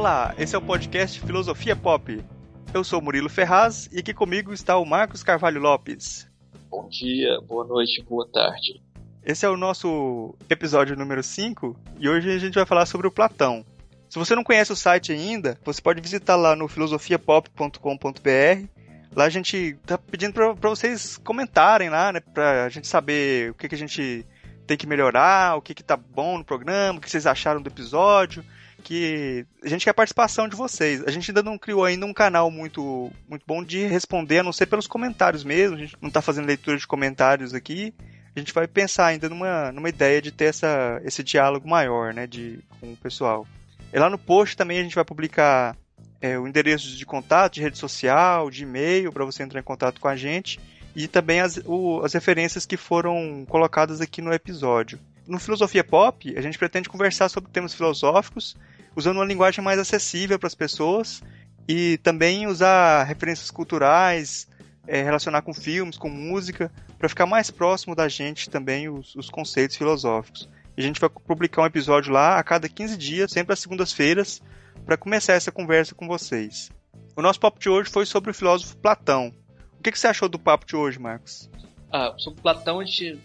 Olá, 0.00 0.34
esse 0.38 0.54
é 0.54 0.58
o 0.58 0.62
podcast 0.62 1.20
Filosofia 1.20 1.76
Pop. 1.76 2.24
Eu 2.72 2.82
sou 2.82 3.02
Murilo 3.02 3.28
Ferraz 3.28 3.86
e 3.92 3.98
aqui 3.98 4.14
comigo 4.14 4.50
está 4.50 4.78
o 4.78 4.86
Marcos 4.86 5.22
Carvalho 5.22 5.60
Lopes. 5.60 6.26
Bom 6.70 6.88
dia, 6.88 7.38
boa 7.42 7.66
noite, 7.66 8.02
boa 8.08 8.26
tarde. 8.32 8.82
Esse 9.22 9.44
é 9.44 9.48
o 9.50 9.58
nosso 9.58 10.34
episódio 10.48 10.96
número 10.96 11.22
5 11.22 11.76
e 11.98 12.08
hoje 12.08 12.30
a 12.30 12.38
gente 12.38 12.54
vai 12.54 12.64
falar 12.64 12.86
sobre 12.86 13.08
o 13.08 13.10
Platão. 13.10 13.62
Se 14.08 14.18
você 14.18 14.34
não 14.34 14.42
conhece 14.42 14.72
o 14.72 14.76
site 14.76 15.12
ainda, 15.12 15.58
você 15.62 15.82
pode 15.82 16.00
visitar 16.00 16.34
lá 16.34 16.56
no 16.56 16.66
filosofiapop.com.br. 16.66 18.68
Lá 19.14 19.24
a 19.24 19.30
gente 19.30 19.76
tá 19.84 19.98
pedindo 19.98 20.32
para 20.32 20.70
vocês 20.70 21.18
comentarem 21.18 21.90
lá, 21.90 22.10
né, 22.10 22.20
pra 22.20 22.70
gente 22.70 22.88
saber 22.88 23.50
o 23.50 23.54
que, 23.54 23.68
que 23.68 23.74
a 23.74 23.78
gente 23.78 24.24
tem 24.66 24.78
que 24.78 24.86
melhorar, 24.86 25.58
o 25.58 25.60
que, 25.60 25.74
que 25.74 25.84
tá 25.84 25.98
bom 25.98 26.38
no 26.38 26.44
programa, 26.44 26.98
o 26.98 27.02
que 27.02 27.10
vocês 27.10 27.26
acharam 27.26 27.60
do 27.60 27.68
episódio 27.68 28.42
que 28.80 29.46
a 29.62 29.68
gente 29.68 29.84
quer 29.84 29.90
a 29.90 29.94
participação 29.94 30.48
de 30.48 30.56
vocês. 30.56 31.04
A 31.06 31.10
gente 31.10 31.30
ainda 31.30 31.42
não 31.42 31.58
criou 31.58 31.84
ainda 31.84 32.06
um 32.06 32.12
canal 32.12 32.50
muito, 32.50 33.12
muito 33.28 33.44
bom 33.46 33.62
de 33.62 33.86
responder, 33.86 34.38
a 34.38 34.42
não 34.42 34.52
ser 34.52 34.66
pelos 34.66 34.86
comentários 34.86 35.44
mesmo. 35.44 35.76
A 35.76 35.80
gente 35.80 35.96
não 36.00 36.08
está 36.08 36.20
fazendo 36.22 36.46
leitura 36.46 36.76
de 36.76 36.86
comentários 36.86 37.54
aqui. 37.54 37.94
A 38.34 38.38
gente 38.38 38.52
vai 38.52 38.66
pensar 38.66 39.06
ainda 39.06 39.28
numa, 39.28 39.72
numa 39.72 39.88
ideia 39.88 40.22
de 40.22 40.30
ter 40.30 40.46
essa, 40.46 41.00
esse 41.04 41.22
diálogo 41.22 41.68
maior 41.68 42.14
né, 42.14 42.26
de, 42.26 42.60
com 42.80 42.92
o 42.92 42.96
pessoal. 42.96 43.46
E 43.92 43.98
lá 43.98 44.08
no 44.08 44.18
post 44.18 44.56
também 44.56 44.78
a 44.78 44.82
gente 44.82 44.94
vai 44.94 45.04
publicar 45.04 45.76
é, 46.20 46.38
o 46.38 46.46
endereço 46.46 46.96
de 46.96 47.06
contato, 47.06 47.54
de 47.54 47.62
rede 47.62 47.78
social, 47.78 48.50
de 48.50 48.62
e-mail, 48.62 49.12
para 49.12 49.24
você 49.24 49.42
entrar 49.42 49.58
em 49.60 49.64
contato 49.64 50.00
com 50.00 50.08
a 50.08 50.16
gente. 50.16 50.60
E 50.94 51.08
também 51.08 51.40
as, 51.40 51.60
o, 51.64 52.00
as 52.04 52.12
referências 52.12 52.66
que 52.66 52.76
foram 52.76 53.44
colocadas 53.48 54.00
aqui 54.00 54.20
no 54.20 54.32
episódio. 54.32 54.98
No 55.26 55.38
Filosofia 55.38 55.84
Pop, 55.84 56.36
a 56.36 56.40
gente 56.40 56.58
pretende 56.58 56.88
conversar 56.88 57.28
sobre 57.28 57.50
temas 57.50 57.74
filosóficos 57.74 58.56
usando 58.96 59.16
uma 59.16 59.24
linguagem 59.24 59.62
mais 59.62 59.78
acessível 59.78 60.38
para 60.38 60.48
as 60.48 60.54
pessoas 60.54 61.22
e 61.68 61.98
também 61.98 62.46
usar 62.46 63.04
referências 63.04 63.50
culturais, 63.50 64.48
é, 64.86 65.02
relacionar 65.02 65.42
com 65.42 65.54
filmes, 65.54 65.96
com 65.96 66.08
música, 66.08 66.72
para 66.98 67.08
ficar 67.08 67.26
mais 67.26 67.50
próximo 67.50 67.94
da 67.94 68.08
gente 68.08 68.50
também 68.50 68.88
os, 68.88 69.14
os 69.14 69.30
conceitos 69.30 69.76
filosóficos. 69.76 70.48
A 70.76 70.80
gente 70.80 71.00
vai 71.00 71.10
publicar 71.10 71.62
um 71.62 71.66
episódio 71.66 72.12
lá 72.12 72.38
a 72.38 72.42
cada 72.42 72.68
15 72.68 72.96
dias, 72.96 73.30
sempre 73.30 73.52
às 73.52 73.60
segundas-feiras, 73.60 74.42
para 74.84 74.96
começar 74.96 75.34
essa 75.34 75.52
conversa 75.52 75.94
com 75.94 76.06
vocês. 76.06 76.70
O 77.14 77.22
nosso 77.22 77.38
papo 77.38 77.60
de 77.60 77.68
hoje 77.68 77.90
foi 77.90 78.06
sobre 78.06 78.30
o 78.30 78.34
filósofo 78.34 78.76
Platão. 78.78 79.32
O 79.78 79.82
que, 79.82 79.92
que 79.92 79.98
você 79.98 80.08
achou 80.08 80.28
do 80.28 80.38
papo 80.38 80.66
de 80.66 80.76
hoje, 80.76 80.98
Marcos? 80.98 81.50
Ah, 81.92 82.14
sobre 82.18 82.40
Platão, 82.40 82.80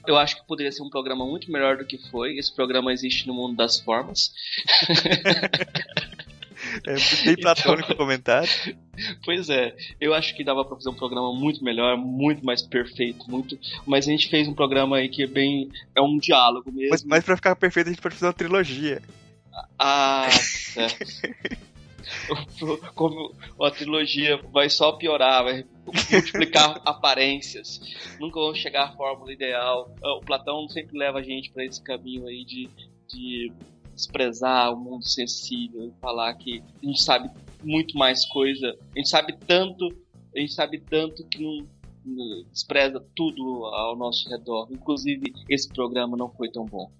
eu 0.07 0.17
acho 0.17 0.35
que 0.37 0.47
poderia 0.47 0.71
ser 0.71 0.81
um 0.81 0.89
programa 0.89 1.25
muito 1.25 1.51
melhor 1.51 1.77
do 1.77 1.85
que 1.85 1.97
foi. 2.09 2.37
Esse 2.37 2.53
programa 2.53 2.91
existe 2.91 3.27
no 3.27 3.33
mundo 3.33 3.55
das 3.55 3.79
formas. 3.79 4.33
É 6.85 7.25
bem 7.25 7.35
platônico 7.37 7.91
então, 7.91 7.95
o 7.95 7.97
comentário. 7.97 8.49
Pois 9.23 9.49
é, 9.49 9.75
eu 9.99 10.13
acho 10.13 10.35
que 10.35 10.43
dava 10.43 10.65
pra 10.65 10.75
fazer 10.75 10.89
um 10.89 10.95
programa 10.95 11.33
muito 11.33 11.63
melhor, 11.63 11.97
muito 11.97 12.45
mais 12.45 12.61
perfeito, 12.61 13.29
muito. 13.29 13.57
Mas 13.85 14.07
a 14.07 14.11
gente 14.11 14.29
fez 14.29 14.47
um 14.47 14.53
programa 14.53 14.97
aí 14.97 15.07
que 15.07 15.23
é 15.23 15.27
bem. 15.27 15.69
é 15.95 16.01
um 16.01 16.17
diálogo 16.17 16.71
mesmo. 16.71 16.91
Mas, 16.91 17.03
mas 17.03 17.23
pra 17.23 17.35
ficar 17.35 17.55
perfeito 17.55 17.87
a 17.87 17.89
gente 17.91 18.01
pode 18.01 18.15
fazer 18.15 18.27
uma 18.27 18.33
trilogia. 18.33 19.01
Ah, 19.77 20.27
certo. 20.31 20.97
como 22.93 23.33
a 23.61 23.71
trilogia 23.71 24.37
vai 24.51 24.69
só 24.69 24.91
piorar, 24.91 25.43
vai 25.43 25.65
multiplicar 26.11 26.81
aparências. 26.85 27.79
Nunca 28.19 28.39
vão 28.39 28.53
chegar 28.53 28.85
à 28.85 28.91
fórmula 28.95 29.31
ideal. 29.31 29.93
O 30.01 30.21
Platão 30.21 30.67
sempre 30.69 30.97
leva 30.97 31.19
a 31.19 31.23
gente 31.23 31.51
para 31.51 31.65
esse 31.65 31.81
caminho 31.81 32.27
aí 32.27 32.43
de, 32.43 32.69
de 33.07 33.51
desprezar 33.93 34.73
o 34.73 34.77
mundo 34.77 35.07
sensível, 35.07 35.93
falar 36.01 36.33
que 36.35 36.61
a 36.83 36.85
gente 36.85 37.01
sabe 37.01 37.29
muito 37.63 37.97
mais 37.97 38.25
coisa, 38.25 38.77
a 38.93 38.97
gente 38.97 39.09
sabe 39.09 39.33
tanto, 39.47 39.87
a 40.35 40.39
gente 40.39 40.53
sabe 40.53 40.79
tanto 40.79 41.25
que 41.25 41.41
não, 41.41 41.65
não 42.05 42.43
despreza 42.51 43.03
tudo 43.15 43.65
ao 43.65 43.95
nosso 43.95 44.29
redor. 44.29 44.67
Inclusive, 44.69 45.33
esse 45.49 45.69
programa 45.69 46.17
não 46.17 46.29
foi 46.29 46.51
tão 46.51 46.65
bom. 46.65 46.91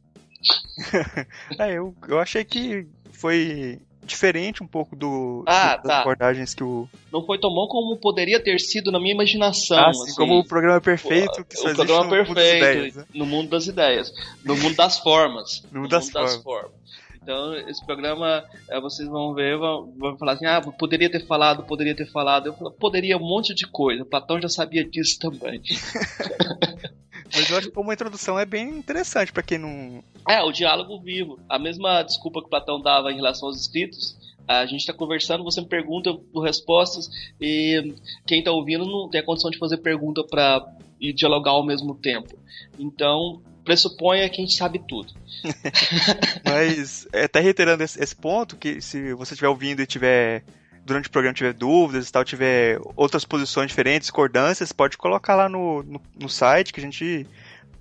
é, 1.59 1.73
eu, 1.73 1.93
eu 2.07 2.19
achei 2.19 2.43
que 2.45 2.87
foi 3.11 3.79
diferente 4.05 4.63
um 4.63 4.67
pouco 4.67 4.95
do, 4.95 5.43
ah, 5.47 5.75
do, 5.75 5.83
das 5.83 5.91
tá. 5.91 6.01
abordagens 6.01 6.53
que 6.53 6.63
o. 6.63 6.87
Não 7.11 7.25
foi 7.25 7.39
tão 7.39 7.53
bom 7.53 7.67
como 7.67 7.97
poderia 7.97 8.39
ter 8.39 8.59
sido 8.59 8.91
na 8.91 8.99
minha 8.99 9.13
imaginação. 9.13 9.77
Ah, 9.77 9.89
assim, 9.89 10.15
como 10.15 10.39
o 10.39 10.45
programa 10.45 10.79
perfeito 10.79 11.43
que 11.43 11.57
o, 11.57 11.71
o 11.71 11.75
programa 11.75 12.03
no 12.03 12.09
perfeito 12.09 12.35
mundo 12.35 12.39
ideias, 12.39 12.95
né? 12.95 13.05
no 13.13 13.25
mundo 13.25 13.49
das 13.49 13.67
ideias, 13.67 14.13
no 14.43 14.55
mundo 14.55 14.75
das 14.75 14.99
formas. 14.99 15.63
no 15.71 15.81
mundo, 15.81 15.89
das, 15.89 16.05
mundo 16.05 16.13
formas. 16.13 16.33
das, 16.33 16.43
formas. 16.43 16.85
Então, 17.21 17.55
esse 17.67 17.83
programa, 17.83 18.43
é, 18.69 18.79
vocês 18.79 19.09
vão 19.09 19.33
ver, 19.33 19.57
vão, 19.57 19.91
vão, 19.97 20.15
falar 20.15 20.33
assim, 20.33 20.45
ah, 20.45 20.61
poderia 20.61 21.09
ter 21.09 21.25
falado, 21.25 21.63
poderia 21.63 21.95
ter 21.95 22.05
falado. 22.11 22.47
Eu 22.47 22.53
falo, 22.53 22.71
poderia 22.71 23.17
um 23.17 23.27
monte 23.27 23.55
de 23.55 23.65
coisa. 23.65 24.05
Platão 24.05 24.39
já 24.39 24.47
sabia 24.47 24.87
disso 24.87 25.17
também. 25.19 25.59
Mas 27.33 27.49
eu 27.49 27.57
acho 27.57 27.71
que 27.71 27.79
uma 27.79 27.93
introdução 27.93 28.39
é 28.39 28.45
bem 28.45 28.69
interessante 28.69 29.31
para 29.31 29.43
quem 29.43 29.57
não. 29.57 30.03
É, 30.27 30.41
o 30.41 30.51
diálogo 30.51 30.99
vivo. 30.99 31.39
A 31.49 31.57
mesma 31.59 32.03
desculpa 32.03 32.41
que 32.41 32.49
Platão 32.49 32.81
dava 32.81 33.11
em 33.11 33.15
relação 33.15 33.47
aos 33.47 33.59
escritos, 33.59 34.17
a 34.47 34.65
gente 34.65 34.81
está 34.81 34.93
conversando, 34.93 35.43
você 35.43 35.61
me 35.61 35.67
pergunta 35.67 36.13
por 36.13 36.41
respostas 36.41 37.09
e 37.41 37.93
quem 38.27 38.39
está 38.39 38.51
ouvindo 38.51 38.85
não 38.85 39.09
tem 39.09 39.21
a 39.21 39.25
condição 39.25 39.49
de 39.49 39.57
fazer 39.57 39.77
pergunta 39.77 40.23
para 40.23 40.65
e 40.99 41.11
dialogar 41.11 41.51
ao 41.51 41.65
mesmo 41.65 41.95
tempo. 41.95 42.37
Então, 42.79 43.41
pressuponha 43.63 44.29
que 44.29 44.41
a 44.41 44.45
gente 44.45 44.55
sabe 44.55 44.79
tudo. 44.87 45.13
Mas, 46.45 47.07
até 47.11 47.39
reiterando 47.39 47.83
esse, 47.83 48.01
esse, 48.01 48.15
ponto, 48.15 48.55
que 48.55 48.79
se 48.81 49.13
você 49.13 49.33
estiver 49.33 49.49
ouvindo 49.49 49.81
e 49.81 49.87
tiver 49.87 50.43
durante 50.85 51.09
o 51.09 51.11
programa 51.11 51.33
tiver 51.33 51.53
dúvidas 51.53 52.07
e 52.07 52.11
tal, 52.11 52.23
tiver 52.23 52.79
outras 52.95 53.25
posições 53.25 53.69
diferentes, 53.69 54.05
discordâncias, 54.07 54.71
pode 54.71 54.97
colocar 54.97 55.35
lá 55.35 55.49
no, 55.49 55.81
no, 55.83 56.01
no, 56.17 56.29
site 56.29 56.71
que 56.71 56.79
a 56.79 56.83
gente 56.83 57.27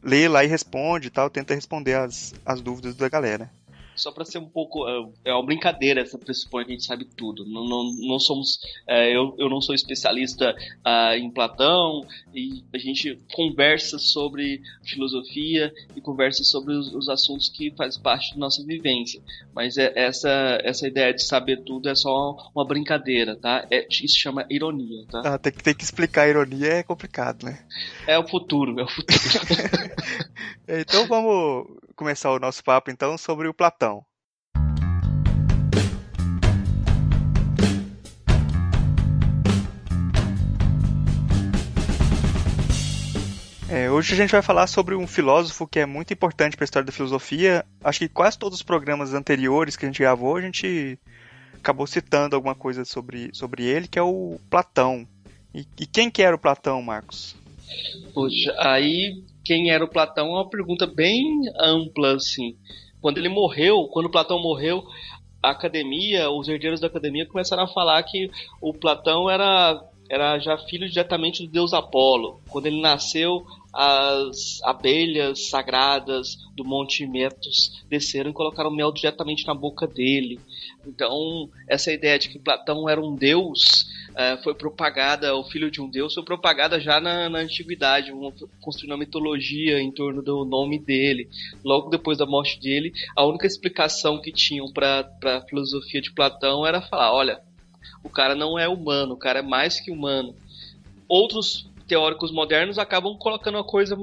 lê 0.03 0.27
lá 0.27 0.43
e 0.43 0.49
responde 0.49 1.09
e 1.09 1.11
tal, 1.11 1.29
tenta 1.29 1.55
responder 1.55 1.95
as, 1.95 2.35
as 2.45 2.63
dúvidas 2.63 2.97
da 2.97 3.09
galera 3.09 3.51
só 3.97 4.11
para 4.11 4.25
ser 4.25 4.39
um 4.39 4.49
pouco. 4.49 4.89
É, 4.89 5.31
é 5.31 5.35
uma 5.35 5.45
brincadeira 5.45 6.01
essa 6.01 6.19
pressupõe 6.19 6.65
que 6.65 6.73
a 6.73 6.75
gente 6.75 6.85
sabe 6.87 7.05
tudo. 7.05 7.45
Não, 7.45 7.65
não, 7.65 7.93
não 7.93 8.19
somos. 8.19 8.61
É, 8.87 9.15
eu, 9.15 9.35
eu 9.39 9.49
não 9.49 9.61
sou 9.61 9.75
especialista 9.75 10.55
uh, 10.87 11.15
em 11.17 11.31
Platão 11.31 12.07
e 12.35 12.65
a 12.73 12.79
gente 12.79 13.19
conversa 13.33 13.99
sobre 13.99 14.61
filosofia 14.83 15.73
e 15.97 16.01
conversa 16.01 16.43
sobre 16.45 16.75
os, 16.75 16.93
os 16.95 17.09
assuntos 17.09 17.49
que 17.49 17.71
fazem 17.77 18.03
parte 18.03 18.33
da 18.33 18.39
nossa 18.39 18.65
vivência. 18.65 19.21
Mas 19.55 19.77
é, 19.77 19.93
essa, 19.95 20.59
essa 20.63 20.87
ideia 20.87 21.13
de 21.13 21.23
saber 21.23 21.63
tudo 21.63 21.89
é 21.89 21.95
só 21.95 22.51
uma 22.55 22.65
brincadeira, 22.65 23.37
tá? 23.37 23.67
É, 23.71 23.87
isso 23.91 24.19
chama 24.19 24.47
ironia, 24.51 25.05
tá? 25.11 25.23
Ah, 25.25 25.39
tem, 25.39 25.53
que, 25.53 25.63
tem 25.63 25.75
que 25.75 25.85
explicar 25.85 26.23
a 26.23 26.29
ironia, 26.29 26.69
é 26.69 26.83
complicado, 26.83 27.45
né? 27.45 27.65
É 28.07 28.19
o 28.19 28.27
futuro, 28.27 28.79
é 28.79 28.85
o 28.85 28.89
futuro. 28.89 29.19
então 30.69 31.07
vamos 31.07 31.84
começar 31.95 32.31
o 32.33 32.39
nosso 32.39 32.63
papo 32.63 32.91
então 32.91 33.17
sobre 33.17 33.49
o 33.49 33.55
Platão. 33.55 34.05
É, 43.75 43.91
hoje 43.91 44.15
a 44.15 44.17
gente 44.17 44.31
vai 44.31 44.41
falar 44.41 44.69
sobre 44.69 44.95
um 44.95 45.05
filósofo 45.05 45.67
que 45.67 45.81
é 45.81 45.87
muito 45.87 46.13
importante 46.13 46.57
para 46.57 46.63
a 46.63 46.67
história 46.67 46.87
da 46.87 46.93
filosofia. 46.93 47.65
Acho 47.83 47.99
que 47.99 48.09
quase 48.09 48.39
todos 48.39 48.59
os 48.59 48.63
programas 48.63 49.15
anteriores 49.15 49.75
que 49.75 49.85
a 49.85 49.89
gente 49.89 49.99
gravou, 49.99 50.37
a 50.37 50.41
gente 50.41 50.97
acabou 51.55 51.87
citando 51.87 52.37
alguma 52.37 52.55
coisa 52.55 52.85
sobre, 52.85 53.31
sobre 53.33 53.65
ele, 53.65 53.89
que 53.89 53.99
é 53.99 54.03
o 54.03 54.39
Platão. 54.49 55.09
E, 55.53 55.67
e 55.81 55.87
quem 55.87 56.09
que 56.09 56.23
era 56.23 56.37
o 56.37 56.39
Platão, 56.39 56.81
Marcos? 56.83 57.35
Puxa, 58.13 58.55
aí 58.59 59.25
quem 59.45 59.71
era 59.71 59.85
o 59.85 59.89
Platão 59.89 60.29
é 60.29 60.41
uma 60.41 60.49
pergunta 60.49 60.87
bem 60.87 61.43
ampla, 61.61 62.15
assim. 62.15 62.57
Quando 63.01 63.19
ele 63.19 63.29
morreu, 63.29 63.87
quando 63.89 64.11
Platão 64.11 64.41
morreu, 64.41 64.85
a 65.43 65.51
academia, 65.51 66.31
os 66.31 66.49
herdeiros 66.49 66.81
da 66.81 66.87
academia 66.87 67.27
começaram 67.27 67.65
a 67.65 67.69
falar 67.69 68.03
que 68.05 68.31
o 68.63 68.73
Platão 68.73 69.29
era, 69.29 69.79
era 70.09 70.39
já 70.39 70.57
filho 70.57 70.89
diretamente 70.89 71.45
do 71.45 71.53
deus 71.53 71.75
Apolo. 71.75 72.41
Quando 72.49 72.67
ele 72.67 72.81
nasceu, 72.81 73.45
as 73.71 74.63
abelhas 74.63 75.51
sagradas 75.51 76.39
do 76.57 76.65
Monte 76.65 77.07
Metos 77.07 77.85
desceram 77.91 78.31
e 78.31 78.35
colocaram 78.35 78.71
mel 78.71 78.91
diretamente 78.91 79.47
na 79.47 79.55
boca 79.55 79.87
dele. 79.87 80.41
Então, 80.87 81.51
essa 81.69 81.93
ideia 81.93 82.19
de 82.19 82.31
que 82.31 82.39
Platão 82.39 82.89
era 82.89 83.01
um 83.01 83.15
deus 83.15 83.85
uh, 84.15 84.43
foi 84.43 84.55
propagada, 84.55 85.35
o 85.35 85.45
filho 85.45 85.71
de 85.71 85.81
um 85.81 85.89
deus, 85.89 86.15
foi 86.15 86.25
propagada 86.25 86.81
já 86.81 87.01
na, 87.01 87.29
na 87.29 87.41
antiguidade, 87.41 88.13
construindo 88.61 88.93
uma 88.93 88.99
mitologia 88.99 89.81
em 89.81 89.91
torno 89.91 90.23
do 90.23 90.45
nome 90.45 90.79
dele. 90.79 91.29
Logo 91.65 91.91
depois 91.91 92.19
da 92.19 92.27
morte 92.27 92.59
dele, 92.61 92.93
a 93.17 93.25
única 93.25 93.47
explicação 93.47 94.21
que 94.21 94.33
tinham 94.33 94.73
para 94.73 95.09
a 95.25 95.41
filosofia 95.43 96.01
de 96.01 96.13
Platão 96.13 96.67
era 96.67 96.81
falar: 96.81 97.13
olha, 97.13 97.41
o 98.03 98.09
cara 98.09 98.35
não 98.35 98.59
é 98.59 98.69
humano, 98.69 99.15
o 99.15 99.19
cara 99.19 99.41
é 99.41 99.43
mais 99.43 99.81
que 99.81 99.91
humano. 99.91 100.35
Outros 101.09 101.69
teóricos 101.87 102.33
modernos 102.33 102.79
acabam 102.79 103.17
colocando 103.19 103.59
a 103.59 103.65
coisa 103.65 103.97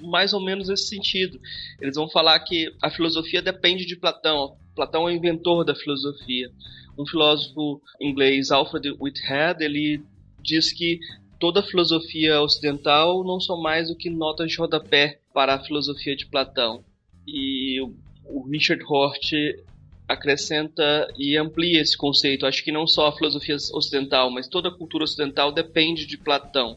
mais 0.00 0.32
ou 0.32 0.40
menos 0.40 0.68
nesse 0.68 0.88
sentido. 0.88 1.38
Eles 1.80 1.96
vão 1.96 2.08
falar 2.08 2.38
que 2.40 2.72
a 2.82 2.90
filosofia 2.90 3.42
depende 3.42 3.84
de 3.84 3.96
Platão. 3.96 4.56
Platão 4.74 5.02
é 5.08 5.12
o 5.12 5.14
inventor 5.14 5.64
da 5.64 5.74
filosofia. 5.74 6.50
Um 7.00 7.06
filósofo 7.06 7.80
inglês, 7.98 8.50
Alfred 8.50 8.94
Whitehead, 9.00 9.64
ele 9.64 10.02
diz 10.42 10.70
que 10.70 11.00
toda 11.38 11.60
a 11.60 11.62
filosofia 11.62 12.42
ocidental 12.42 13.24
não 13.24 13.40
são 13.40 13.58
mais 13.58 13.88
do 13.88 13.96
que 13.96 14.10
notas 14.10 14.50
de 14.50 14.58
rodapé 14.58 15.18
para 15.32 15.54
a 15.54 15.64
filosofia 15.64 16.14
de 16.14 16.26
Platão. 16.26 16.84
E 17.26 17.80
o 18.26 18.46
Richard 18.50 18.84
Hort 18.86 19.32
acrescenta 20.06 21.08
e 21.16 21.38
amplia 21.38 21.80
esse 21.80 21.96
conceito. 21.96 22.44
Acho 22.44 22.62
que 22.62 22.70
não 22.70 22.86
só 22.86 23.06
a 23.06 23.16
filosofia 23.16 23.56
ocidental, 23.72 24.30
mas 24.30 24.46
toda 24.46 24.68
a 24.68 24.74
cultura 24.74 25.04
ocidental 25.04 25.50
depende 25.50 26.04
de 26.04 26.18
Platão. 26.18 26.76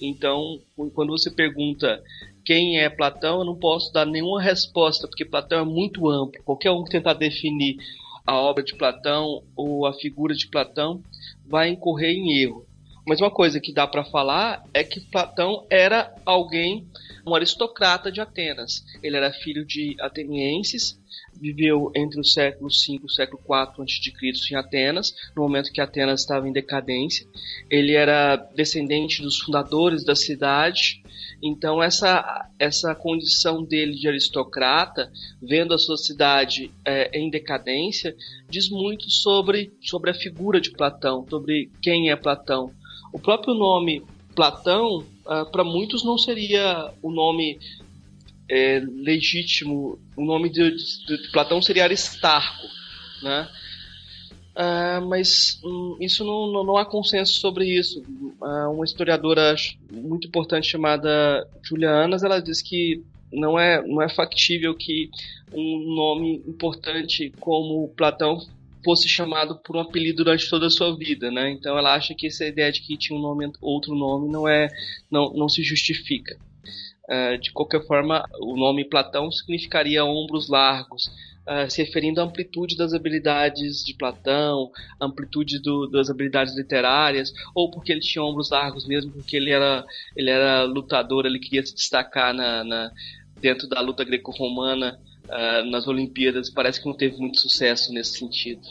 Então, 0.00 0.60
quando 0.94 1.10
você 1.10 1.30
pergunta 1.30 2.02
quem 2.44 2.78
é 2.78 2.88
Platão, 2.88 3.40
eu 3.40 3.44
não 3.44 3.54
posso 3.54 3.92
dar 3.92 4.06
nenhuma 4.06 4.40
resposta, 4.40 5.06
porque 5.06 5.26
Platão 5.26 5.60
é 5.60 5.64
muito 5.64 6.08
amplo. 6.08 6.42
Qualquer 6.42 6.70
um 6.70 6.82
que 6.82 6.90
tentar 6.90 7.12
definir 7.12 7.76
a 8.26 8.34
obra 8.34 8.62
de 8.62 8.74
Platão 8.74 9.42
ou 9.56 9.86
a 9.86 9.92
figura 9.94 10.34
de 10.34 10.46
Platão 10.46 11.02
vai 11.46 11.68
incorrer 11.68 12.10
em 12.10 12.38
erro. 12.42 12.66
Mas 13.06 13.20
uma 13.20 13.30
coisa 13.30 13.60
que 13.60 13.72
dá 13.72 13.86
para 13.86 14.04
falar 14.04 14.64
é 14.72 14.84
que 14.84 15.00
Platão 15.00 15.66
era 15.68 16.14
alguém, 16.24 16.86
um 17.26 17.34
aristocrata 17.34 18.10
de 18.10 18.20
Atenas. 18.20 18.84
Ele 19.02 19.16
era 19.16 19.32
filho 19.32 19.64
de 19.64 19.96
atenienses 20.00 21.00
viveu 21.34 21.90
entre 21.94 22.20
o 22.20 22.24
século 22.24 22.68
V 22.68 23.00
e 23.02 23.04
o 23.04 23.08
século 23.08 23.40
IV 23.42 23.82
a.C. 23.82 24.54
em 24.54 24.56
Atenas, 24.56 25.14
no 25.34 25.42
momento 25.42 25.72
que 25.72 25.80
Atenas 25.80 26.20
estava 26.20 26.48
em 26.48 26.52
decadência. 26.52 27.26
Ele 27.70 27.92
era 27.92 28.36
descendente 28.36 29.22
dos 29.22 29.38
fundadores 29.38 30.04
da 30.04 30.14
cidade, 30.14 31.02
então 31.42 31.82
essa, 31.82 32.48
essa 32.58 32.94
condição 32.94 33.64
dele 33.64 33.94
de 33.94 34.08
aristocrata, 34.08 35.10
vendo 35.40 35.74
a 35.74 35.78
sua 35.78 35.96
cidade 35.96 36.70
é, 36.84 37.18
em 37.18 37.28
decadência, 37.30 38.14
diz 38.48 38.68
muito 38.68 39.10
sobre, 39.10 39.72
sobre 39.80 40.10
a 40.10 40.14
figura 40.14 40.60
de 40.60 40.70
Platão, 40.70 41.26
sobre 41.28 41.70
quem 41.80 42.10
é 42.10 42.16
Platão. 42.16 42.72
O 43.12 43.18
próprio 43.18 43.54
nome 43.54 44.04
Platão, 44.34 45.04
uh, 45.26 45.50
para 45.50 45.64
muitos 45.64 46.04
não 46.04 46.18
seria 46.18 46.92
o 47.02 47.10
nome 47.10 47.58
é, 48.48 48.80
legítimo, 48.80 49.98
o 50.16 50.24
nome 50.24 50.50
de, 50.50 50.70
de, 50.70 51.06
de, 51.06 51.32
Platão 51.32 51.62
seria 51.62 51.84
Aristarco, 51.84 52.66
né? 53.22 53.48
Ah, 54.54 55.00
mas 55.00 55.58
hum, 55.64 55.96
isso 55.98 56.24
não, 56.24 56.52
não, 56.52 56.64
não, 56.64 56.76
há 56.76 56.84
consenso 56.84 57.32
sobre 57.40 57.64
isso. 57.66 58.02
Ah, 58.42 58.68
uma 58.68 58.84
historiadora 58.84 59.54
muito 59.90 60.28
importante 60.28 60.68
chamada 60.68 61.48
Julianas, 61.62 62.22
ela 62.22 62.40
diz 62.40 62.60
que 62.60 63.02
não 63.32 63.58
é, 63.58 63.80
não 63.86 64.02
é 64.02 64.10
factível 64.10 64.74
que 64.74 65.10
um 65.52 65.94
nome 65.94 66.42
importante 66.46 67.32
como 67.40 67.88
Platão 67.96 68.38
fosse 68.84 69.08
chamado 69.08 69.56
por 69.56 69.76
um 69.76 69.80
apelido 69.80 70.24
durante 70.24 70.48
toda 70.48 70.66
a 70.66 70.70
sua 70.70 70.96
vida, 70.96 71.30
né? 71.30 71.50
Então 71.50 71.78
ela 71.78 71.94
acha 71.94 72.14
que 72.14 72.26
essa 72.26 72.44
ideia 72.44 72.70
de 72.70 72.80
que 72.80 72.96
tinha 72.96 73.18
um 73.18 73.22
nome, 73.22 73.50
outro 73.60 73.94
nome 73.94 74.30
não 74.30 74.48
é, 74.48 74.68
não, 75.10 75.32
não 75.32 75.48
se 75.48 75.62
justifica. 75.62 76.36
Uh, 77.04 77.36
de 77.38 77.52
qualquer 77.52 77.84
forma, 77.86 78.24
o 78.40 78.56
nome 78.56 78.84
Platão 78.84 79.30
significaria 79.30 80.04
ombros 80.04 80.48
largos, 80.48 81.06
uh, 81.46 81.68
se 81.68 81.82
referindo 81.82 82.20
à 82.20 82.24
amplitude 82.24 82.76
das 82.76 82.94
habilidades 82.94 83.84
de 83.84 83.94
Platão, 83.94 84.70
amplitude 85.00 85.60
do, 85.60 85.88
das 85.88 86.08
habilidades 86.08 86.56
literárias, 86.56 87.32
ou 87.54 87.70
porque 87.70 87.92
ele 87.92 88.00
tinha 88.00 88.22
ombros 88.22 88.50
largos 88.50 88.86
mesmo, 88.86 89.10
porque 89.12 89.36
ele 89.36 89.50
era, 89.50 89.84
ele 90.16 90.30
era 90.30 90.62
lutador, 90.62 91.26
ele 91.26 91.38
queria 91.38 91.64
se 91.66 91.74
destacar 91.74 92.32
na, 92.32 92.64
na 92.64 92.90
dentro 93.40 93.68
da 93.68 93.80
luta 93.80 94.04
greco-romana 94.04 94.98
uh, 95.24 95.70
nas 95.70 95.86
Olimpíadas. 95.86 96.50
Parece 96.50 96.80
que 96.80 96.86
não 96.86 96.96
teve 96.96 97.16
muito 97.16 97.40
sucesso 97.40 97.92
nesse 97.92 98.18
sentido. 98.18 98.62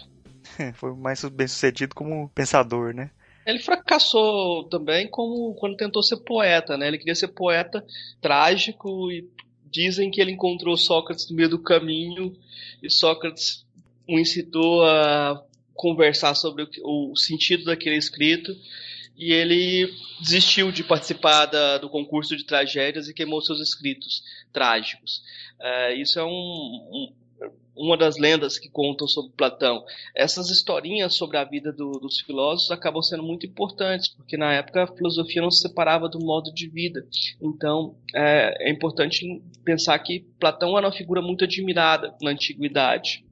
Foi 0.76 0.94
mais 0.96 1.24
bem 1.26 1.48
sucedido 1.48 1.96
como 1.96 2.30
pensador, 2.30 2.94
né? 2.94 3.12
Ele 3.46 3.60
fracassou 3.60 4.66
também 4.66 5.08
como 5.08 5.54
quando 5.56 5.76
tentou 5.76 6.04
ser 6.04 6.18
poeta, 6.18 6.78
né? 6.78 6.88
Ele 6.88 6.98
queria 6.98 7.16
ser 7.16 7.30
poeta 7.30 7.84
trágico 8.22 9.12
e 9.12 9.28
dizem 9.72 10.12
que 10.12 10.22
ele 10.22 10.32
encontrou 10.32 10.78
Sócrates 10.78 11.30
no 11.30 11.36
meio 11.36 11.50
do 11.50 11.60
caminho 11.60 12.36
e 12.84 12.90
Sócrates 12.90 13.66
o 14.08 14.20
incitou 14.20 14.84
a 14.86 15.44
conversar 15.74 16.36
sobre 16.36 16.68
o, 16.84 17.16
sentido 17.16 17.66
daquele 17.66 17.96
escrito 17.96 18.56
e 19.18 19.32
ele 19.32 19.92
desistiu 20.20 20.72
de 20.72 20.84
participar 20.84 21.46
da, 21.46 21.78
do 21.78 21.90
concurso 21.90 22.36
de 22.36 22.44
tragédias 22.44 23.08
e 23.08 23.14
queimou 23.14 23.42
seus 23.42 23.60
escritos 23.60 24.22
trágicos. 24.52 25.22
Uh, 25.60 25.94
isso 25.96 26.20
é 26.20 26.24
um, 26.24 26.30
um, 26.30 27.14
uma 27.76 27.98
das 27.98 28.18
lendas 28.18 28.60
que 28.60 28.70
contam 28.70 29.08
sobre 29.08 29.32
Platão. 29.36 29.84
Essas 30.16 30.50
historinhas 30.50 31.16
sobre 31.16 31.38
a 31.38 31.44
vida 31.44 31.72
do, 31.72 31.92
dos 31.94 32.20
filósofos 32.20 32.72
acabam 32.72 33.02
sendo 33.02 33.24
muito 33.24 33.46
importantes, 33.46 34.10
porque 34.10 34.38
na 34.38 34.54
época 34.54 34.84
a 34.84 34.88
filosofia 34.88 35.42
não 35.42 35.52
se 35.52 35.62
separava 35.62 36.08
do 36.10 36.20
modo 36.20 36.54
de 36.54 36.68
vida. 36.68 37.06
Então 37.42 37.96
é, 38.14 38.68
é 38.68 38.72
importante 38.72 39.42
pensar 39.64 39.98
que 40.00 40.26
Platão 40.40 40.78
era 40.78 40.88
uma 40.88 40.94
figura 40.94 41.22
muito 41.22 41.44
admirada 41.44 42.16
na 42.22 42.32
antiguidade. 42.32 43.26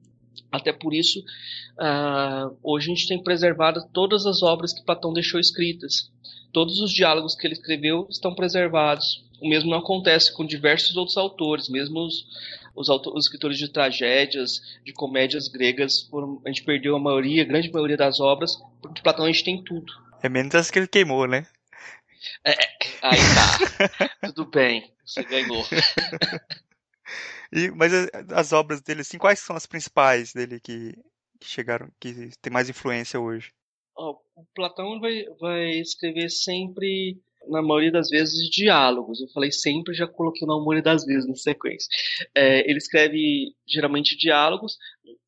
Até 0.50 0.72
por 0.72 0.92
isso, 0.92 1.20
uh, 1.20 2.56
hoje 2.62 2.90
a 2.90 2.94
gente 2.94 3.06
tem 3.06 3.22
preservado 3.22 3.80
todas 3.92 4.26
as 4.26 4.42
obras 4.42 4.72
que 4.72 4.84
Platão 4.84 5.12
deixou 5.12 5.38
escritas. 5.38 6.10
Todos 6.52 6.80
os 6.80 6.90
diálogos 6.90 7.34
que 7.34 7.46
ele 7.46 7.54
escreveu 7.54 8.06
estão 8.10 8.34
preservados. 8.34 9.24
O 9.40 9.48
mesmo 9.48 9.70
não 9.70 9.78
acontece 9.78 10.34
com 10.34 10.44
diversos 10.44 10.96
outros 10.96 11.16
autores, 11.16 11.68
mesmo 11.68 12.00
os, 12.00 12.26
os, 12.74 12.90
autores, 12.90 13.18
os 13.18 13.24
escritores 13.26 13.56
de 13.56 13.68
tragédias, 13.68 14.60
de 14.84 14.92
comédias 14.92 15.48
gregas, 15.48 16.02
foram, 16.02 16.40
a 16.44 16.48
gente 16.48 16.64
perdeu 16.64 16.96
a 16.96 17.00
maioria, 17.00 17.42
a 17.42 17.46
grande 17.46 17.72
maioria 17.72 17.96
das 17.96 18.20
obras, 18.20 18.56
porque 18.82 19.02
Platão 19.02 19.24
a 19.24 19.28
gente 19.28 19.44
tem 19.44 19.62
tudo. 19.62 19.92
É 20.22 20.28
menos 20.28 20.54
as 20.54 20.70
que 20.70 20.78
ele 20.78 20.88
queimou, 20.88 21.26
né? 21.26 21.46
É, 22.44 22.52
aí 23.02 23.18
tá. 23.34 24.28
tudo 24.34 24.44
bem, 24.50 24.92
você 25.04 25.22
ganhou. 25.22 25.64
e, 27.52 27.70
mas 27.70 27.92
as 28.34 28.52
obras 28.52 28.82
dele, 28.82 29.00
assim, 29.00 29.18
quais 29.18 29.38
são 29.38 29.56
as 29.56 29.66
principais 29.66 30.32
dele 30.32 30.60
que, 30.60 30.94
que 31.38 31.48
chegaram, 31.48 31.88
que 31.98 32.30
tem 32.42 32.52
mais 32.52 32.68
influência 32.68 33.18
hoje? 33.18 33.52
Oh, 33.96 34.18
o 34.40 34.46
Platão 34.54 35.00
vai, 35.00 35.24
vai 35.38 35.70
escrever 35.80 36.30
sempre 36.30 37.18
na 37.48 37.62
maioria 37.62 37.90
das 37.90 38.08
vezes, 38.08 38.48
diálogos. 38.50 39.20
Eu 39.20 39.28
falei 39.28 39.50
sempre, 39.50 39.94
já 39.94 40.06
coloquei 40.06 40.46
na 40.46 40.56
maioria 40.56 40.82
das 40.82 41.04
vezes 41.04 41.28
na 41.28 41.34
sequência. 41.34 41.88
É, 42.34 42.68
ele 42.68 42.78
escreve 42.78 43.54
geralmente 43.66 44.16
diálogos, 44.16 44.76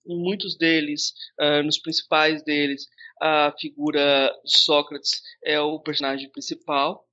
em 0.07 0.19
muitos 0.19 0.57
deles, 0.57 1.13
uh, 1.41 1.63
nos 1.63 1.79
principais 1.79 2.43
deles, 2.43 2.89
a 3.21 3.55
figura 3.59 4.33
Sócrates 4.45 5.23
é 5.45 5.61
o 5.61 5.79
personagem 5.81 6.31
principal. 6.31 7.05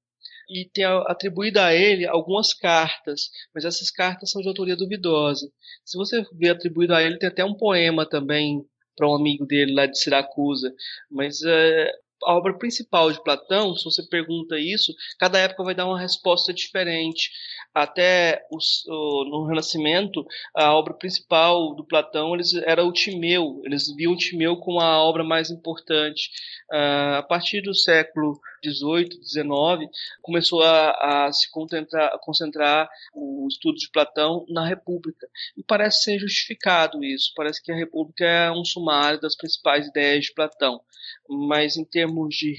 E 0.50 0.66
tem 0.66 0.84
atribuído 0.84 1.60
a 1.60 1.76
ele 1.76 2.08
algumas 2.08 2.56
cartas, 2.56 3.30
mas 3.54 3.66
essas 3.66 3.92
cartas 3.92 4.32
são 4.32 4.42
de 4.42 4.48
autoria 4.48 4.76
duvidosa. 4.76 5.48
Se 5.86 5.96
você 5.96 6.26
ver 6.34 6.50
atribuído 6.50 6.96
a 6.96 7.04
ele, 7.04 7.20
tem 7.20 7.30
até 7.30 7.46
um 7.46 7.54
poema 7.54 8.04
também 8.04 8.66
para 9.00 9.08
um 9.10 9.16
amigo 9.16 9.46
dele 9.46 9.74
lá 9.74 9.86
de 9.86 9.98
Siracusa, 9.98 10.76
mas 11.10 11.40
uh, 11.40 11.88
a 12.26 12.36
obra 12.36 12.54
principal 12.58 13.10
de 13.14 13.24
Platão, 13.24 13.74
se 13.74 13.86
você 13.86 14.04
pergunta 14.04 14.60
isso, 14.60 14.94
cada 15.18 15.40
época 15.40 15.64
vai 15.64 15.74
dar 15.74 15.88
uma 15.88 15.98
resposta 15.98 16.54
diferente. 16.54 17.32
Até 17.74 18.46
os, 18.52 18.86
o, 18.88 19.24
no 19.24 19.48
Renascimento, 19.48 20.26
a 20.54 20.74
obra 20.74 20.94
principal 20.94 21.74
do 21.76 21.86
Platão 21.86 22.34
eles, 22.34 22.54
era 22.54 22.84
o 22.84 22.92
Timeu. 22.92 23.62
Eles 23.64 23.96
viam 23.96 24.12
o 24.12 24.18
Timeu 24.18 24.58
como 24.58 24.82
a 24.82 25.02
obra 25.02 25.24
mais 25.24 25.50
importante. 25.50 26.30
Uh, 26.70 27.16
a 27.20 27.24
partir 27.24 27.62
do 27.62 27.74
século 27.74 28.38
XVIII, 28.64 29.10
XIX, 29.24 29.90
começou 30.22 30.62
a, 30.62 31.28
a 31.28 31.34
se 31.34 31.50
concentrar, 31.52 32.14
a 32.14 32.20
concentrar 32.20 32.90
o 33.14 33.48
estudo 33.48 33.76
de 33.76 33.90
Platão 33.92 34.46
na 34.50 34.68
República. 34.68 35.28
E 35.58 35.64
parece 35.64 36.04
ser 36.04 36.20
justificado 36.20 37.04
isso. 37.04 37.32
Parece 37.36 37.62
que 37.64 37.72
a 37.72 37.76
República 37.76 38.26
é 38.26 38.52
um 38.52 38.66
sumário 38.66 39.20
das 39.20 39.36
principais 39.36 39.88
ideias 39.88 40.26
de 40.26 40.34
Platão. 40.34 40.82
Mas 41.28 41.78
em 41.78 41.86
termos 41.86 42.36
de 42.36 42.56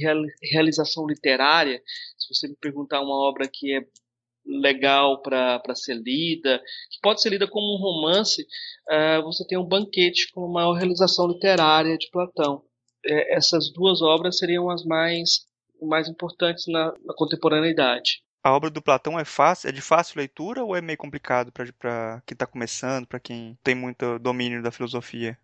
realização 0.53 1.07
literária, 1.07 1.83
se 2.19 2.35
você 2.35 2.49
me 2.49 2.57
perguntar 2.57 3.01
uma 3.01 3.29
obra 3.29 3.49
que 3.53 3.77
é 3.77 3.85
legal 4.47 5.21
para 5.23 5.75
ser 5.75 5.95
lida, 5.95 6.61
que 6.91 6.99
pode 7.03 7.21
ser 7.21 7.31
lida 7.31 7.47
como 7.47 7.75
um 7.75 7.81
romance, 7.81 8.43
uh, 8.43 9.23
você 9.23 9.47
tem 9.47 9.59
um 9.59 9.67
banquete 9.67 10.31
como 10.33 10.53
maior 10.53 10.73
realização 10.73 11.29
literária 11.29 11.97
de 11.97 12.11
Platão. 12.11 12.63
É, 13.05 13.37
essas 13.37 13.73
duas 13.73 14.03
obras 14.03 14.39
seriam 14.39 14.69
as 14.71 14.85
mais, 14.85 15.47
mais 15.83 16.09
importantes 16.09 16.67
na, 16.67 16.93
na, 17.05 17.15
contemporaneidade. 17.15 18.23
A 18.43 18.55
obra 18.55 18.71
do 18.71 18.83
Platão 18.83 19.19
é 19.19 19.25
fácil, 19.25 19.69
é 19.69 19.73
de 19.73 19.83
fácil 19.83 20.19
leitura 20.19 20.65
ou 20.65 20.75
é 20.75 20.81
meio 20.81 20.97
complicado 20.97 21.53
para 21.53 22.23
quem 22.27 22.35
está 22.35 22.47
começando, 22.47 23.07
para 23.07 23.21
quem 23.21 23.59
tem 23.63 23.75
muito 23.75 24.19
domínio 24.19 24.63
da 24.63 24.71
filosofia? 24.71 25.39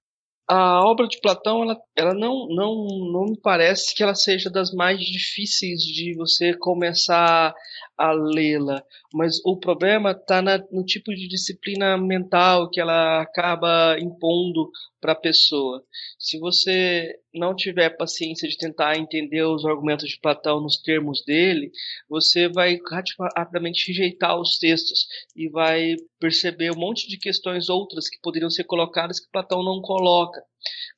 a 0.48 0.80
obra 0.88 1.08
de 1.08 1.20
Platão, 1.20 1.62
ela, 1.62 1.76
ela 1.96 2.14
não, 2.14 2.46
não, 2.48 2.86
não 3.12 3.24
me 3.24 3.40
parece 3.40 3.94
que 3.94 4.02
ela 4.02 4.14
seja 4.14 4.48
das 4.48 4.72
mais 4.72 5.00
difíceis 5.00 5.80
de 5.80 6.14
você 6.14 6.56
começar 6.56 7.52
a 7.98 8.12
lê-la, 8.12 8.80
mas 9.12 9.40
o 9.44 9.58
problema 9.58 10.12
está 10.12 10.40
no 10.70 10.84
tipo 10.84 11.12
de 11.12 11.26
disciplina 11.26 11.98
mental 11.98 12.70
que 12.70 12.80
ela 12.80 13.22
acaba 13.22 13.98
impondo 13.98 14.70
para 15.00 15.12
a 15.12 15.20
pessoa. 15.20 15.82
Se 16.18 16.38
você 16.38 17.12
não 17.36 17.54
tiver 17.54 17.96
paciência 17.96 18.48
de 18.48 18.56
tentar 18.56 18.96
entender 18.96 19.42
os 19.42 19.64
argumentos 19.64 20.08
de 20.08 20.18
Platão 20.18 20.60
nos 20.60 20.76
termos 20.76 21.24
dele, 21.24 21.70
você 22.08 22.48
vai 22.48 22.78
rapidamente 23.34 23.88
rejeitar 23.88 24.38
os 24.40 24.58
textos 24.58 25.06
e 25.34 25.48
vai 25.48 25.94
perceber 26.18 26.72
um 26.72 26.78
monte 26.78 27.08
de 27.08 27.18
questões 27.18 27.68
outras 27.68 28.08
que 28.08 28.20
poderiam 28.20 28.50
ser 28.50 28.64
colocadas 28.64 29.20
que 29.20 29.30
Platão 29.30 29.62
não 29.62 29.80
coloca. 29.80 30.40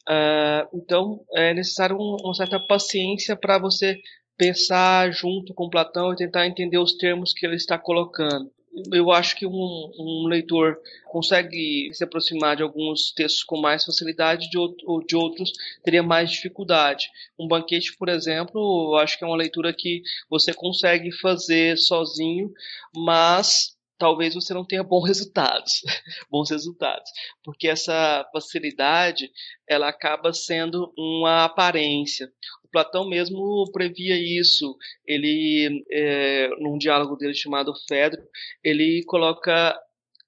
Uh, 0.09 0.79
então 0.79 1.21
é 1.35 1.53
necessário 1.53 1.97
um, 1.97 2.17
uma 2.23 2.35
certa 2.35 2.59
paciência 2.67 3.37
para 3.37 3.59
você 3.59 3.97
pensar 4.37 5.11
junto 5.13 5.53
com 5.53 5.69
Platão 5.69 6.13
e 6.13 6.17
tentar 6.17 6.47
entender 6.47 6.79
os 6.79 6.97
termos 6.97 7.33
que 7.33 7.45
ele 7.45 7.57
está 7.57 7.79
colocando. 7.79 8.51
Eu 8.93 9.11
acho 9.11 9.37
que 9.37 9.47
um, 9.47 9.93
um 9.99 10.27
leitor 10.27 10.79
consegue 11.07 11.91
se 11.93 12.05
aproximar 12.05 12.57
de 12.57 12.63
alguns 12.63 13.13
textos 13.13 13.43
com 13.43 13.61
mais 13.61 13.85
facilidade, 13.85 14.51
de, 14.51 14.59
outro, 14.59 15.05
de 15.07 15.17
outros 15.17 15.53
teria 15.83 16.03
mais 16.03 16.31
dificuldade. 16.31 17.09
Um 17.39 17.49
banquete, 17.49 17.97
por 17.97 18.09
exemplo, 18.09 18.93
eu 18.93 18.97
acho 18.99 19.19
que 19.19 19.25
é 19.25 19.27
uma 19.27 19.37
leitura 19.37 19.73
que 19.73 20.03
você 20.29 20.53
consegue 20.53 21.11
fazer 21.13 21.77
sozinho, 21.79 22.53
mas 22.95 23.77
talvez 23.99 24.35
você 24.35 24.55
não 24.55 24.65
tenha 24.65 24.83
bons 24.83 25.07
resultados, 25.07 25.83
bons 26.31 26.51
resultados, 26.51 27.11
porque 27.43 27.69
essa 27.69 28.25
facilidade 28.33 29.31
ela 29.69 29.89
acaba 29.89 30.33
sendo 30.33 30.93
uma 30.97 31.45
aparência. 31.45 32.31
Platão 32.71 33.09
mesmo 33.09 33.65
previa 33.73 34.17
isso. 34.17 34.77
Ele, 35.07 35.85
é, 35.91 36.49
num 36.59 36.79
diálogo 36.79 37.17
dele 37.17 37.35
chamado 37.35 37.73
Fedro, 37.89 38.23
ele 38.63 39.03
coloca, 39.07 39.79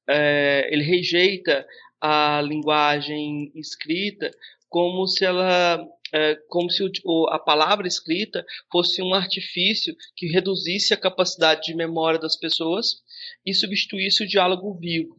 é, 0.08 0.68
ele 0.72 0.82
rejeita 0.82 1.66
a 2.00 2.40
linguagem 2.42 3.52
escrita 3.54 4.30
como 4.68 5.06
se 5.06 5.24
ela 5.24 5.84
é, 6.12 6.34
como 6.48 6.70
se 6.70 6.82
o, 7.04 7.28
a 7.28 7.38
palavra 7.38 7.86
escrita 7.86 8.44
fosse 8.70 9.02
um 9.02 9.14
artifício 9.14 9.94
que 10.16 10.26
reduzisse 10.26 10.92
a 10.92 11.00
capacidade 11.00 11.62
de 11.62 11.74
memória 11.74 12.18
das 12.18 12.36
pessoas 12.36 13.02
e 13.44 13.54
substituísse 13.54 14.24
o 14.24 14.28
diálogo 14.28 14.74
vivo. 14.74 15.16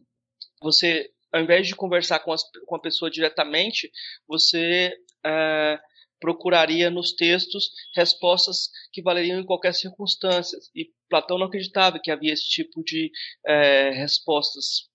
Você, 0.62 1.10
ao 1.32 1.40
invés 1.40 1.66
de 1.66 1.74
conversar 1.74 2.20
com, 2.20 2.32
as, 2.32 2.42
com 2.66 2.76
a 2.76 2.80
pessoa 2.80 3.10
diretamente, 3.10 3.90
você 4.28 4.92
é, 5.24 5.78
procuraria 6.22 6.88
nos 6.88 7.12
textos 7.12 7.72
respostas 7.96 8.70
que 8.92 9.02
valeriam 9.02 9.40
em 9.40 9.44
qualquer 9.44 9.74
circunstância. 9.74 10.56
E 10.72 10.88
Platão 11.10 11.36
não 11.36 11.46
acreditava 11.46 11.98
que 11.98 12.12
havia 12.12 12.32
esse 12.32 12.48
tipo 12.48 12.80
de 12.84 13.10
é, 13.44 13.90
respostas 13.90 14.88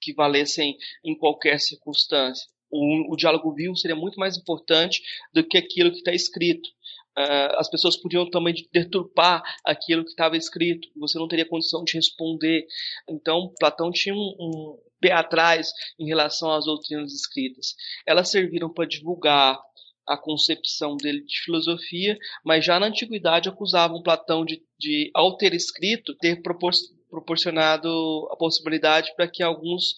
que 0.00 0.12
valessem 0.12 0.76
em 1.04 1.16
qualquer 1.16 1.60
circunstância. 1.60 2.44
O, 2.68 3.12
o, 3.12 3.16
diálogo 3.16 3.54
vivo 3.54 3.76
seria 3.76 3.94
muito 3.94 4.18
mais 4.18 4.36
importante 4.36 5.00
do 5.32 5.46
que 5.46 5.56
aquilo 5.56 5.92
que 5.92 5.98
está 5.98 6.12
escrito. 6.12 6.68
Uh, 7.16 7.54
as 7.58 7.70
pessoas 7.70 7.96
podiam 7.96 8.28
também 8.28 8.54
deturpar 8.72 9.42
aquilo 9.64 10.02
que 10.02 10.10
estava 10.10 10.36
escrito, 10.36 10.88
você 10.96 11.18
não 11.18 11.28
teria 11.28 11.46
condição 11.46 11.84
de 11.84 11.92
responder. 11.92 12.66
Então, 13.08 13.52
Platão 13.60 13.92
tinha 13.92 14.14
um, 14.14 14.34
um 14.40 14.78
pé 15.02 15.12
atrás 15.12 15.70
em 15.98 16.06
relação 16.06 16.50
às 16.50 16.64
doutrinas 16.64 17.12
escritas. 17.12 17.74
Elas 18.06 18.30
serviram 18.30 18.72
para 18.72 18.88
divulgar 18.88 19.60
a 20.06 20.16
concepção 20.16 20.96
dele 20.96 21.24
de 21.24 21.40
filosofia, 21.40 22.18
mas 22.44 22.64
já 22.64 22.78
na 22.78 22.86
antiguidade 22.86 23.48
acusavam 23.48 24.02
Platão 24.02 24.44
de, 24.44 24.62
de 24.78 25.10
ao 25.14 25.36
ter 25.36 25.54
escrito, 25.54 26.14
ter 26.16 26.42
propor, 26.42 26.72
proporcionado 27.08 27.88
a 28.30 28.36
possibilidade 28.36 29.14
para 29.14 29.28
que 29.28 29.42
alguns 29.42 29.94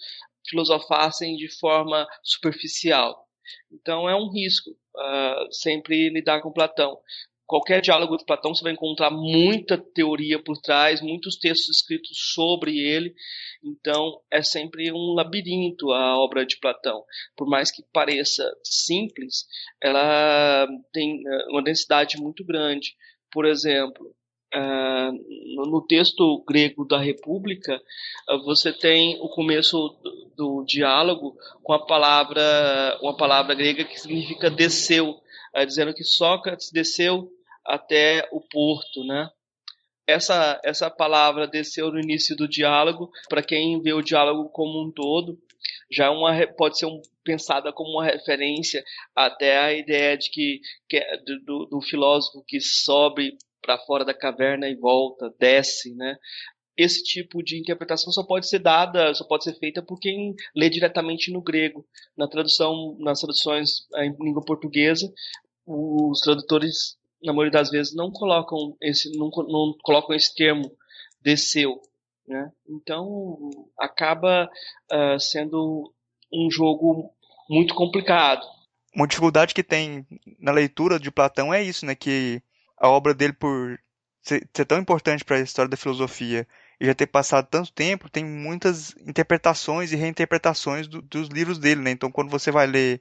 filosofassem 0.48 1.36
de 1.36 1.48
forma 1.58 2.06
superficial. 2.22 3.24
Então 3.72 4.08
é 4.08 4.14
um 4.14 4.30
risco 4.30 4.70
uh, 4.70 5.52
sempre 5.52 6.10
lidar 6.10 6.40
com 6.40 6.52
Platão. 6.52 6.98
Qualquer 7.46 7.82
diálogo 7.82 8.16
de 8.16 8.24
Platão 8.24 8.54
você 8.54 8.62
vai 8.62 8.72
encontrar 8.72 9.10
muita 9.10 9.76
teoria 9.76 10.42
por 10.42 10.56
trás, 10.58 11.02
muitos 11.02 11.36
textos 11.36 11.76
escritos 11.76 12.32
sobre 12.34 12.78
ele. 12.78 13.14
Então 13.62 14.20
é 14.30 14.42
sempre 14.42 14.90
um 14.90 15.14
labirinto 15.14 15.92
a 15.92 16.18
obra 16.18 16.46
de 16.46 16.58
Platão. 16.58 17.02
Por 17.36 17.46
mais 17.46 17.70
que 17.70 17.82
pareça 17.92 18.44
simples, 18.62 19.46
ela 19.82 20.66
tem 20.92 21.22
eh, 21.26 21.46
uma 21.50 21.62
densidade 21.62 22.16
muito 22.16 22.44
grande. 22.44 22.94
Por 23.30 23.44
exemplo, 23.44 24.14
Uh, 24.56 25.10
no 25.68 25.84
texto 25.84 26.44
grego 26.46 26.84
da 26.84 26.96
República, 26.96 27.74
uh, 28.30 28.38
você 28.44 28.72
tem 28.72 29.18
o 29.20 29.28
começo 29.28 29.76
do, 30.36 30.64
diálogo 30.64 31.36
com 31.60 31.72
a 31.72 31.84
palavra, 31.84 32.96
uma 33.02 33.16
palavra 33.16 33.52
grega 33.56 33.82
que 33.82 33.98
significa 33.98 34.48
desceu, 34.48 35.20
dizendo 35.62 35.94
que 35.94 36.02
Sócrates 36.02 36.70
desceu 36.72 37.30
até 37.64 38.28
o 38.32 38.40
porto, 38.40 39.04
né? 39.04 39.28
Essa, 40.06 40.60
essa 40.64 40.90
palavra 40.90 41.46
desceu 41.46 41.90
no 41.90 41.98
início 41.98 42.36
do 42.36 42.48
diálogo, 42.48 43.10
para 43.28 43.42
quem 43.42 43.80
vê 43.80 43.92
o 43.92 44.02
diálogo 44.02 44.50
como 44.50 44.82
um 44.82 44.92
todo, 44.92 45.38
já 45.90 46.06
é 46.06 46.10
uma, 46.10 46.46
pode 46.58 46.78
ser 46.78 46.86
um, 46.86 47.00
pensada 47.22 47.72
como 47.72 47.90
uma 47.90 48.04
referência 48.04 48.84
até 49.14 49.58
a 49.58 49.72
ideia 49.72 50.16
de 50.16 50.30
que, 50.30 50.60
que 50.88 51.00
do, 51.44 51.66
do 51.66 51.80
filósofo 51.80 52.44
que 52.46 52.60
sobe 52.60 53.36
para 53.62 53.78
fora 53.78 54.04
da 54.04 54.12
caverna 54.12 54.68
e 54.68 54.74
volta, 54.74 55.32
desce, 55.38 55.94
né? 55.94 56.16
Esse 56.76 57.02
tipo 57.04 57.42
de 57.42 57.58
interpretação 57.58 58.12
só 58.12 58.24
pode 58.24 58.48
ser 58.48 58.58
dada, 58.58 59.14
só 59.14 59.24
pode 59.24 59.44
ser 59.44 59.54
feita 59.58 59.80
por 59.80 59.98
quem 59.98 60.34
lê 60.54 60.68
diretamente 60.68 61.32
no 61.32 61.40
grego. 61.40 61.86
Na 62.16 62.26
tradução, 62.26 62.96
nas 62.98 63.20
traduções 63.20 63.86
em 63.96 64.14
língua 64.20 64.44
portuguesa, 64.44 65.12
os 65.66 66.20
tradutores, 66.20 66.96
na 67.22 67.32
maioria 67.32 67.52
das 67.52 67.70
vezes, 67.70 67.94
não 67.94 68.10
colocam 68.10 68.76
esse, 68.80 69.10
não, 69.16 69.30
não 69.48 69.74
colocam 69.82 70.14
esse 70.16 70.34
termo 70.34 70.70
desceu, 71.22 71.80
né? 72.28 72.52
Então 72.68 73.38
acaba 73.78 74.50
uh, 74.92 75.18
sendo 75.18 75.92
um 76.32 76.50
jogo 76.50 77.10
muito 77.48 77.74
complicado. 77.74 78.44
Uma 78.94 79.06
dificuldade 79.06 79.54
que 79.54 79.62
tem 79.62 80.06
na 80.38 80.52
leitura 80.52 81.00
de 81.00 81.10
Platão 81.10 81.52
é 81.52 81.62
isso, 81.62 81.86
né? 81.86 81.94
Que 81.94 82.42
a 82.76 82.88
obra 82.88 83.14
dele, 83.14 83.32
por 83.32 83.78
ser, 84.22 84.48
ser 84.54 84.64
tão 84.64 84.78
importante 84.78 85.24
para 85.24 85.36
a 85.36 85.40
história 85.40 85.68
da 85.68 85.76
filosofia 85.76 86.46
e 86.80 86.86
já 86.86 86.94
ter 86.94 87.06
passado 87.06 87.46
tanto 87.48 87.72
tempo, 87.72 88.10
tem 88.10 88.24
muitas 88.24 88.94
interpretações 89.06 89.92
e 89.92 89.96
reinterpretações 89.96 90.86
do, 90.86 91.00
dos 91.02 91.28
livros 91.28 91.58
dele, 91.58 91.80
né? 91.80 91.90
Então, 91.90 92.10
quando 92.10 92.30
você 92.30 92.50
vai 92.50 92.66
ler 92.66 93.00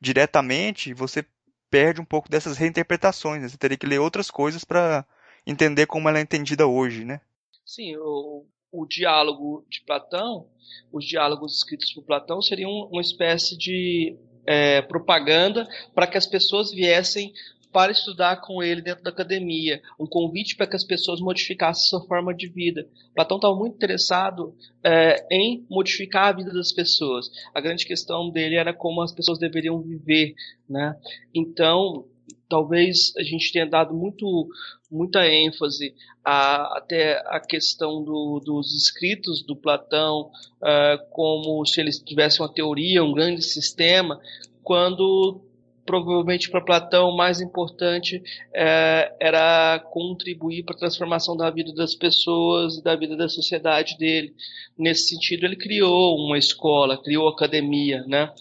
diretamente, 0.00 0.94
você 0.94 1.24
perde 1.70 2.00
um 2.00 2.04
pouco 2.04 2.28
dessas 2.28 2.56
reinterpretações. 2.56 3.42
Né? 3.42 3.48
Você 3.48 3.56
teria 3.56 3.78
que 3.78 3.86
ler 3.86 3.98
outras 3.98 4.30
coisas 4.30 4.64
para 4.64 5.06
entender 5.46 5.86
como 5.86 6.08
ela 6.08 6.18
é 6.18 6.22
entendida 6.22 6.66
hoje, 6.66 7.04
né? 7.04 7.20
Sim, 7.64 7.96
o, 7.96 8.44
o 8.70 8.86
diálogo 8.86 9.64
de 9.68 9.80
Platão, 9.82 10.48
os 10.92 11.04
diálogos 11.04 11.56
escritos 11.56 11.92
por 11.92 12.04
Platão 12.04 12.42
seriam 12.42 12.70
uma 12.70 13.00
espécie 13.00 13.56
de 13.56 14.16
é, 14.46 14.82
propaganda 14.82 15.66
para 15.94 16.06
que 16.06 16.18
as 16.18 16.26
pessoas 16.26 16.70
viessem 16.72 17.32
para 17.72 17.90
estudar 17.90 18.40
com 18.42 18.62
ele 18.62 18.82
dentro 18.82 19.02
da 19.02 19.10
academia, 19.10 19.80
um 19.98 20.06
convite 20.06 20.54
para 20.54 20.66
que 20.66 20.76
as 20.76 20.84
pessoas 20.84 21.20
modificassem 21.20 21.88
sua 21.88 22.06
forma 22.06 22.34
de 22.34 22.46
vida. 22.48 22.86
Platão 23.14 23.38
estava 23.38 23.56
muito 23.56 23.74
interessado 23.74 24.54
é, 24.84 25.26
em 25.30 25.64
modificar 25.70 26.28
a 26.28 26.36
vida 26.36 26.52
das 26.52 26.70
pessoas. 26.70 27.30
A 27.54 27.60
grande 27.60 27.86
questão 27.86 28.30
dele 28.30 28.56
era 28.56 28.74
como 28.74 29.00
as 29.00 29.12
pessoas 29.12 29.38
deveriam 29.38 29.80
viver, 29.80 30.34
né? 30.68 30.94
Então, 31.34 32.04
talvez 32.48 33.14
a 33.16 33.22
gente 33.22 33.50
tenha 33.50 33.66
dado 33.66 33.94
muito, 33.94 34.46
muita 34.90 35.26
ênfase 35.26 35.94
a, 36.22 36.76
até 36.76 37.16
a 37.26 37.40
questão 37.40 38.04
do, 38.04 38.38
dos 38.44 38.74
escritos 38.76 39.42
do 39.42 39.56
Platão, 39.56 40.30
uh, 40.60 41.10
como 41.10 41.64
se 41.64 41.80
eles 41.80 41.98
tivessem 41.98 42.42
uma 42.42 42.52
teoria, 42.52 43.02
um 43.02 43.14
grande 43.14 43.40
sistema, 43.42 44.20
quando 44.62 45.40
provavelmente 45.84 46.50
para 46.50 46.60
Platão 46.60 47.10
o 47.10 47.16
mais 47.16 47.40
importante 47.40 48.22
é, 48.54 49.14
era 49.20 49.78
contribuir 49.90 50.64
para 50.64 50.74
a 50.74 50.78
transformação 50.78 51.36
da 51.36 51.50
vida 51.50 51.72
das 51.74 51.94
pessoas 51.94 52.76
e 52.76 52.82
da 52.82 52.94
vida 52.94 53.16
da 53.16 53.28
sociedade 53.28 53.96
dele. 53.98 54.34
Nesse 54.78 55.08
sentido, 55.08 55.44
ele 55.44 55.56
criou 55.56 56.16
uma 56.16 56.38
escola, 56.38 57.02
criou 57.02 57.28
academia, 57.28 58.04
né? 58.06 58.32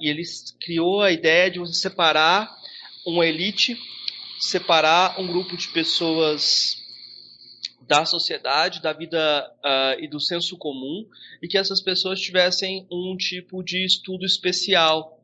E 0.00 0.08
ele 0.08 0.22
criou 0.60 1.02
a 1.02 1.12
ideia 1.12 1.50
de 1.50 1.58
você 1.58 1.74
separar 1.74 2.50
uma 3.06 3.26
elite, 3.26 3.78
separar 4.38 5.20
um 5.20 5.26
grupo 5.26 5.56
de 5.56 5.68
pessoas 5.68 6.76
da 7.86 8.04
sociedade, 8.04 8.82
da 8.82 8.92
vida 8.92 9.48
uh, 9.58 10.02
e 10.02 10.08
do 10.08 10.18
senso 10.18 10.56
comum, 10.56 11.06
e 11.40 11.46
que 11.46 11.56
essas 11.56 11.80
pessoas 11.80 12.20
tivessem 12.20 12.84
um 12.90 13.16
tipo 13.16 13.62
de 13.62 13.84
estudo 13.84 14.24
especial 14.24 15.15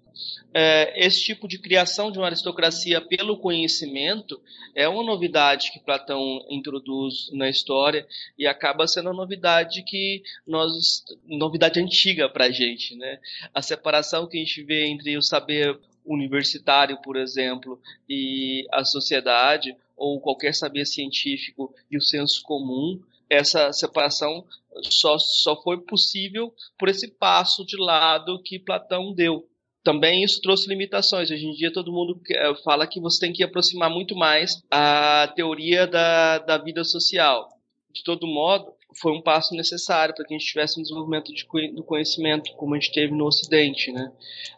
é, 0.55 1.07
esse 1.07 1.23
tipo 1.23 1.49
de 1.49 1.59
criação 1.59 2.11
de 2.11 2.19
uma 2.19 2.27
aristocracia 2.27 3.01
pelo 3.01 3.39
conhecimento 3.39 4.41
é 4.75 4.87
uma 4.87 5.03
novidade 5.03 5.73
que 5.73 5.81
Platão 5.81 6.45
introduz 6.51 7.31
na 7.33 7.49
história 7.49 8.07
e 8.39 8.47
acaba 8.47 8.87
sendo 8.87 9.07
uma 9.07 9.17
novidade 9.17 9.83
que 9.83 10.23
nós 10.47 11.05
novidade 11.27 11.81
antiga 11.81 12.29
para 12.29 12.47
a 12.47 12.51
gente, 12.51 12.95
né? 12.97 13.19
A 13.55 13.63
separação 13.63 14.27
que 14.27 14.37
a 14.37 14.41
gente 14.41 14.63
vê 14.63 14.87
entre 14.87 15.17
o 15.17 15.23
saber 15.23 15.79
universitário, 16.05 17.01
por 17.01 17.17
exemplo, 17.17 17.81
e 18.09 18.67
a 18.73 18.85
sociedade 18.85 19.75
ou 19.97 20.21
qualquer 20.21 20.55
saber 20.55 20.85
científico 20.85 21.75
e 21.91 21.97
o 21.97 22.03
senso 22.03 22.43
comum, 22.43 23.01
essa 23.31 23.73
separação 23.73 24.45
só, 24.83 25.17
só 25.19 25.61
foi 25.63 25.81
possível 25.81 26.53
por 26.79 26.89
esse 26.89 27.09
passo 27.09 27.65
de 27.65 27.77
lado 27.77 28.43
que 28.43 28.59
Platão 28.59 29.13
deu 29.15 29.49
também 29.83 30.23
isso 30.23 30.41
trouxe 30.41 30.69
limitações. 30.69 31.31
Hoje 31.31 31.47
em 31.47 31.53
dia 31.53 31.73
todo 31.73 31.93
mundo 31.93 32.21
eh, 32.31 32.55
fala 32.65 32.87
que 32.87 33.01
você 33.01 33.21
tem 33.21 33.33
que 33.33 33.43
aproximar 33.43 33.91
muito 33.91 34.15
mais 34.15 34.63
a 34.71 35.33
teoria 35.35 35.87
da, 35.87 36.39
da 36.39 36.59
vida 36.59 36.85
social. 36.85 37.49
De 37.93 38.03
todo 38.03 38.27
modo, 38.27 38.73
foi 38.99 39.13
um 39.13 39.23
passo 39.23 39.55
necessário 39.55 40.15
para 40.15 40.25
que 40.25 40.35
a 40.35 40.39
gente 40.39 40.49
tivesse 40.49 40.79
um 40.79 40.83
desenvolvimento 40.83 41.33
de, 41.33 41.45
do 41.75 41.85
conhecimento, 41.85 42.53
como 42.55 42.75
a 42.75 42.79
gente 42.79 42.93
teve 42.93 43.13
no 43.13 43.27
Ocidente, 43.27 43.93
né? 43.93 44.11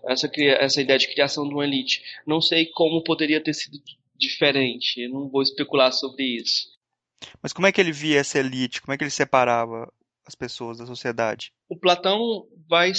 Essa, 0.07 0.31
essa 0.37 0.81
ideia 0.81 0.99
de 0.99 1.09
criação 1.09 1.47
de 1.49 1.55
uma 1.55 1.65
elite. 1.65 2.03
Não 2.27 2.41
sei 2.41 2.67
como 2.67 3.03
poderia 3.03 3.43
ter 3.43 3.55
sido 3.55 3.79
diferente, 4.17 5.09
não 5.09 5.29
vou 5.29 5.43
especular 5.43 5.93
sobre 5.93 6.25
isso. 6.25 6.69
Mas 7.43 7.53
como 7.53 7.67
é 7.67 7.73
que 7.73 7.81
ele 7.81 7.93
via 7.93 8.21
essa 8.21 8.39
elite? 8.39 8.81
Como 8.81 8.93
é 8.93 8.99
que 8.99 9.05
ele 9.05 9.11
separava 9.11 9.93
as 10.27 10.35
pessoas 10.35 10.79
da 10.79 10.87
sociedade? 10.87 11.53
O 11.69 11.77
Platão 11.77 12.47
vai 12.69 12.93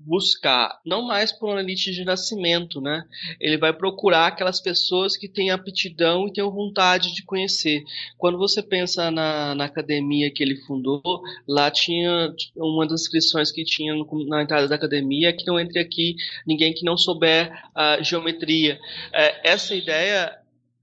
buscar, 0.00 0.80
não 0.84 1.02
mais 1.02 1.32
por 1.32 1.50
uma 1.50 1.60
elite 1.60 1.92
de 1.92 2.04
nascimento, 2.04 2.80
né? 2.80 3.04
Ele 3.40 3.58
vai 3.58 3.72
procurar 3.72 4.28
aquelas 4.28 4.60
pessoas 4.60 5.16
que 5.16 5.28
têm 5.28 5.50
aptidão 5.50 6.26
e 6.26 6.32
têm 6.32 6.44
vontade 6.44 7.14
de 7.14 7.22
conhecer. 7.22 7.82
Quando 8.16 8.38
você 8.38 8.62
pensa 8.62 9.10
na, 9.10 9.54
na 9.54 9.64
academia 9.64 10.30
que 10.30 10.42
ele 10.42 10.56
fundou, 10.62 11.02
lá 11.46 11.70
tinha 11.70 12.32
uma 12.56 12.86
das 12.86 13.02
inscrições 13.02 13.50
que 13.50 13.64
tinha 13.64 13.94
na 14.26 14.42
entrada 14.42 14.68
da 14.68 14.74
academia 14.74 15.32
que 15.32 15.46
não 15.46 15.58
entre 15.58 15.78
aqui 15.78 16.16
ninguém 16.46 16.72
que 16.72 16.84
não 16.84 16.96
souber 16.96 17.52
a 17.74 18.02
geometria. 18.02 18.78
É, 19.12 19.50
essa 19.50 19.74
ideia 19.74 20.38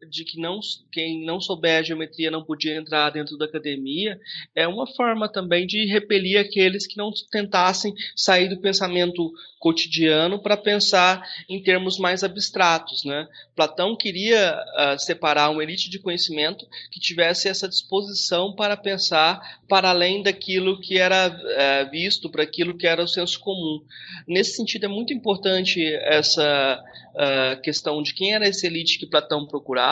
de 0.09 0.23
que 0.23 0.39
não, 0.39 0.59
quem 0.91 1.25
não 1.25 1.39
souber 1.39 1.79
a 1.79 1.83
geometria 1.83 2.29
não 2.29 2.43
podia 2.43 2.75
entrar 2.75 3.09
dentro 3.09 3.37
da 3.37 3.45
academia, 3.45 4.19
é 4.55 4.67
uma 4.67 4.85
forma 4.85 5.27
também 5.27 5.65
de 5.65 5.85
repelir 5.85 6.39
aqueles 6.39 6.85
que 6.85 6.97
não 6.97 7.11
tentassem 7.31 7.93
sair 8.15 8.49
do 8.49 8.59
pensamento 8.59 9.31
cotidiano 9.65 10.37
para 10.37 10.55
pensar 10.55 11.27
em 11.49 11.59
termos 11.61 11.97
mais 11.97 12.23
abstratos. 12.23 13.03
Né? 13.03 13.27
Platão 13.55 13.95
queria 13.95 14.55
uh, 14.55 14.99
separar 14.99 15.49
uma 15.49 15.63
elite 15.63 15.89
de 15.89 15.97
conhecimento 15.97 16.67
que 16.91 16.99
tivesse 16.99 17.47
essa 17.47 17.67
disposição 17.67 18.53
para 18.53 18.77
pensar 18.77 19.59
para 19.67 19.89
além 19.89 20.21
daquilo 20.21 20.79
que 20.79 20.99
era 20.99 21.29
uh, 21.29 21.89
visto, 21.89 22.29
para 22.29 22.43
aquilo 22.43 22.77
que 22.77 22.85
era 22.85 23.03
o 23.03 23.07
senso 23.07 23.39
comum. 23.39 23.81
Nesse 24.27 24.55
sentido, 24.55 24.85
é 24.85 24.89
muito 24.89 25.11
importante 25.13 25.83
essa 26.03 26.79
uh, 27.15 27.61
questão 27.61 28.03
de 28.03 28.13
quem 28.13 28.33
era 28.33 28.47
essa 28.47 28.67
elite 28.67 28.99
que 28.99 29.07
Platão 29.07 29.47
procurava, 29.47 29.84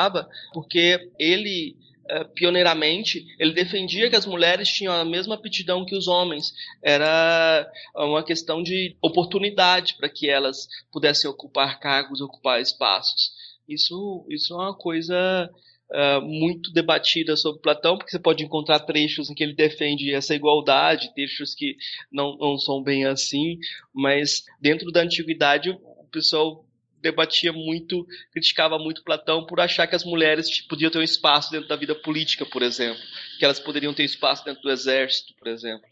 porque 0.54 1.12
ele 1.20 1.76
uh, 2.12 2.28
pioneiramente, 2.34 3.26
ele 3.40 3.54
defendia 3.54 4.10
que 4.10 4.16
as 4.16 4.26
mulheres 4.26 4.70
tinham 4.70 4.94
a 4.94 5.06
mesma 5.06 5.36
aptidão 5.36 5.86
que 5.86 5.96
os 5.96 6.08
homens. 6.08 6.54
Era 6.82 7.70
uma 7.96 8.24
questão 8.24 8.62
de 8.62 8.96
oportunidade 9.02 9.96
para 9.96 10.10
que 10.10 10.30
elas 10.30 10.68
pudessem 10.92 11.30
ocupar 11.30 11.80
cargos, 11.80 12.22
ocupar 12.22 12.62
espaços. 12.62 13.32
Isso, 13.68 14.26
isso 14.30 14.54
é 14.54 14.58
uma 14.58 14.76
coisa 14.76 15.50
Uh, 15.92 16.20
muito 16.22 16.72
debatida 16.72 17.38
sobre 17.38 17.62
Platão, 17.62 17.98
porque 17.98 18.10
você 18.10 18.18
pode 18.18 18.44
encontrar 18.44 18.80
trechos 18.80 19.30
em 19.30 19.36
que 19.36 19.44
ele 19.44 19.54
defende 19.54 20.12
essa 20.12 20.34
igualdade, 20.34 21.14
trechos 21.14 21.54
que 21.54 21.76
não, 22.12 22.36
não 22.38 22.58
são 22.58 22.82
bem 22.82 23.06
assim, 23.06 23.60
mas 23.94 24.44
dentro 24.60 24.92
da 24.92 25.02
antiguidade 25.02 25.70
o 25.70 26.08
pessoal 26.10 26.66
debatia 27.04 27.52
muito, 27.52 28.08
criticava 28.32 28.80
muito 28.80 29.04
Platão 29.04 29.46
por 29.46 29.60
achar 29.60 29.86
que 29.86 29.96
as 29.96 30.06
mulheres 30.06 30.48
tipo, 30.50 30.70
podiam 30.70 30.90
ter 30.90 30.98
um 30.98 31.04
espaço 31.04 31.52
dentro 31.52 31.68
da 31.68 31.76
vida 31.76 31.94
política, 31.94 32.46
por 32.46 32.64
exemplo, 32.64 33.02
que 33.38 33.44
elas 33.44 33.60
poderiam 33.60 33.94
ter 33.94 34.06
espaço 34.06 34.46
dentro 34.46 34.64
do 34.64 34.72
exército, 34.72 35.34
por 35.36 35.48
exemplo. 35.50 35.86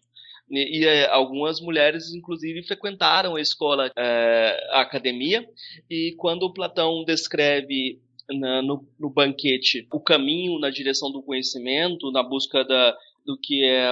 E, 0.50 0.80
e 0.80 0.86
é, 0.86 1.10
algumas 1.10 1.60
mulheres, 1.60 2.14
inclusive, 2.14 2.64
frequentaram 2.64 3.36
a 3.36 3.42
escola, 3.42 3.92
é, 3.96 4.70
a 4.72 4.82
academia, 4.82 5.46
e 5.90 6.16
quando 6.18 6.52
Platão 6.54 7.04
descreve 7.06 8.00
na, 8.30 8.62
no, 8.62 8.88
no, 8.98 9.10
banquete 9.10 9.86
o 9.92 10.00
caminho 10.00 10.60
na 10.60 10.70
direção 10.70 11.12
do 11.12 11.22
conhecimento, 11.22 12.12
na 12.12 12.24
busca 12.24 12.64
da, 12.64 12.98
do 13.26 13.38
que 13.38 13.66
é 13.66 13.92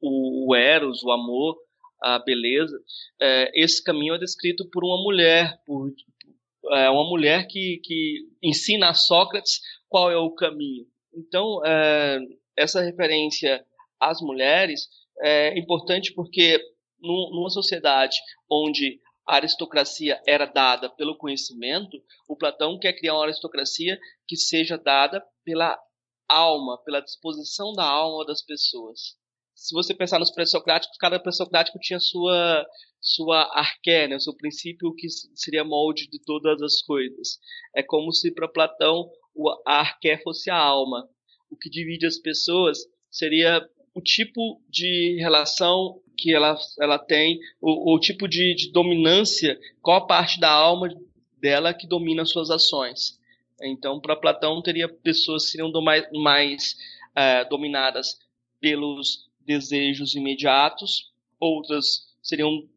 o, 0.00 0.48
o 0.48 0.54
eros, 0.54 1.02
o 1.02 1.10
amor, 1.10 1.56
a 2.02 2.18
beleza, 2.18 2.78
é, 3.20 3.50
esse 3.54 3.82
caminho 3.82 4.14
é 4.14 4.18
descrito 4.18 4.68
por 4.70 4.84
uma 4.84 5.02
mulher, 5.02 5.60
por, 5.66 5.90
é 6.72 6.90
uma 6.90 7.08
mulher 7.08 7.46
que, 7.46 7.80
que 7.82 8.28
ensina 8.42 8.90
a 8.90 8.94
Sócrates 8.94 9.60
qual 9.88 10.10
é 10.10 10.16
o 10.16 10.34
caminho. 10.34 10.86
Então, 11.14 11.64
é, 11.64 12.20
essa 12.56 12.80
referência 12.80 13.64
às 13.98 14.20
mulheres 14.20 14.88
é 15.22 15.58
importante 15.58 16.12
porque 16.14 16.60
numa 17.00 17.50
sociedade 17.50 18.16
onde 18.50 19.00
a 19.26 19.36
aristocracia 19.36 20.20
era 20.26 20.46
dada 20.46 20.90
pelo 20.90 21.16
conhecimento, 21.16 22.02
o 22.28 22.36
Platão 22.36 22.78
quer 22.78 22.92
criar 22.94 23.14
uma 23.14 23.24
aristocracia 23.24 23.98
que 24.26 24.36
seja 24.36 24.76
dada 24.76 25.24
pela 25.44 25.78
alma, 26.28 26.78
pela 26.84 27.00
disposição 27.00 27.72
da 27.72 27.84
alma 27.84 28.24
das 28.24 28.42
pessoas 28.42 29.20
se 29.60 29.74
você 29.74 29.92
pensar 29.92 30.18
nos 30.18 30.30
pré-socráticos, 30.30 30.96
cada 30.96 31.20
pré-socrático 31.20 31.78
tinha 31.78 32.00
sua 32.00 32.66
sua 33.00 33.42
arqué, 33.58 34.06
né, 34.06 34.18
seu 34.18 34.36
princípio 34.36 34.94
que 34.94 35.08
seria 35.34 35.64
molde 35.64 36.08
de 36.08 36.20
todas 36.22 36.60
as 36.60 36.82
coisas. 36.82 37.38
É 37.74 37.82
como 37.82 38.12
se 38.12 38.32
para 38.32 38.48
Platão 38.48 39.10
a 39.66 39.80
arqué 39.80 40.18
fosse 40.18 40.50
a 40.50 40.56
alma. 40.56 41.08
O 41.50 41.56
que 41.56 41.70
divide 41.70 42.06
as 42.06 42.18
pessoas 42.18 42.78
seria 43.10 43.66
o 43.94 44.00
tipo 44.00 44.60
de 44.68 45.16
relação 45.18 46.00
que 46.16 46.34
ela, 46.34 46.56
ela 46.78 46.98
tem, 46.98 47.40
o, 47.60 47.94
o 47.94 47.98
tipo 47.98 48.28
de, 48.28 48.54
de, 48.54 48.70
dominância, 48.70 49.58
qual 49.80 49.98
a 49.98 50.06
parte 50.06 50.38
da 50.38 50.50
alma 50.50 50.88
dela 51.40 51.72
que 51.72 51.86
domina 51.86 52.24
suas 52.26 52.50
ações. 52.50 53.18
Então, 53.62 54.00
para 54.00 54.16
Platão, 54.16 54.62
teria 54.62 54.88
pessoas 54.88 55.44
que 55.44 55.52
seriam 55.52 55.72
mais, 55.82 56.06
mais 56.12 56.76
é, 57.16 57.44
dominadas 57.46 58.18
pelos 58.60 59.28
desejos 59.40 60.14
imediatos, 60.14 61.10
outras 61.38 62.06
seriam 62.22 62.68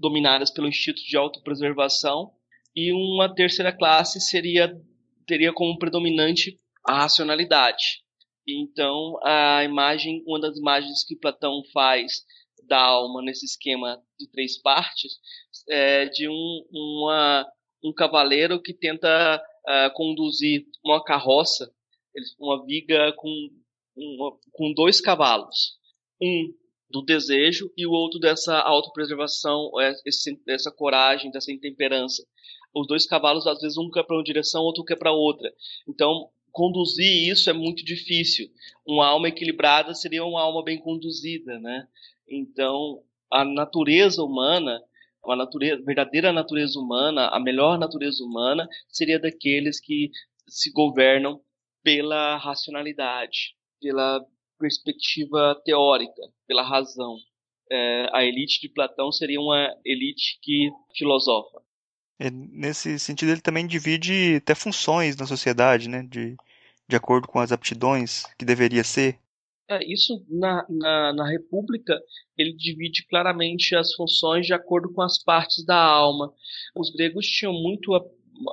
dominadas 0.00 0.50
pelo 0.50 0.66
instinto 0.66 1.02
de 1.02 1.16
autopreservação, 1.16 2.32
e 2.74 2.92
uma 2.92 3.32
terceira 3.32 3.72
classe 3.72 4.20
seria 4.20 4.74
teria 5.26 5.52
como 5.52 5.78
predominante 5.78 6.58
a 6.84 7.02
racionalidade. 7.02 8.02
Então, 8.48 9.16
a 9.22 9.62
imagem, 9.62 10.24
uma 10.26 10.40
das 10.40 10.56
imagens 10.56 11.04
que 11.04 11.14
Platão 11.14 11.62
faz 11.72 12.24
da 12.66 12.80
alma 12.80 13.22
nesse 13.22 13.44
esquema 13.44 14.02
de 14.18 14.28
três 14.28 14.60
partes 14.60 15.18
é 15.68 16.06
de 16.06 16.28
um, 16.28 16.66
uma, 16.72 17.46
um 17.84 17.92
cavaleiro 17.92 18.60
que 18.60 18.74
tenta 18.74 19.40
uh, 19.68 19.94
conduzir 19.94 20.64
uma 20.84 21.04
carroça, 21.04 21.72
uma 22.40 22.64
viga 22.66 23.12
com, 23.12 23.30
uma, 23.96 24.36
com 24.52 24.72
dois 24.72 25.00
cavalos 25.00 25.78
um 26.20 26.52
do 26.90 27.02
desejo 27.02 27.72
e 27.76 27.86
o 27.86 27.92
outro 27.92 28.18
dessa 28.18 28.58
autopreservação, 28.58 29.70
é, 29.80 29.92
dessa 30.44 30.70
coragem, 30.70 31.30
dessa 31.30 31.52
intemperança. 31.52 32.26
Os 32.74 32.86
dois 32.86 33.06
cavalos, 33.06 33.46
às 33.46 33.60
vezes, 33.60 33.76
um 33.76 33.90
quer 33.90 34.04
para 34.04 34.16
uma 34.16 34.24
direção, 34.24 34.62
outro 34.62 34.84
quer 34.84 34.96
para 34.96 35.12
outra. 35.12 35.52
Então, 35.88 36.28
conduzir 36.52 37.30
isso 37.30 37.48
é 37.48 37.52
muito 37.52 37.84
difícil. 37.84 38.48
Uma 38.86 39.06
alma 39.06 39.28
equilibrada 39.28 39.94
seria 39.94 40.24
uma 40.24 40.40
alma 40.40 40.62
bem 40.62 40.78
conduzida, 40.78 41.58
né? 41.58 41.86
Então, 42.28 43.02
a 43.30 43.44
natureza 43.44 44.22
humana, 44.22 44.80
a 45.24 45.36
natureza, 45.36 45.82
verdadeira 45.84 46.32
natureza 46.32 46.78
humana, 46.78 47.28
a 47.28 47.40
melhor 47.40 47.78
natureza 47.78 48.22
humana, 48.24 48.68
seria 48.88 49.18
daqueles 49.18 49.80
que 49.80 50.10
se 50.48 50.72
governam 50.72 51.40
pela 51.82 52.36
racionalidade, 52.36 53.54
pela 53.80 54.24
perspectiva 54.60 55.60
teórica, 55.64 56.22
pela 56.46 56.62
razão. 56.62 57.16
É, 57.72 58.08
a 58.12 58.24
elite 58.24 58.60
de 58.60 58.68
Platão 58.68 59.10
seria 59.10 59.40
uma 59.40 59.74
elite 59.84 60.38
que 60.42 60.70
filosofa. 60.96 61.62
É, 62.18 62.30
nesse 62.30 62.98
sentido, 62.98 63.32
ele 63.32 63.40
também 63.40 63.66
divide 63.66 64.36
até 64.36 64.54
funções 64.54 65.16
na 65.16 65.26
sociedade, 65.26 65.88
né? 65.88 66.02
De, 66.02 66.36
de 66.86 66.96
acordo 66.96 67.26
com 67.26 67.38
as 67.38 67.50
aptidões 67.50 68.24
que 68.38 68.44
deveria 68.44 68.84
ser. 68.84 69.18
É, 69.70 69.82
isso 69.84 70.22
na, 70.28 70.66
na, 70.68 71.12
na, 71.14 71.30
República 71.30 71.96
ele 72.36 72.52
divide 72.52 73.06
claramente 73.06 73.76
as 73.76 73.94
funções 73.94 74.44
de 74.44 74.52
acordo 74.52 74.92
com 74.92 75.00
as 75.00 75.22
partes 75.22 75.64
da 75.64 75.80
alma. 75.80 76.34
Os 76.76 76.90
gregos 76.90 77.24
tinham 77.24 77.52
muito 77.52 77.94
a, 77.94 78.04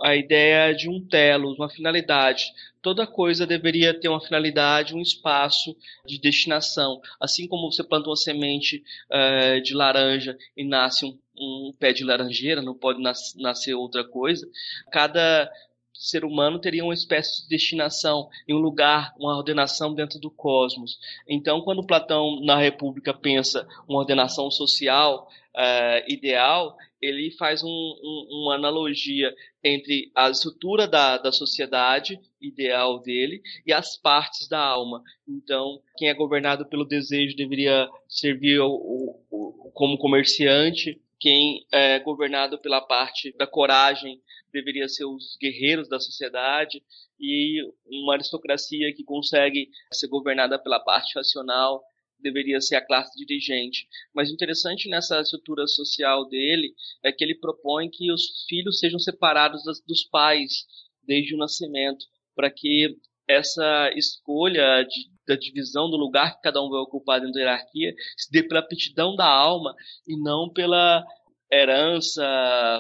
a 0.02 0.16
ideia 0.16 0.74
de 0.74 0.90
um 0.90 1.04
telos, 1.04 1.58
uma 1.58 1.70
finalidade. 1.70 2.54
Toda 2.82 3.08
coisa 3.08 3.46
deveria 3.46 3.94
ter 3.94 4.10
uma 4.10 4.22
finalidade, 4.22 4.96
um 4.96 5.02
espaço 5.02 5.76
de 6.06 6.20
destinação. 6.20 7.02
Assim 7.20 7.48
como 7.48 7.72
você 7.72 7.84
planta 7.84 8.10
uma 8.10 8.16
semente 8.16 8.84
uh, 9.12 9.62
de 9.62 9.74
laranja 9.74 10.38
e 10.56 10.64
nasce 10.64 11.06
um, 11.06 11.18
um 11.38 11.74
pé 11.78 11.94
de 11.94 12.04
laranjeira, 12.04 12.62
não 12.62 12.74
pode 12.74 13.02
nas, 13.02 13.36
nascer 13.36 13.74
outra 13.74 14.04
coisa. 14.04 14.48
Cada 14.92 15.52
ser 15.98 16.24
humano 16.24 16.60
teria 16.60 16.84
uma 16.84 16.94
espécie 16.94 17.44
de 17.44 17.50
destinação 17.50 18.30
um 18.48 18.58
lugar, 18.58 19.14
uma 19.18 19.36
ordenação 19.36 19.94
dentro 19.94 20.20
do 20.20 20.30
cosmos. 20.30 21.00
Então, 21.28 21.62
quando 21.62 21.86
Platão 21.86 22.40
na 22.42 22.58
República 22.58 23.14
pensa 23.14 23.68
uma 23.88 24.00
ordenação 24.00 24.52
social 24.52 25.28
uh, 25.56 26.12
ideal, 26.12 26.78
ele 27.02 27.32
faz 27.38 27.64
um, 27.64 27.68
um, 27.68 28.44
uma 28.44 28.56
analogia 28.56 29.34
entre 29.64 30.12
a 30.16 30.30
estrutura 30.30 30.88
da, 30.88 31.18
da 31.18 31.32
sociedade 31.32 32.20
ideal 32.42 33.00
dele 33.00 33.42
e 33.66 33.74
as 33.74 33.98
partes 33.98 34.48
da 34.48 34.60
alma. 34.60 35.04
Então, 35.28 35.82
quem 35.98 36.10
é 36.10 36.14
governado 36.14 36.68
pelo 36.68 36.86
desejo 36.86 37.36
deveria 37.36 37.88
servir 38.08 38.60
o, 38.60 39.20
o, 39.30 39.72
como 39.74 39.98
comerciante, 39.98 41.00
quem 41.20 41.66
é 41.72 42.00
governado 42.00 42.60
pela 42.60 42.82
parte 42.82 43.36
da 43.38 43.48
coragem 43.48 44.22
deveria 44.52 44.88
ser 44.88 45.06
os 45.06 45.38
guerreiros 45.40 45.90
da 45.90 46.00
sociedade 46.00 46.82
e 47.20 47.62
uma 47.86 48.14
aristocracia 48.14 48.94
que 48.94 49.04
consegue 49.04 49.70
ser 49.92 50.08
governada 50.08 50.60
pela 50.60 50.80
parte 50.80 51.18
racional 51.18 51.84
deveria 52.20 52.60
ser 52.62 52.76
a 52.76 52.86
classe 52.86 53.18
dirigente. 53.18 53.88
Mas 54.14 54.30
o 54.30 54.34
interessante 54.34 54.90
nessa 54.90 55.20
estrutura 55.22 55.68
social 55.68 56.28
dele 56.28 56.74
é 57.04 57.12
que 57.12 57.24
ele 57.24 57.36
propõe 57.36 57.90
que 57.90 58.12
os 58.12 58.46
filhos 58.48 58.80
sejam 58.80 59.00
separados 59.00 59.64
dos 59.88 60.04
pais 60.06 60.66
desde 61.04 61.36
o 61.36 61.38
nascimento, 61.38 62.06
para 62.36 62.52
que 62.52 62.96
essa 63.28 63.92
escolha 63.96 64.84
de, 64.84 65.10
da 65.28 65.36
divisão 65.36 65.90
do 65.90 65.98
lugar 65.98 66.36
que 66.36 66.42
cada 66.42 66.62
um 66.62 66.70
vai 66.70 66.80
ocupar 66.80 67.20
dentro 67.20 67.34
da 67.34 67.40
hierarquia 67.42 67.94
se 68.18 68.32
dê 68.32 68.44
pela 68.44 68.62
aptidão 68.62 69.16
da 69.16 69.26
alma 69.26 69.76
e 70.08 70.18
não 70.18 70.52
pela 70.52 71.04
herança 71.52 72.24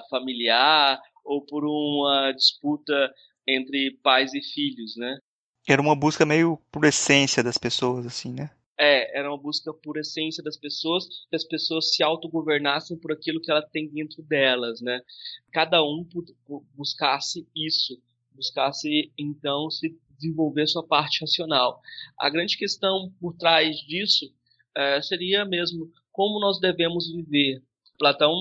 familiar 0.09 1.01
ou 1.23 1.45
por 1.45 1.65
uma 1.65 2.31
disputa 2.31 3.13
entre 3.45 3.97
pais 4.03 4.33
e 4.33 4.41
filhos, 4.41 4.95
né? 4.97 5.17
Era 5.67 5.81
uma 5.81 5.95
busca 5.95 6.25
meio 6.25 6.57
por 6.71 6.85
essência 6.85 7.43
das 7.43 7.57
pessoas, 7.57 8.05
assim, 8.05 8.33
né? 8.33 8.49
É, 8.79 9.17
era 9.17 9.29
uma 9.29 9.37
busca 9.37 9.73
por 9.73 9.97
essência 9.97 10.43
das 10.43 10.57
pessoas, 10.57 11.07
que 11.29 11.35
as 11.35 11.43
pessoas 11.43 11.95
se 11.95 12.03
autogovernassem 12.03 12.97
por 12.97 13.11
aquilo 13.11 13.41
que 13.41 13.49
ela 13.49 13.61
tem 13.61 13.89
dentro 13.89 14.21
delas, 14.21 14.81
né? 14.81 15.01
Cada 15.51 15.83
um 15.83 16.07
buscasse 16.75 17.47
isso, 17.55 17.99
buscasse 18.33 19.11
então 19.17 19.69
se 19.71 19.97
desenvolver 20.17 20.67
sua 20.67 20.85
parte 20.85 21.21
racional. 21.21 21.79
A 22.19 22.29
grande 22.29 22.57
questão 22.57 23.11
por 23.19 23.35
trás 23.35 23.77
disso 23.77 24.25
é, 24.75 25.01
seria 25.01 25.45
mesmo 25.45 25.89
como 26.11 26.39
nós 26.39 26.59
devemos 26.59 27.11
viver. 27.11 27.61
Platão 27.97 28.31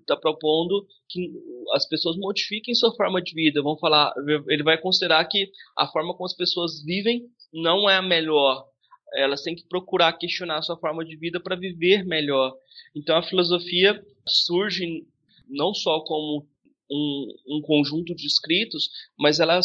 está 0.00 0.16
propondo 0.16 0.84
que 1.08 1.30
as 1.72 1.88
pessoas 1.88 2.16
modifiquem 2.16 2.74
sua 2.74 2.94
forma 2.94 3.22
de 3.22 3.34
vida. 3.34 3.62
Vão 3.62 3.78
falar, 3.78 4.12
ele 4.48 4.62
vai 4.62 4.80
considerar 4.80 5.24
que 5.26 5.50
a 5.78 5.86
forma 5.86 6.12
como 6.14 6.26
as 6.26 6.34
pessoas 6.34 6.82
vivem 6.84 7.24
não 7.52 7.88
é 7.88 7.96
a 7.96 8.02
melhor. 8.02 8.69
Elas 9.14 9.42
têm 9.42 9.54
que 9.54 9.66
procurar 9.66 10.12
questionar 10.14 10.62
sua 10.62 10.76
forma 10.76 11.04
de 11.04 11.16
vida 11.16 11.40
para 11.40 11.56
viver 11.56 12.04
melhor. 12.04 12.54
Então 12.94 13.16
a 13.16 13.22
filosofia 13.22 14.00
surge 14.26 15.06
não 15.48 15.74
só 15.74 16.00
como 16.00 16.46
um, 16.90 17.34
um, 17.48 17.60
conjunto 17.62 18.14
de 18.14 18.26
escritos, 18.26 18.90
mas 19.18 19.40
ela 19.40 19.60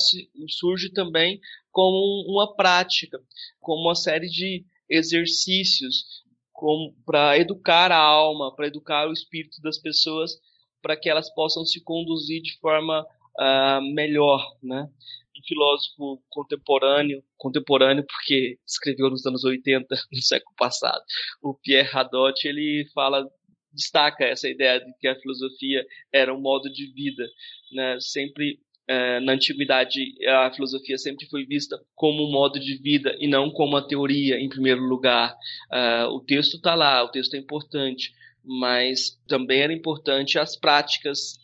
surge 0.50 0.92
também 0.92 1.40
como 1.72 2.26
uma 2.28 2.56
prática, 2.56 3.20
como 3.60 3.82
uma 3.82 3.96
série 3.96 4.28
de 4.28 4.66
exercícios 4.90 6.24
para 7.06 7.38
educar 7.38 7.92
a 7.92 7.98
alma, 7.98 8.56
para 8.56 8.68
educar 8.68 9.08
o 9.10 9.14
espírito 9.14 9.62
das 9.62 9.78
pessoas, 9.78 10.32
para 10.82 10.96
que 10.96 11.10
elas 11.10 11.34
possam 11.34 11.66
se 11.66 11.84
conduzir 11.84 12.42
de 12.42 12.58
forma 12.60 13.02
uh, 13.02 13.82
melhor, 13.94 14.56
né? 14.62 14.90
Um 15.38 15.48
filósofo 15.48 16.24
contemporâneo, 16.30 17.24
contemporâneo 17.38 18.06
porque 18.06 18.58
escreveu 18.65 19.10
nos 19.10 19.26
anos 19.26 19.43
80, 19.43 19.88
no 20.12 20.21
século 20.21 20.56
passado, 20.58 21.04
o 21.41 21.54
Pierre 21.54 21.89
Hadot, 21.93 22.48
ele 22.48 22.89
fala 22.93 23.28
destaca 23.76 24.24
essa 24.24 24.48
ideia 24.48 24.80
de 24.80 24.91
que 25.00 25.08
a 25.08 25.19
filosofia 25.19 25.86
era 26.12 26.34
um 26.34 26.39
modo 26.39 26.71
de 26.71 26.91
vida, 26.93 27.28
né? 27.74 27.98
Sempre 28.00 28.60
é, 28.88 29.19
na 29.19 29.34
antiguidade 29.34 30.00
a 30.28 30.52
filosofia 30.52 30.98
sempre 30.98 31.28
foi 31.28 31.45
vista 31.45 31.80
como 31.95 32.24
um 32.24 32.32
modo 32.32 32.60
de 32.60 32.78
vida 32.78 33.15
e 33.19 33.28
não 33.28 33.50
como 33.52 33.69
uma 33.69 33.88
teoria 33.88 34.39
em 34.39 34.48
primeiro 34.48 34.82
lugar. 34.82 35.36
É, 35.71 36.06
o 36.06 36.19
texto 36.19 36.58
está 36.58 36.76
lá, 36.76 37.04
o 37.04 37.10
texto 37.10 37.34
é 37.34 37.38
importante, 37.38 38.13
mas 38.46 39.20
também 39.28 39.62
era 39.62 39.74
importante 39.74 40.38
as 40.38 40.56
práticas 40.56 41.40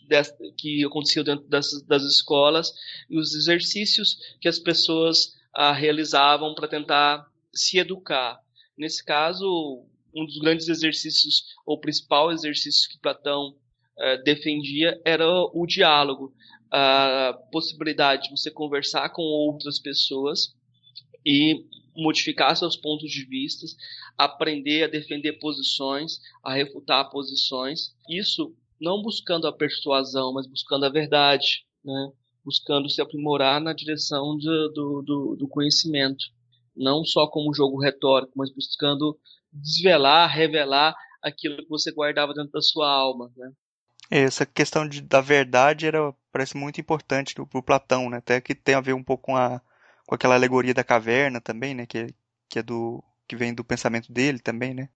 que 0.56 0.84
aconteciam 0.84 1.24
dentro 1.24 1.46
das, 1.48 1.66
das, 1.86 2.02
escolas 2.04 2.72
e 3.10 3.18
os 3.18 3.34
exercícios 3.34 4.16
que 4.40 4.48
as 4.48 4.58
pessoas 4.58 5.34
ah, 5.54 5.72
realizavam 5.72 6.54
para 6.54 6.68
tentar 6.68 7.26
se 7.52 7.78
educar. 7.78 8.40
Nesse 8.78 9.04
caso, 9.04 9.84
um 10.14 10.24
dos 10.24 10.38
grandes 10.38 10.68
exercícios, 10.68 11.44
ou 11.66 11.80
principal 11.80 12.30
exercício 12.30 12.88
que 12.90 12.98
Platão 12.98 13.54
eh, 13.98 14.22
defendia 14.22 15.00
era 15.04 15.26
o 15.26 15.66
diálogo, 15.66 16.34
a 16.70 17.38
possibilidade 17.50 18.24
de 18.24 18.30
você 18.30 18.50
conversar 18.50 19.10
com 19.10 19.22
outras 19.22 19.78
pessoas 19.78 20.54
e 21.24 21.66
modificar 21.96 22.56
seus 22.56 22.76
pontos 22.76 23.10
de 23.10 23.24
vista, 23.24 23.66
aprender 24.16 24.84
a 24.84 24.88
defender 24.88 25.34
posições, 25.34 26.20
a 26.42 26.54
refutar 26.54 27.10
posições. 27.10 27.94
Isso 28.08 28.54
não 28.80 29.02
buscando 29.02 29.46
a 29.46 29.52
persuasão, 29.52 30.32
mas 30.32 30.46
buscando 30.46 30.86
a 30.86 30.90
verdade, 30.90 31.64
né? 31.84 32.12
buscando 32.44 32.88
se 32.88 33.00
aprimorar 33.00 33.60
na 33.60 33.72
direção 33.72 34.36
de, 34.36 34.46
do, 34.74 35.02
do, 35.02 35.36
do 35.36 35.48
conhecimento. 35.48 36.24
Não 36.74 37.04
só 37.04 37.26
como 37.26 37.54
jogo 37.54 37.80
retórico, 37.80 38.32
mas 38.34 38.50
buscando 38.50 39.18
desvelar, 39.52 40.28
revelar 40.28 40.94
aquilo 41.22 41.58
que 41.58 41.68
você 41.68 41.92
guardava 41.92 42.34
dentro 42.34 42.52
da 42.52 42.62
sua 42.62 42.90
alma. 42.90 43.30
Né? 43.36 43.52
Essa 44.10 44.44
questão 44.44 44.88
de, 44.88 45.00
da 45.00 45.20
verdade 45.20 45.86
era, 45.86 46.12
parece 46.32 46.56
muito 46.56 46.80
importante 46.80 47.34
para 47.34 47.58
o 47.58 47.62
Platão, 47.62 48.10
né? 48.10 48.16
Até 48.16 48.40
que 48.40 48.54
tem 48.54 48.74
a 48.74 48.80
ver 48.80 48.94
um 48.94 49.04
pouco 49.04 49.24
com, 49.24 49.36
a, 49.36 49.60
com 50.06 50.14
aquela 50.14 50.34
alegoria 50.34 50.74
da 50.74 50.84
caverna 50.84 51.40
também, 51.40 51.74
né? 51.74 51.86
Que, 51.86 52.14
que 52.48 52.58
é 52.58 52.62
do 52.62 53.02
que 53.26 53.36
vem 53.36 53.54
do 53.54 53.64
pensamento 53.64 54.12
dele 54.12 54.38
também, 54.38 54.74
né? 54.74 54.88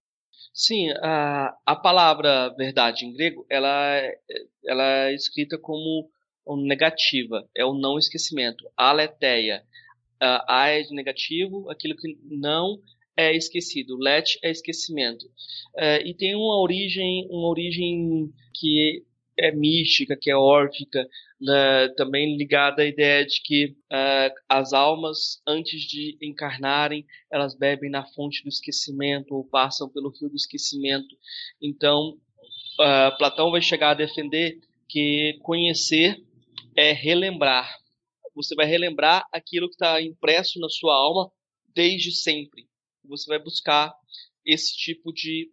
Sim, 0.53 0.91
a, 1.01 1.55
a 1.65 1.75
palavra 1.75 2.49
verdade 2.55 3.05
em 3.05 3.13
grego, 3.13 3.45
ela, 3.49 3.97
é, 3.97 4.19
ela 4.65 4.83
é 5.07 5.13
escrita 5.13 5.57
como 5.57 6.09
negativa, 6.65 7.47
é 7.55 7.65
o 7.65 7.73
não 7.73 7.97
esquecimento, 7.97 8.69
aletheia. 8.75 9.63
A 10.19 10.69
é 10.69 10.81
de 10.81 10.95
negativo, 10.95 11.69
aquilo 11.69 11.95
que 11.95 12.17
não 12.23 12.81
é 13.15 13.35
esquecido, 13.35 13.97
let 13.97 14.37
é 14.43 14.49
esquecimento. 14.49 15.29
É, 15.75 16.07
e 16.07 16.13
tem 16.13 16.35
uma 16.35 16.59
origem, 16.59 17.27
uma 17.29 17.49
origem 17.49 18.31
que 18.53 19.03
é 19.37 19.51
mística, 19.51 20.17
que 20.19 20.31
é 20.31 20.35
órfica, 20.35 21.07
né, 21.39 21.89
também 21.89 22.35
ligada 22.35 22.81
à 22.81 22.85
ideia 22.85 23.25
de 23.25 23.41
que 23.41 23.75
uh, 23.91 24.33
as 24.49 24.73
almas, 24.73 25.41
antes 25.47 25.81
de 25.81 26.17
encarnarem, 26.21 27.05
elas 27.31 27.55
bebem 27.55 27.89
na 27.89 28.05
fonte 28.05 28.43
do 28.43 28.49
esquecimento 28.49 29.35
ou 29.35 29.47
passam 29.47 29.89
pelo 29.89 30.11
fio 30.11 30.29
do 30.29 30.35
esquecimento. 30.35 31.15
Então, 31.61 32.17
uh, 32.79 33.17
Platão 33.17 33.51
vai 33.51 33.61
chegar 33.61 33.91
a 33.91 33.95
defender 33.95 34.59
que 34.89 35.37
conhecer 35.43 36.17
é 36.75 36.91
relembrar. 36.91 37.77
Você 38.35 38.55
vai 38.55 38.65
relembrar 38.65 39.27
aquilo 39.31 39.67
que 39.67 39.75
está 39.75 40.01
impresso 40.01 40.59
na 40.59 40.69
sua 40.69 40.93
alma 40.95 41.31
desde 41.73 42.11
sempre. 42.11 42.67
Você 43.05 43.27
vai 43.27 43.39
buscar 43.39 43.93
esse 44.45 44.75
tipo 44.75 45.11
de 45.11 45.49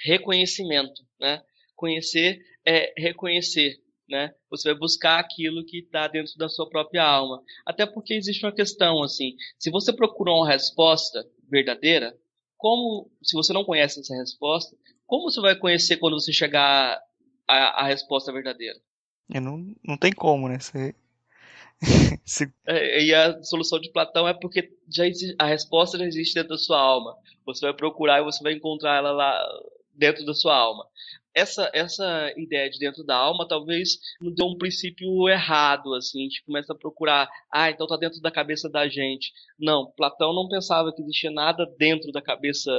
reconhecimento, 0.00 1.02
né? 1.20 1.42
Conhecer 1.76 2.40
é 2.66 2.92
reconhecer, 2.96 3.76
né? 4.08 4.34
Você 4.50 4.70
vai 4.70 4.78
buscar 4.78 5.18
aquilo 5.18 5.64
que 5.64 5.78
está 5.78 6.08
dentro 6.08 6.36
da 6.36 6.48
sua 6.48 6.68
própria 6.68 7.04
alma. 7.04 7.42
Até 7.66 7.86
porque 7.86 8.14
existe 8.14 8.44
uma 8.44 8.54
questão 8.54 9.02
assim: 9.02 9.34
se 9.58 9.70
você 9.70 9.92
procura 9.92 10.32
uma 10.32 10.48
resposta 10.48 11.24
verdadeira, 11.50 12.16
como 12.56 13.10
se 13.22 13.36
você 13.36 13.52
não 13.52 13.64
conhece 13.64 14.00
essa 14.00 14.16
resposta, 14.16 14.76
como 15.06 15.30
você 15.30 15.40
vai 15.40 15.56
conhecer 15.56 15.96
quando 15.98 16.18
você 16.18 16.32
chegar 16.32 17.00
à, 17.46 17.82
à 17.82 17.86
resposta 17.86 18.32
verdadeira? 18.32 18.78
não, 19.40 19.74
não 19.82 19.96
tem 19.96 20.12
como, 20.12 20.48
né? 20.48 20.58
Você, 20.58 20.94
Se... 22.24 22.52
É, 22.66 23.02
e 23.02 23.14
a 23.14 23.42
solução 23.42 23.78
de 23.80 23.90
Platão 23.90 24.26
é 24.26 24.34
porque 24.34 24.70
já 24.88 25.06
existe, 25.06 25.34
a 25.38 25.46
resposta 25.46 25.98
já 25.98 26.04
existe 26.04 26.34
dentro 26.34 26.50
da 26.50 26.58
sua 26.58 26.78
alma. 26.78 27.16
Você 27.46 27.66
vai 27.66 27.74
procurar 27.74 28.20
e 28.20 28.24
você 28.24 28.42
vai 28.42 28.52
encontrar 28.52 28.96
ela 28.96 29.12
lá 29.12 29.38
dentro 29.92 30.24
da 30.24 30.34
sua 30.34 30.56
alma. 30.56 30.86
Essa, 31.34 31.70
essa 31.74 32.32
ideia 32.36 32.70
de 32.70 32.78
dentro 32.78 33.02
da 33.04 33.16
alma 33.16 33.46
talvez 33.48 33.98
nos 34.20 34.34
dê 34.34 34.44
um 34.44 34.56
princípio 34.56 35.28
errado, 35.28 35.94
assim, 35.94 36.20
a 36.20 36.22
gente 36.22 36.44
começa 36.44 36.72
a 36.72 36.76
procurar, 36.76 37.28
ah, 37.52 37.70
então 37.70 37.86
tá 37.86 37.96
dentro 37.96 38.20
da 38.20 38.30
cabeça 38.30 38.70
da 38.70 38.88
gente. 38.88 39.32
Não, 39.58 39.90
Platão 39.96 40.32
não 40.32 40.48
pensava 40.48 40.92
que 40.94 41.02
existia 41.02 41.30
nada 41.30 41.66
dentro 41.78 42.12
da 42.12 42.22
cabeça, 42.22 42.70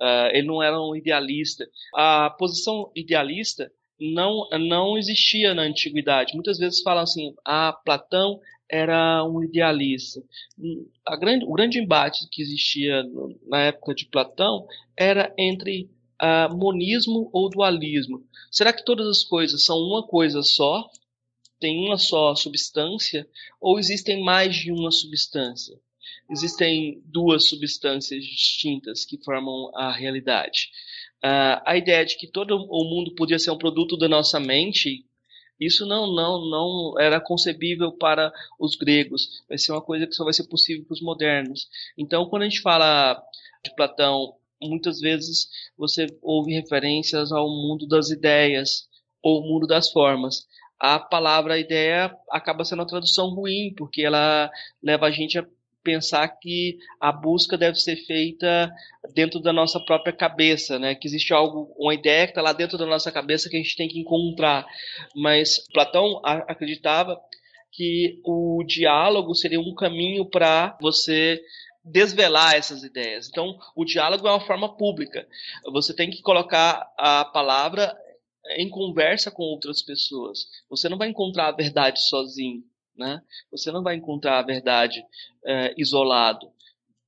uh, 0.00 0.28
ele 0.32 0.46
não 0.46 0.62
era 0.62 0.78
um 0.78 0.94
idealista. 0.94 1.66
A 1.94 2.30
posição 2.30 2.92
idealista 2.94 3.70
não, 3.98 4.48
não 4.60 4.98
existia 4.98 5.54
na 5.54 5.62
antiguidade. 5.62 6.34
Muitas 6.34 6.58
vezes 6.58 6.82
falam 6.82 7.04
assim, 7.04 7.34
ah, 7.44 7.72
Platão 7.84 8.38
era 8.70 9.24
um 9.24 9.42
idealista. 9.42 10.20
Grande, 11.20 11.44
o 11.44 11.52
grande 11.52 11.78
embate 11.78 12.26
que 12.30 12.42
existia 12.42 13.02
na 13.46 13.60
época 13.60 13.94
de 13.94 14.06
Platão 14.06 14.66
era 14.98 15.32
entre 15.38 15.88
monismo 16.50 17.28
ou 17.32 17.48
dualismo. 17.48 18.22
Será 18.50 18.72
que 18.72 18.84
todas 18.84 19.06
as 19.06 19.22
coisas 19.22 19.64
são 19.64 19.78
uma 19.78 20.06
coisa 20.06 20.42
só? 20.42 20.88
Tem 21.58 21.84
uma 21.84 21.98
só 21.98 22.34
substância? 22.34 23.28
Ou 23.60 23.78
existem 23.78 24.22
mais 24.22 24.54
de 24.56 24.70
uma 24.70 24.90
substância? 24.90 25.78
Existem 26.30 27.02
duas 27.04 27.48
substâncias 27.48 28.24
distintas 28.24 29.04
que 29.04 29.22
formam 29.22 29.70
a 29.74 29.92
realidade. 29.92 30.70
Uh, 31.24 31.60
a 31.64 31.76
ideia 31.76 32.04
de 32.04 32.16
que 32.16 32.26
todo 32.26 32.56
o 32.56 32.84
mundo 32.84 33.14
podia 33.14 33.38
ser 33.38 33.50
um 33.50 33.58
produto 33.58 33.96
da 33.96 34.08
nossa 34.08 34.38
mente, 34.38 35.04
isso 35.58 35.86
não, 35.86 36.06
não, 36.12 36.50
não 36.50 37.00
era 37.00 37.20
concebível 37.20 37.92
para 37.92 38.32
os 38.58 38.76
gregos. 38.76 39.42
Vai 39.48 39.58
ser 39.58 39.72
uma 39.72 39.82
coisa 39.82 40.06
que 40.06 40.14
só 40.14 40.24
vai 40.24 40.32
ser 40.32 40.44
possível 40.48 40.84
para 40.84 40.94
os 40.94 41.00
modernos. 41.00 41.68
Então, 41.96 42.26
quando 42.26 42.42
a 42.42 42.48
gente 42.48 42.60
fala 42.60 43.22
de 43.62 43.74
Platão 43.74 44.34
muitas 44.62 45.00
vezes 45.00 45.48
você 45.76 46.06
ouve 46.22 46.52
referências 46.52 47.32
ao 47.32 47.48
mundo 47.48 47.86
das 47.86 48.10
ideias 48.10 48.88
ou 49.22 49.42
mundo 49.42 49.66
das 49.66 49.90
formas. 49.90 50.46
A 50.78 50.98
palavra 50.98 51.58
ideia 51.58 52.14
acaba 52.30 52.64
sendo 52.64 52.80
uma 52.80 52.86
tradução 52.86 53.28
ruim, 53.30 53.72
porque 53.76 54.02
ela 54.02 54.50
leva 54.82 55.06
a 55.06 55.10
gente 55.10 55.38
a 55.38 55.46
pensar 55.84 56.26
que 56.28 56.78
a 56.98 57.12
busca 57.12 57.58
deve 57.58 57.76
ser 57.76 57.96
feita 57.96 58.72
dentro 59.14 59.38
da 59.38 59.52
nossa 59.52 59.78
própria 59.78 60.12
cabeça, 60.12 60.78
né? 60.78 60.94
Que 60.94 61.06
existe 61.06 61.32
algo, 61.32 61.74
uma 61.78 61.94
ideia 61.94 62.26
que 62.26 62.30
está 62.30 62.42
lá 62.42 62.52
dentro 62.52 62.78
da 62.78 62.86
nossa 62.86 63.12
cabeça 63.12 63.50
que 63.50 63.56
a 63.56 63.60
gente 63.60 63.76
tem 63.76 63.86
que 63.86 64.00
encontrar. 64.00 64.66
Mas 65.14 65.58
Platão 65.72 66.20
acreditava 66.24 67.20
que 67.70 68.20
o 68.24 68.64
diálogo 68.66 69.34
seria 69.34 69.60
um 69.60 69.74
caminho 69.74 70.24
para 70.24 70.76
você 70.80 71.40
desvelar 71.84 72.54
essas 72.54 72.82
ideias. 72.82 73.28
Então, 73.28 73.58
o 73.76 73.84
diálogo 73.84 74.26
é 74.26 74.30
uma 74.30 74.46
forma 74.46 74.74
pública. 74.76 75.28
Você 75.72 75.94
tem 75.94 76.10
que 76.10 76.22
colocar 76.22 76.90
a 76.96 77.24
palavra 77.26 77.94
em 78.56 78.68
conversa 78.68 79.30
com 79.30 79.42
outras 79.42 79.82
pessoas. 79.82 80.46
Você 80.68 80.88
não 80.88 80.98
vai 80.98 81.08
encontrar 81.08 81.48
a 81.48 81.56
verdade 81.56 82.00
sozinho, 82.08 82.62
né? 82.96 83.22
Você 83.50 83.70
não 83.70 83.82
vai 83.82 83.96
encontrar 83.96 84.38
a 84.38 84.42
verdade 84.42 85.04
é, 85.44 85.74
isolado. 85.76 86.50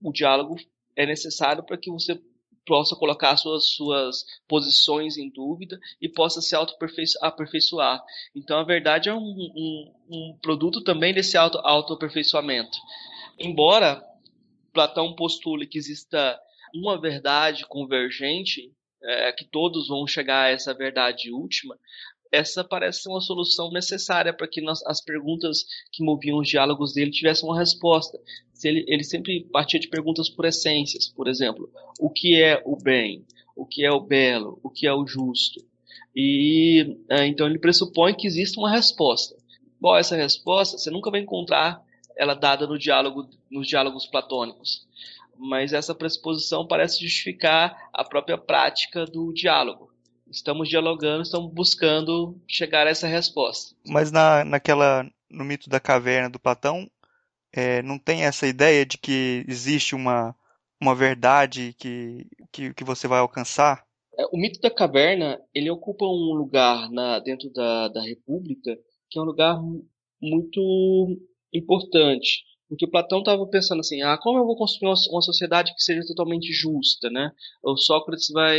O 0.03 0.13
diálogo 0.13 0.57
é 0.95 1.07
necessário 1.07 1.63
para 1.63 1.79
que 1.79 1.91
você 1.91 2.21
possa 2.67 2.97
colocar 2.97 3.37
suas, 3.37 3.69
suas 3.71 4.25
posições 4.49 5.17
em 5.17 5.31
dúvida 5.31 5.79
e 6.01 6.09
possa 6.09 6.43
se 6.43 6.55
auto-aperfeiçoar. 6.55 8.03
Então, 8.35 8.59
a 8.59 8.65
verdade 8.65 9.09
é 9.09 9.15
um, 9.15 9.19
um, 9.21 9.93
um 10.11 10.39
produto 10.43 10.83
também 10.83 11.15
desse 11.15 11.37
auto-aperfeiçoamento. 11.37 12.77
Embora 13.39 14.03
Platão 14.77 15.15
postula 15.15 15.65
que 15.65 15.79
exista 15.79 16.39
uma 16.75 17.01
verdade 17.01 17.65
convergente, 17.67 18.71
é, 19.03 19.33
que 19.33 19.47
todos 19.47 19.89
vão 19.89 20.07
chegar 20.07 20.43
a 20.43 20.49
essa 20.51 20.75
verdade 20.75 21.33
última, 21.33 21.79
essa 22.31 22.63
parece 22.63 23.01
ser 23.01 23.09
uma 23.09 23.23
solução 23.23 23.71
necessária 23.71 24.35
para 24.35 24.47
que 24.47 24.61
nós, 24.61 24.85
as 24.85 25.01
perguntas 25.01 25.65
que 25.91 26.05
moviam 26.05 26.39
os 26.39 26.47
diálogos 26.47 26.93
dele 26.93 27.11
tivessem 27.11 27.49
uma 27.49 27.59
resposta. 27.59 28.21
Se 28.53 28.69
ele, 28.69 28.85
ele 28.87 29.03
sempre 29.03 29.49
partia 29.51 29.81
de 29.81 29.89
perguntas 29.89 30.29
por 30.29 30.45
essências, 30.45 31.09
por 31.09 31.27
exemplo, 31.27 31.71
o 31.99 32.11
que 32.11 32.39
é 32.39 32.61
o 32.67 32.77
bem, 32.77 33.25
o 33.57 33.65
que 33.65 33.83
é 33.83 33.91
o 33.91 34.01
belo, 34.01 34.61
o 34.63 34.69
que 34.69 34.87
é 34.87 34.93
o 34.93 35.07
justo. 35.07 35.65
E 36.15 36.99
é, 37.09 37.27
então 37.27 37.47
ele 37.47 37.59
pressupõe 37.59 38.15
que 38.15 38.27
existe 38.27 38.59
uma 38.59 38.71
resposta. 38.71 39.35
É 39.83 39.99
essa 39.99 40.17
resposta? 40.17 40.77
Você 40.77 40.91
nunca 40.91 41.11
vai 41.11 41.21
encontrar 41.21 41.83
ela 42.17 42.35
dada 42.35 42.67
no 42.67 42.79
diálogo, 42.79 43.29
nos 43.51 43.67
diálogos 43.67 44.07
platônicos. 44.07 44.87
Mas 45.39 45.73
essa 45.73 45.95
pressuposição 45.95 46.67
parece 46.67 47.01
justificar 47.01 47.77
a 47.93 48.03
própria 48.03 48.39
prática 48.39 49.05
do 49.05 49.33
diálogo. 49.33 49.93
Estamos 50.31 50.69
dialogando, 50.69 51.23
estamos 51.23 51.53
buscando 51.53 52.41
chegar 52.49 52.87
a 52.87 52.91
essa 52.91 53.07
resposta. 53.07 53.77
Mas 53.87 54.11
na, 54.11 54.45
naquela, 54.45 55.09
no 55.31 55.45
mito 55.45 55.69
da 55.69 55.79
caverna 55.79 56.31
do 56.31 56.39
Platão, 56.39 56.91
é, 57.53 57.83
não 57.83 57.99
tem 57.99 58.25
essa 58.25 58.47
ideia 58.47 58.85
de 58.85 58.99
que 58.99 59.45
existe 59.47 59.95
uma, 59.95 60.35
uma 60.81 60.95
verdade 60.95 61.75
que, 61.79 62.27
que, 62.51 62.75
que 62.75 62.85
você 62.85 63.07
vai 63.07 63.21
alcançar? 63.21 63.85
É, 64.19 64.25
o 64.33 64.37
mito 64.37 64.61
da 64.61 64.71
caverna, 64.71 65.39
ele 65.55 65.71
ocupa 65.71 66.07
um 66.07 66.35
lugar 66.35 66.91
na, 66.91 67.19
dentro 67.19 67.51
da, 67.53 67.89
da 67.89 68.03
República 68.03 68.77
que 69.09 69.19
é 69.19 69.23
um 69.23 69.27
lugar 69.27 69.61
muito 70.21 71.21
importante. 71.57 72.45
Porque 72.69 72.87
Platão 72.87 73.21
estava 73.21 73.47
pensando 73.47 73.81
assim, 73.81 74.03
ah, 74.03 74.19
como 74.19 74.39
eu 74.39 74.45
vou 74.45 74.57
construir 74.57 74.89
uma, 74.89 75.23
sociedade 75.23 75.73
que 75.75 75.83
seja 75.83 76.05
totalmente 76.07 76.53
justa, 76.53 77.09
né? 77.11 77.31
O 77.63 77.77
Sócrates 77.77 78.29
vai, 78.33 78.59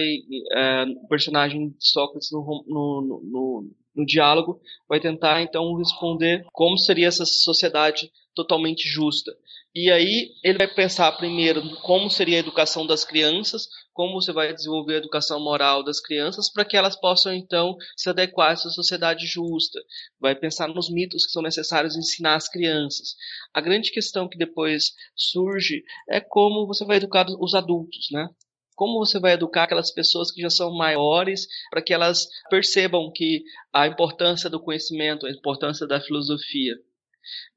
é, 0.54 0.86
o 1.04 1.08
personagem 1.10 1.70
de 1.70 1.76
Sócrates 1.80 2.32
no, 2.32 2.64
no, 2.66 3.22
no, 3.24 3.72
no 3.94 4.06
diálogo 4.06 4.62
vai 4.88 5.02
tentar 5.02 5.42
então 5.42 5.76
responder 5.76 6.46
como 6.54 6.78
seria 6.78 7.08
essa 7.08 7.26
sociedade 7.26 8.10
totalmente 8.34 8.88
justa. 8.88 9.36
E 9.76 9.92
aí 9.92 10.32
ele 10.44 10.58
vai 10.58 10.68
pensar 10.68 11.12
primeiro 11.18 11.62
como 11.82 12.10
seria 12.10 12.38
a 12.38 12.40
educação 12.40 12.88
das 12.88 13.04
crianças, 13.04 13.68
como 13.98 14.22
você 14.22 14.32
vai 14.32 14.54
desenvolver 14.54 14.94
a 14.94 14.98
educação 15.00 15.40
moral 15.40 15.84
das 15.84 16.00
crianças 16.00 16.52
para 16.54 16.64
que 16.64 16.78
elas 16.78 16.96
possam 16.96 17.34
então 17.34 17.76
se 17.96 18.08
adequar 18.08 18.50
a 18.50 18.54
essa 18.54 18.70
sociedade 18.70 19.26
justa. 19.26 19.80
Vai 20.20 20.36
pensar 20.36 20.68
nos 20.68 20.88
mitos 20.88 21.26
que 21.26 21.32
são 21.32 21.42
necessários 21.42 21.98
ensinar 21.98 22.36
as 22.36 22.48
crianças. 22.48 23.16
A 23.52 23.60
grande 23.60 23.92
questão 23.92 24.30
que 24.30 24.38
depois 24.38 24.94
surge 25.16 25.84
é 26.08 26.22
como 26.22 26.68
você 26.68 26.86
vai 26.86 26.98
educar 26.98 27.26
os 27.40 27.56
adultos, 27.56 28.10
né? 28.12 28.30
como 28.76 29.00
você 29.00 29.20
vai 29.20 29.34
educar 29.34 29.64
aquelas 29.64 29.90
pessoas 29.90 30.30
que 30.30 30.40
já 30.40 30.52
são 30.52 30.72
maiores 30.72 31.48
para 31.72 31.82
que 31.82 31.92
elas 31.92 32.28
percebam 32.52 33.12
que 33.12 33.44
a 33.74 33.88
importância 33.88 34.48
do 34.48 34.60
conhecimento, 34.60 35.26
a 35.26 35.32
importância 35.32 35.88
da 35.88 36.00
filosofia. 36.00 36.76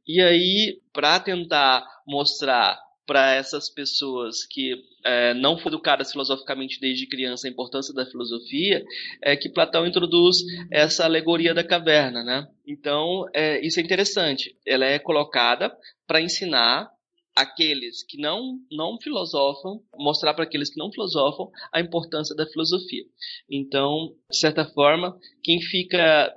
E 0.06 0.22
aí, 0.22 0.80
para 0.94 1.20
tentar 1.20 1.86
mostrar 2.06 2.80
para 3.10 3.34
essas 3.34 3.68
pessoas 3.68 4.46
que 4.46 4.84
é, 5.04 5.34
não 5.34 5.58
foram 5.58 5.74
educadas 5.74 6.12
filosoficamente 6.12 6.78
desde 6.78 7.08
criança 7.08 7.48
a 7.48 7.50
importância 7.50 7.92
da 7.92 8.06
filosofia, 8.06 8.84
é 9.20 9.36
que 9.36 9.48
Platão 9.48 9.84
introduz 9.84 10.36
essa 10.70 11.04
alegoria 11.06 11.52
da 11.52 11.64
caverna, 11.64 12.22
né? 12.22 12.46
Então, 12.64 13.26
é, 13.34 13.66
isso 13.66 13.80
é 13.80 13.82
interessante. 13.82 14.56
Ela 14.64 14.84
é 14.84 14.96
colocada 14.96 15.76
para 16.06 16.20
ensinar 16.20 16.88
aqueles 17.34 18.04
que 18.04 18.16
não, 18.16 18.60
não 18.70 18.96
filosofam, 19.00 19.80
mostrar 19.96 20.32
para 20.32 20.44
aqueles 20.44 20.70
que 20.70 20.78
não 20.78 20.92
filosofam 20.92 21.50
a 21.72 21.80
importância 21.80 22.36
da 22.36 22.46
filosofia. 22.46 23.02
Então, 23.50 24.14
de 24.30 24.38
certa 24.38 24.64
forma, 24.64 25.18
quem 25.42 25.60
fica 25.60 26.32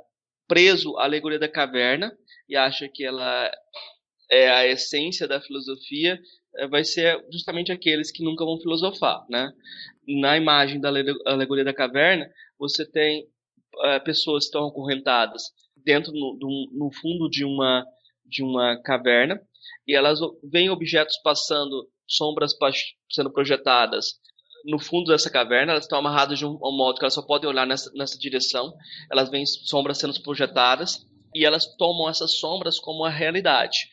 preso 0.47 0.97
à 0.97 1.03
alegoria 1.03 1.37
da 1.37 1.47
caverna 1.47 2.11
e 2.49 2.55
acha 2.55 2.89
que 2.89 3.05
ela 3.05 3.51
é 4.31 4.49
a 4.49 4.65
essência 4.65 5.27
da 5.27 5.39
filosofia, 5.39 6.19
vai 6.69 6.83
ser 6.83 7.23
justamente 7.31 7.71
aqueles 7.71 8.11
que 8.11 8.23
nunca 8.23 8.45
vão 8.45 8.59
filosofar, 8.59 9.25
né? 9.29 9.51
Na 10.07 10.37
imagem 10.37 10.79
da 10.79 10.89
alegoria 11.25 11.63
da 11.63 11.73
caverna, 11.73 12.29
você 12.57 12.89
tem 12.89 13.27
é, 13.85 13.99
pessoas 13.99 14.43
que 14.43 14.49
estão 14.49 14.67
acorrentadas 14.67 15.43
dentro 15.83 16.11
no, 16.11 16.37
do, 16.39 16.69
no 16.73 16.91
fundo 16.91 17.29
de 17.29 17.43
uma 17.43 17.85
de 18.25 18.41
uma 18.41 18.81
caverna 18.81 19.39
e 19.87 19.95
elas 19.95 20.19
veem 20.43 20.69
objetos 20.69 21.17
passando, 21.23 21.87
sombras 22.07 22.53
sendo 23.11 23.31
projetadas 23.31 24.19
no 24.65 24.79
fundo 24.79 25.11
dessa 25.11 25.29
caverna, 25.29 25.73
elas 25.73 25.83
estão 25.83 25.99
amarradas 25.99 26.39
de 26.39 26.45
um, 26.45 26.51
um 26.51 26.75
modo 26.75 26.97
que 26.97 27.03
elas 27.03 27.13
só 27.13 27.21
podem 27.21 27.49
olhar 27.49 27.67
nessa, 27.67 27.91
nessa 27.93 28.17
direção, 28.17 28.73
elas 29.11 29.29
veem 29.29 29.45
sombras 29.45 29.97
sendo 29.97 30.19
projetadas 30.21 31.05
e 31.35 31.45
elas 31.45 31.65
tomam 31.75 32.09
essas 32.09 32.39
sombras 32.39 32.79
como 32.79 33.03
a 33.03 33.09
realidade. 33.09 33.89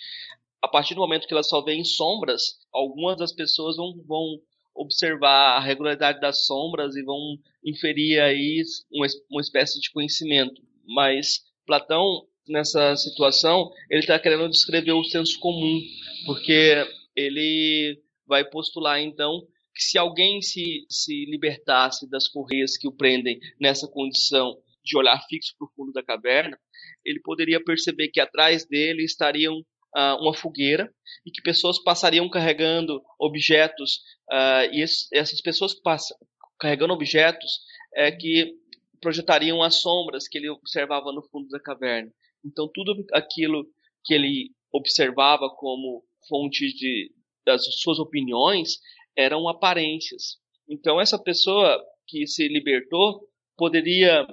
A 0.62 0.68
partir 0.68 0.94
do 0.94 1.00
momento 1.00 1.26
que 1.26 1.32
elas 1.32 1.48
só 1.48 1.62
veem 1.62 1.84
sombras, 1.84 2.58
algumas 2.72 3.16
das 3.16 3.32
pessoas 3.32 3.76
vão, 3.76 3.94
vão 4.06 4.40
observar 4.74 5.56
a 5.56 5.60
regularidade 5.60 6.20
das 6.20 6.44
sombras 6.46 6.94
e 6.96 7.02
vão 7.02 7.38
inferir 7.64 8.20
aí 8.20 8.62
uma, 8.92 9.06
uma 9.30 9.40
espécie 9.40 9.80
de 9.80 9.90
conhecimento. 9.90 10.62
Mas 10.86 11.40
Platão 11.66 12.26
nessa 12.48 12.96
situação, 12.96 13.70
ele 13.88 14.00
está 14.00 14.18
querendo 14.18 14.48
descrever 14.48 14.92
o 14.92 15.04
senso 15.04 15.38
comum, 15.38 15.80
porque 16.26 16.84
ele 17.14 18.02
vai 18.26 18.44
postular 18.44 19.00
então 19.00 19.46
que 19.74 19.82
se 19.82 19.96
alguém 19.96 20.42
se, 20.42 20.84
se 20.88 21.24
libertasse 21.26 22.08
das 22.10 22.28
correias 22.28 22.76
que 22.76 22.88
o 22.88 22.92
prendem 22.92 23.38
nessa 23.60 23.86
condição 23.86 24.58
de 24.82 24.96
olhar 24.96 25.20
fixo 25.28 25.54
para 25.56 25.66
o 25.66 25.70
fundo 25.76 25.92
da 25.92 26.02
caverna, 26.02 26.58
ele 27.04 27.20
poderia 27.20 27.62
perceber 27.62 28.08
que 28.08 28.20
atrás 28.20 28.66
dele 28.66 29.04
estariam 29.04 29.64
uh, 29.96 30.20
uma 30.20 30.34
fogueira 30.34 30.92
e 31.24 31.30
que 31.30 31.42
pessoas 31.42 31.82
passariam 31.82 32.28
carregando 32.28 33.02
objetos 33.18 33.96
uh, 34.30 34.72
e 34.72 34.82
esse, 34.82 35.06
essas 35.12 35.40
pessoas 35.40 35.74
que 35.74 35.82
passam 35.82 36.16
carregando 36.58 36.92
objetos 36.92 37.60
é 37.94 38.12
que 38.12 38.54
projetariam 39.00 39.62
as 39.62 39.76
sombras 39.76 40.28
que 40.28 40.38
ele 40.38 40.50
observava 40.50 41.10
no 41.10 41.22
fundo 41.22 41.48
da 41.48 41.58
caverna. 41.58 42.10
Então 42.44 42.70
tudo 42.72 43.04
aquilo 43.12 43.66
que 44.04 44.14
ele 44.14 44.50
observava 44.72 45.48
como 45.56 46.04
fonte 46.28 46.66
de, 46.74 47.12
das 47.44 47.62
suas 47.80 47.98
opiniões 47.98 48.78
eram 49.16 49.48
aparências. 49.48 50.38
Então 50.68 51.00
essa 51.00 51.18
pessoa 51.18 51.82
que 52.06 52.26
se 52.26 52.46
libertou 52.46 53.26
poderia 53.56 54.26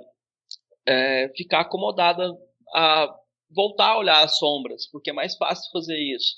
é, 0.88 1.30
ficar 1.36 1.62
acomodada 1.62 2.32
a 2.74 3.13
voltar 3.49 3.91
a 3.91 3.97
olhar 3.99 4.23
as 4.23 4.38
sombras, 4.38 4.88
porque 4.91 5.10
é 5.10 5.13
mais 5.13 5.36
fácil 5.36 5.71
fazer 5.71 5.97
isso. 5.97 6.36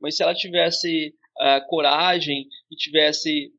Mas 0.00 0.16
se 0.16 0.22
ela 0.22 0.34
tivesse 0.34 1.14
uh, 1.38 1.66
coragem 1.68 2.46
e 2.70 2.76
tivesse 2.76 3.52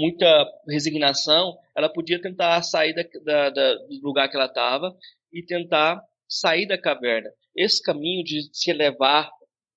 muita 0.00 0.46
resignação, 0.68 1.56
ela 1.76 1.88
podia 1.88 2.20
tentar 2.20 2.60
sair 2.62 2.92
da, 2.92 3.02
da, 3.24 3.50
da, 3.50 3.74
do 3.74 4.00
lugar 4.02 4.28
que 4.28 4.36
ela 4.36 4.46
estava 4.46 4.96
e 5.32 5.44
tentar 5.44 6.02
sair 6.28 6.66
da 6.66 6.76
caverna. 6.76 7.30
Esse 7.56 7.80
caminho 7.82 8.24
de 8.24 8.48
se 8.52 8.70
elevar, 8.70 9.30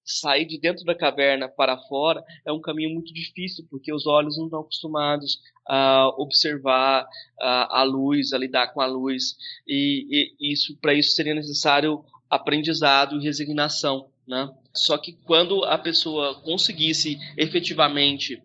sair 0.04 0.46
de 0.46 0.60
dentro 0.60 0.84
da 0.84 0.96
caverna 0.96 1.48
para 1.48 1.78
fora, 1.78 2.24
é 2.46 2.52
um 2.52 2.62
caminho 2.62 2.92
muito 2.92 3.14
difícil, 3.14 3.68
porque 3.70 3.94
os 3.94 4.08
olhos 4.08 4.38
não 4.38 4.46
estão 4.46 4.62
acostumados 4.62 5.40
a 5.68 6.08
observar 6.18 7.08
a, 7.40 7.82
a 7.82 7.84
luz, 7.84 8.34
a 8.34 8.38
lidar 8.38 8.74
com 8.74 8.82
a 8.82 8.88
luz, 8.88 9.36
e, 9.68 10.34
e 10.40 10.54
isso 10.54 10.76
para 10.82 10.94
isso 10.94 11.12
seria 11.12 11.36
necessário 11.36 12.04
aprendizado 12.30 13.18
e 13.18 13.24
resignação. 13.24 14.10
Né? 14.28 14.50
Só 14.74 14.98
que 14.98 15.14
quando 15.24 15.64
a 15.64 15.78
pessoa 15.78 16.42
conseguisse 16.42 17.18
efetivamente 17.38 18.42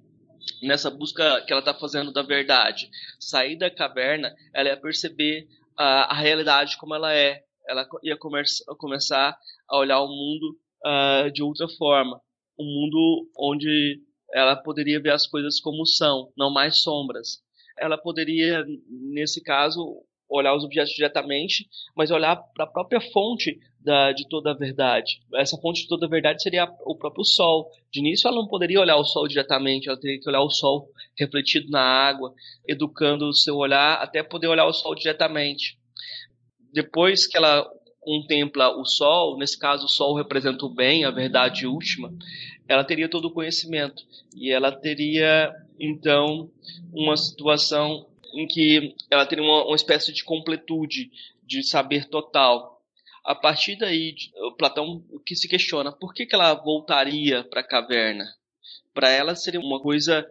nessa 0.62 0.90
busca 0.90 1.40
que 1.42 1.52
ela 1.52 1.60
está 1.60 1.74
fazendo 1.74 2.12
da 2.12 2.22
verdade, 2.22 2.88
sair 3.18 3.56
da 3.56 3.70
caverna, 3.70 4.34
ela 4.54 4.68
ia 4.68 4.76
perceber 4.76 5.48
a, 5.76 6.12
a 6.12 6.14
realidade 6.14 6.76
como 6.76 6.94
ela 6.94 7.12
é. 7.12 7.42
Ela 7.68 7.86
ia 8.02 8.16
começar 8.76 9.36
a 9.68 9.78
olhar 9.78 10.00
o 10.00 10.08
mundo 10.08 10.58
uh, 10.84 11.30
de 11.30 11.42
outra 11.42 11.68
forma. 11.68 12.20
Um 12.58 12.64
mundo 12.64 13.30
onde 13.36 14.00
ela 14.32 14.56
poderia 14.56 15.00
ver 15.00 15.12
as 15.12 15.26
coisas 15.26 15.60
como 15.60 15.86
são, 15.86 16.32
não 16.36 16.52
mais 16.52 16.82
sombras. 16.82 17.40
Ela 17.78 17.96
poderia, 17.96 18.64
nesse 18.88 19.42
caso, 19.42 20.04
olhar 20.32 20.54
os 20.54 20.64
objetos 20.64 20.92
diretamente, 20.94 21.68
mas 21.94 22.10
olhar 22.10 22.36
para 22.36 22.64
a 22.64 22.66
própria 22.66 23.00
fonte 23.00 23.58
da, 23.78 24.12
de 24.12 24.28
toda 24.28 24.52
a 24.52 24.54
verdade. 24.54 25.20
Essa 25.34 25.56
fonte 25.58 25.82
de 25.82 25.88
toda 25.88 26.06
a 26.06 26.08
verdade 26.08 26.42
seria 26.42 26.68
o 26.84 26.96
próprio 26.96 27.24
Sol. 27.24 27.70
De 27.90 28.00
início, 28.00 28.26
ela 28.26 28.36
não 28.36 28.46
poderia 28.46 28.80
olhar 28.80 28.96
o 28.96 29.04
Sol 29.04 29.28
diretamente, 29.28 29.88
ela 29.88 29.98
teria 29.98 30.20
que 30.20 30.28
olhar 30.28 30.42
o 30.42 30.50
Sol 30.50 30.88
refletido 31.18 31.70
na 31.70 31.82
água, 31.82 32.32
educando 32.66 33.28
o 33.28 33.34
seu 33.34 33.56
olhar 33.56 33.94
até 33.94 34.22
poder 34.22 34.48
olhar 34.48 34.66
o 34.66 34.72
Sol 34.72 34.94
diretamente. 34.94 35.78
Depois 36.72 37.26
que 37.26 37.36
ela 37.36 37.68
contempla 38.00 38.76
o 38.76 38.84
Sol, 38.84 39.36
nesse 39.38 39.58
caso 39.58 39.84
o 39.84 39.88
Sol 39.88 40.16
representa 40.16 40.64
o 40.64 40.74
bem, 40.74 41.04
a 41.04 41.10
verdade 41.10 41.66
última, 41.66 42.12
ela 42.68 42.84
teria 42.84 43.08
todo 43.08 43.26
o 43.26 43.32
conhecimento 43.32 44.02
e 44.34 44.50
ela 44.50 44.72
teria 44.72 45.52
então 45.78 46.50
uma 46.92 47.16
situação 47.16 48.06
em 48.32 48.46
que 48.46 48.94
ela 49.10 49.26
teria 49.26 49.44
uma, 49.44 49.64
uma 49.66 49.76
espécie 49.76 50.12
de 50.12 50.24
completude, 50.24 51.10
de 51.42 51.62
saber 51.62 52.08
total. 52.08 52.80
A 53.24 53.34
partir 53.34 53.76
daí, 53.76 54.14
Platão 54.58 55.04
que 55.24 55.36
se 55.36 55.48
questiona 55.48 55.92
por 55.92 56.12
que, 56.12 56.26
que 56.26 56.34
ela 56.34 56.54
voltaria 56.54 57.44
para 57.44 57.60
a 57.60 57.66
caverna? 57.66 58.24
Para 58.92 59.10
ela 59.10 59.36
seria 59.36 59.60
uma 59.60 59.80
coisa 59.80 60.26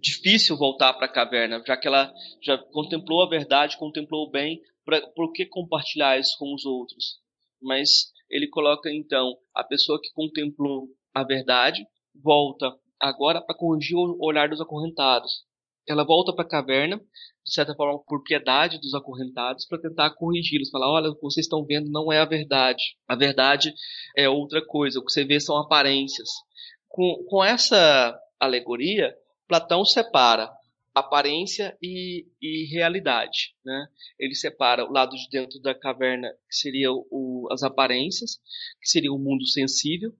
difícil 0.00 0.56
voltar 0.56 0.94
para 0.94 1.06
a 1.06 1.12
caverna, 1.12 1.62
já 1.66 1.76
que 1.76 1.86
ela 1.86 2.12
já 2.40 2.56
contemplou 2.56 3.22
a 3.22 3.28
verdade, 3.28 3.76
contemplou 3.76 4.26
o 4.26 4.30
bem, 4.30 4.62
pra, 4.84 5.00
por 5.08 5.32
que 5.32 5.44
compartilhar 5.44 6.18
isso 6.18 6.36
com 6.38 6.54
os 6.54 6.64
outros? 6.64 7.20
Mas 7.60 8.10
ele 8.30 8.48
coloca 8.48 8.90
então 8.90 9.36
a 9.54 9.62
pessoa 9.62 10.00
que 10.00 10.10
contemplou 10.12 10.88
a 11.14 11.22
verdade 11.22 11.86
volta 12.14 12.74
agora 12.98 13.40
para 13.40 13.56
corrigir 13.56 13.96
o 13.96 14.16
olhar 14.20 14.48
dos 14.48 14.60
acorrentados. 14.60 15.44
Ela 15.90 16.04
volta 16.04 16.32
para 16.32 16.44
a 16.44 16.48
caverna 16.48 17.00
de 17.44 17.54
certa 17.54 17.74
forma, 17.74 17.98
por 18.06 18.22
piedade 18.22 18.78
dos 18.80 18.94
acorrentados, 18.94 19.66
para 19.66 19.80
tentar 19.80 20.10
corrigi-los. 20.10 20.70
Falar: 20.70 20.88
olha, 20.88 21.10
o 21.10 21.14
que 21.14 21.22
vocês 21.22 21.46
estão 21.46 21.64
vendo 21.64 21.90
não 21.90 22.12
é 22.12 22.18
a 22.18 22.24
verdade. 22.24 22.96
A 23.08 23.16
verdade 23.16 23.74
é 24.16 24.28
outra 24.28 24.64
coisa. 24.64 24.98
O 24.98 25.04
que 25.04 25.12
você 25.12 25.24
vê 25.24 25.40
são 25.40 25.56
aparências. 25.56 26.28
Com, 26.88 27.24
com 27.28 27.44
essa 27.44 28.18
alegoria, 28.38 29.14
Platão 29.48 29.84
separa 29.84 30.50
aparência 30.94 31.76
e, 31.82 32.26
e 32.40 32.66
realidade. 32.72 33.54
Né? 33.64 33.86
Ele 34.18 34.34
separa 34.34 34.84
o 34.84 34.92
lado 34.92 35.16
de 35.16 35.28
dentro 35.30 35.60
da 35.60 35.74
caverna, 35.74 36.28
que 36.48 36.56
seria 36.56 36.92
o, 36.92 37.48
as 37.50 37.62
aparências, 37.62 38.36
que 38.80 38.88
seria 38.88 39.12
o 39.12 39.18
mundo 39.18 39.46
sensível, 39.46 40.12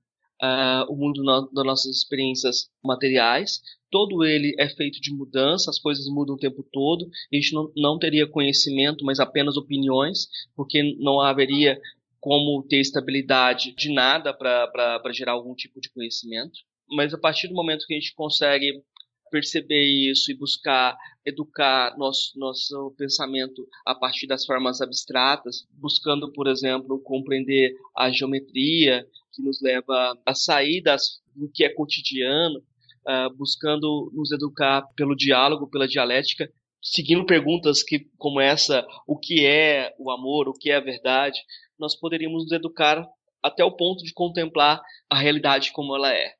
uh, 0.42 0.92
o 0.92 0.96
mundo 0.96 1.22
no, 1.22 1.50
das 1.52 1.64
nossas 1.64 1.96
experiências 1.96 2.70
materiais, 2.82 3.60
todo 3.90 4.24
ele 4.24 4.54
é 4.58 4.68
feito 4.68 5.00
de 5.00 5.12
mudança, 5.12 5.70
as 5.70 5.78
coisas 5.78 6.06
mudam 6.06 6.34
o 6.34 6.38
tempo 6.38 6.62
todo, 6.72 7.06
a 7.32 7.36
gente 7.36 7.52
não, 7.52 7.70
não 7.76 7.98
teria 7.98 8.26
conhecimento, 8.26 9.04
mas 9.04 9.20
apenas 9.20 9.56
opiniões, 9.56 10.28
porque 10.54 10.96
não 10.98 11.20
haveria 11.20 11.80
como 12.20 12.62
ter 12.68 12.80
estabilidade 12.80 13.74
de 13.74 13.92
nada 13.92 14.32
para 14.32 15.12
gerar 15.12 15.32
algum 15.32 15.54
tipo 15.54 15.80
de 15.80 15.90
conhecimento. 15.90 16.60
Mas 16.88 17.14
a 17.14 17.18
partir 17.18 17.48
do 17.48 17.54
momento 17.54 17.86
que 17.86 17.94
a 17.94 17.98
gente 17.98 18.14
consegue 18.14 18.82
perceber 19.30 19.84
isso 19.84 20.30
e 20.30 20.34
buscar 20.34 20.96
educar 21.24 21.96
nosso, 21.96 22.38
nosso 22.38 22.92
pensamento 22.98 23.66
a 23.86 23.94
partir 23.94 24.26
das 24.26 24.44
formas 24.44 24.80
abstratas, 24.80 25.66
buscando, 25.70 26.32
por 26.32 26.48
exemplo, 26.48 27.00
compreender 27.00 27.74
a 27.96 28.10
geometria, 28.10 29.06
que 29.40 29.46
nos 29.46 29.60
leva 29.62 30.18
a 30.26 30.34
sair 30.34 30.82
das, 30.82 31.20
do 31.34 31.50
que 31.52 31.64
é 31.64 31.72
cotidiano 31.72 32.58
uh, 32.58 33.34
buscando 33.36 34.10
nos 34.14 34.30
educar 34.30 34.82
pelo 34.94 35.16
diálogo, 35.16 35.70
pela 35.70 35.88
dialética, 35.88 36.50
seguindo 36.82 37.26
perguntas 37.26 37.82
que, 37.82 38.06
como 38.16 38.40
essa, 38.40 38.86
o 39.06 39.18
que 39.18 39.46
é 39.46 39.94
o 39.98 40.10
amor, 40.10 40.48
o 40.48 40.54
que 40.54 40.70
é 40.70 40.76
a 40.76 40.80
verdade, 40.80 41.38
nós 41.78 41.98
poderíamos 41.98 42.44
nos 42.44 42.52
educar 42.52 43.06
até 43.42 43.64
o 43.64 43.74
ponto 43.74 44.04
de 44.04 44.12
contemplar 44.12 44.80
a 45.08 45.18
realidade 45.18 45.72
como 45.72 45.96
ela 45.96 46.12
é. 46.12 46.34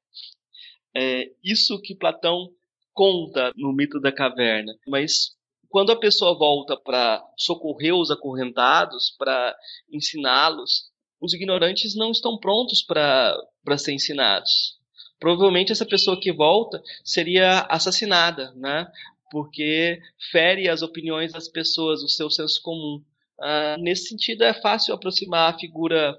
É 0.95 1.31
isso 1.43 1.81
que 1.81 1.95
Platão 1.95 2.49
conta 2.93 3.53
no 3.57 3.73
mito 3.73 4.01
da 4.01 4.13
caverna. 4.13 4.75
Mas 4.87 5.37
quando 5.69 5.93
a 5.93 5.99
pessoa 5.99 6.37
volta 6.37 6.77
para 6.77 7.25
socorrer 7.39 7.95
os 7.95 8.11
acorrentados, 8.11 9.15
para 9.17 9.57
ensiná-los, 9.91 10.90
os 11.21 11.35
ignorantes 11.35 11.95
não 11.95 12.11
estão 12.11 12.39
prontos 12.39 12.83
para 12.83 13.37
ser 13.77 13.93
ensinados 13.93 14.81
provavelmente 15.21 15.71
essa 15.71 15.85
pessoa 15.85 16.19
que 16.19 16.33
volta 16.33 16.83
seria 17.05 17.61
assassinada, 17.69 18.53
né? 18.57 18.91
Porque 19.31 20.01
fere 20.33 20.69
as 20.69 20.83
opiniões 20.83 21.33
das 21.33 21.47
pessoas, 21.47 22.03
o 22.03 22.09
seu 22.09 22.31
senso 22.31 22.61
comum. 22.63 23.01
Uh, 23.39 23.81
nesse 23.81 24.09
sentido, 24.09 24.43
é 24.43 24.53
fácil 24.55 24.95
aproximar 24.95 25.55
a 25.55 25.59
figura 25.59 26.19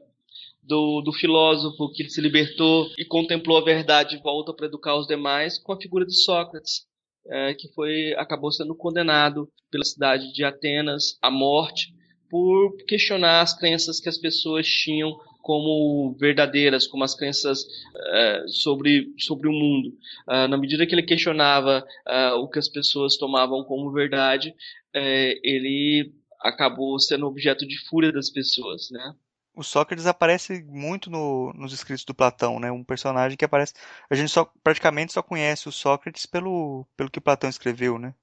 do, 0.63 1.01
do, 1.01 1.11
filósofo 1.11 1.91
que 1.91 2.07
se 2.09 2.21
libertou 2.21 2.87
e 2.97 3.03
contemplou 3.03 3.57
a 3.57 3.63
verdade 3.63 4.15
e 4.15 4.21
volta 4.21 4.53
para 4.53 4.67
educar 4.67 4.95
os 4.95 5.07
demais 5.07 5.57
com 5.57 5.73
a 5.73 5.77
figura 5.77 6.05
de 6.05 6.15
Sócrates, 6.15 6.85
uh, 7.25 7.55
que 7.57 7.67
foi 7.73 8.13
acabou 8.13 8.51
sendo 8.51 8.75
condenado 8.75 9.51
pela 9.69 9.83
cidade 9.83 10.31
de 10.31 10.43
Atenas 10.43 11.17
à 11.21 11.29
morte 11.29 11.93
por 12.31 12.77
questionar 12.87 13.41
as 13.41 13.53
crenças 13.53 13.99
que 13.99 14.07
as 14.07 14.17
pessoas 14.17 14.65
tinham 14.65 15.19
como 15.41 16.15
verdadeiras, 16.17 16.87
como 16.87 17.03
as 17.03 17.13
crenças 17.13 17.63
uh, 17.63 18.47
sobre, 18.47 19.13
sobre 19.17 19.49
o 19.49 19.51
mundo. 19.51 19.89
Uh, 20.27 20.47
na 20.47 20.57
medida 20.57 20.87
que 20.87 20.95
ele 20.95 21.03
questionava 21.03 21.85
uh, 22.07 22.35
o 22.37 22.47
que 22.47 22.57
as 22.57 22.69
pessoas 22.69 23.17
tomavam 23.17 23.65
como 23.65 23.91
verdade, 23.91 24.55
ele 24.93 26.13
acabou 26.41 26.99
sendo 26.99 27.25
objeto 27.25 27.65
de 27.65 27.77
fúria 27.87 28.11
das 28.11 28.29
pessoas, 28.29 28.89
né? 28.91 29.13
O 29.53 29.63
Sócrates 29.63 30.05
aparece 30.05 30.63
muito 30.63 31.09
no, 31.09 31.53
nos 31.53 31.71
escritos 31.71 32.03
do 32.03 32.13
Platão, 32.13 32.59
né? 32.59 32.71
Um 32.71 32.83
personagem 32.83 33.37
que 33.37 33.45
aparece. 33.45 33.73
A 34.09 34.15
gente 34.15 34.29
só 34.31 34.51
praticamente 34.61 35.13
só 35.13 35.21
conhece 35.21 35.69
o 35.69 35.71
Sócrates 35.71 36.25
pelo, 36.25 36.85
pelo 36.97 37.09
que 37.09 37.21
Platão 37.21 37.49
escreveu, 37.49 37.97
né? 37.97 38.13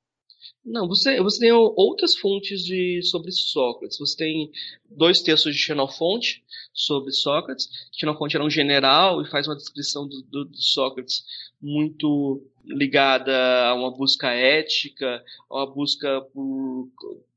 Não, 0.64 0.86
você, 0.86 1.20
você 1.20 1.40
tem 1.40 1.52
outras 1.52 2.16
fontes 2.16 2.62
de, 2.62 3.00
sobre 3.02 3.32
Sócrates. 3.32 3.98
Você 3.98 4.16
tem 4.16 4.50
dois 4.90 5.22
textos 5.22 5.54
de 5.54 5.60
Xenofonte 5.60 6.42
sobre 6.72 7.12
Sócrates. 7.12 7.68
Xenofonte 7.92 8.36
era 8.36 8.44
um 8.44 8.50
general 8.50 9.22
e 9.22 9.30
faz 9.30 9.46
uma 9.48 9.56
descrição 9.56 10.06
do, 10.06 10.22
do, 10.22 10.44
do 10.44 10.56
Sócrates 10.56 11.24
muito 11.60 12.42
ligada 12.64 13.66
a 13.66 13.74
uma 13.74 13.90
busca 13.90 14.28
ética, 14.30 15.24
a 15.50 15.56
uma 15.56 15.66
busca 15.66 16.20
por 16.32 16.88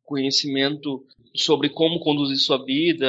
conhecimento 0.04 1.06
sobre 1.34 1.70
como 1.70 2.00
conduzir 2.02 2.38
sua 2.38 2.64
vida 2.64 3.08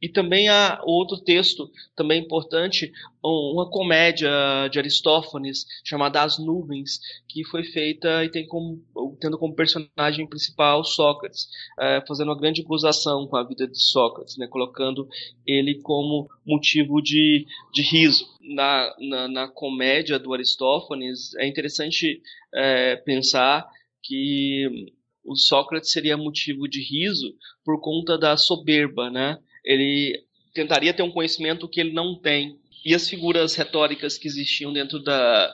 e 0.00 0.08
também 0.08 0.48
há 0.48 0.80
outro 0.84 1.18
texto, 1.18 1.70
também 1.94 2.22
importante, 2.22 2.90
uma 3.22 3.68
comédia 3.68 4.30
de 4.70 4.78
Aristófanes 4.78 5.66
chamada 5.84 6.22
As 6.22 6.38
Nuvens, 6.38 7.00
que 7.28 7.44
foi 7.44 7.64
feita 7.64 8.24
e 8.24 8.30
tem 8.30 8.46
como, 8.46 8.82
tendo 9.20 9.38
como 9.38 9.54
personagem 9.54 10.26
principal 10.26 10.82
Sócrates, 10.84 11.48
é, 11.78 12.02
fazendo 12.08 12.28
uma 12.28 12.38
grande 12.38 12.62
acusação 12.62 13.26
com 13.26 13.36
a 13.36 13.46
vida 13.46 13.66
de 13.66 13.78
Sócrates, 13.78 14.38
né, 14.38 14.46
colocando 14.46 15.06
ele 15.46 15.80
como 15.82 16.28
motivo 16.46 17.02
de, 17.02 17.46
de 17.72 17.82
riso. 17.82 18.26
Na, 18.40 18.94
na, 18.98 19.28
na 19.28 19.48
comédia 19.48 20.18
do 20.18 20.32
Aristófanes, 20.32 21.34
é 21.36 21.46
interessante 21.46 22.22
é, 22.54 22.96
pensar 22.96 23.68
que 24.02 24.90
o 25.24 25.36
Sócrates 25.36 25.92
seria 25.92 26.16
motivo 26.16 26.66
de 26.66 26.82
riso 26.82 27.34
por 27.64 27.80
conta 27.80 28.18
da 28.18 28.36
soberba, 28.36 29.10
né? 29.10 29.38
Ele 29.64 30.22
tentaria 30.54 30.92
ter 30.92 31.02
um 31.02 31.10
conhecimento 31.10 31.68
que 31.68 31.80
ele 31.80 31.92
não 31.92 32.18
tem. 32.18 32.58
E 32.84 32.94
as 32.94 33.08
figuras 33.08 33.54
retóricas 33.54 34.16
que 34.16 34.26
existiam 34.26 34.72
dentro 34.72 35.02
da 35.02 35.52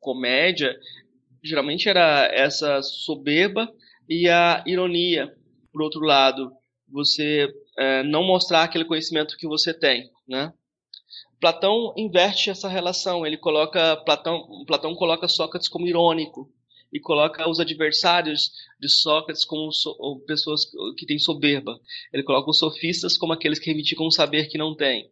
comédia, 0.00 0.78
geralmente 1.42 1.88
era 1.88 2.28
essa 2.32 2.82
soberba 2.82 3.70
e 4.08 4.28
a 4.28 4.62
ironia. 4.66 5.34
Por 5.72 5.82
outro 5.82 6.00
lado, 6.00 6.52
você 6.88 7.48
é, 7.76 8.02
não 8.02 8.24
mostrar 8.24 8.62
aquele 8.62 8.84
conhecimento 8.84 9.36
que 9.36 9.46
você 9.46 9.74
tem, 9.74 10.10
né? 10.26 10.52
Platão 11.40 11.94
inverte 11.96 12.50
essa 12.50 12.68
relação. 12.68 13.26
Ele 13.26 13.36
coloca 13.36 13.96
Platão, 13.98 14.64
Platão 14.66 14.94
coloca 14.94 15.28
Sócrates 15.28 15.68
como 15.68 15.86
irônico 15.86 16.50
e 16.92 17.00
coloca 17.00 17.48
os 17.48 17.60
adversários 17.60 18.50
de 18.80 18.88
Sócrates 18.88 19.44
como 19.44 19.72
so, 19.72 20.22
pessoas 20.26 20.62
que 20.96 21.06
têm 21.06 21.18
soberba. 21.18 21.78
Ele 22.12 22.22
coloca 22.22 22.50
os 22.50 22.58
sofistas 22.58 23.16
como 23.16 23.32
aqueles 23.32 23.58
que 23.58 23.66
reivindicam 23.66 24.06
um 24.06 24.10
saber 24.10 24.48
que 24.48 24.58
não 24.58 24.74
têm. 24.74 25.10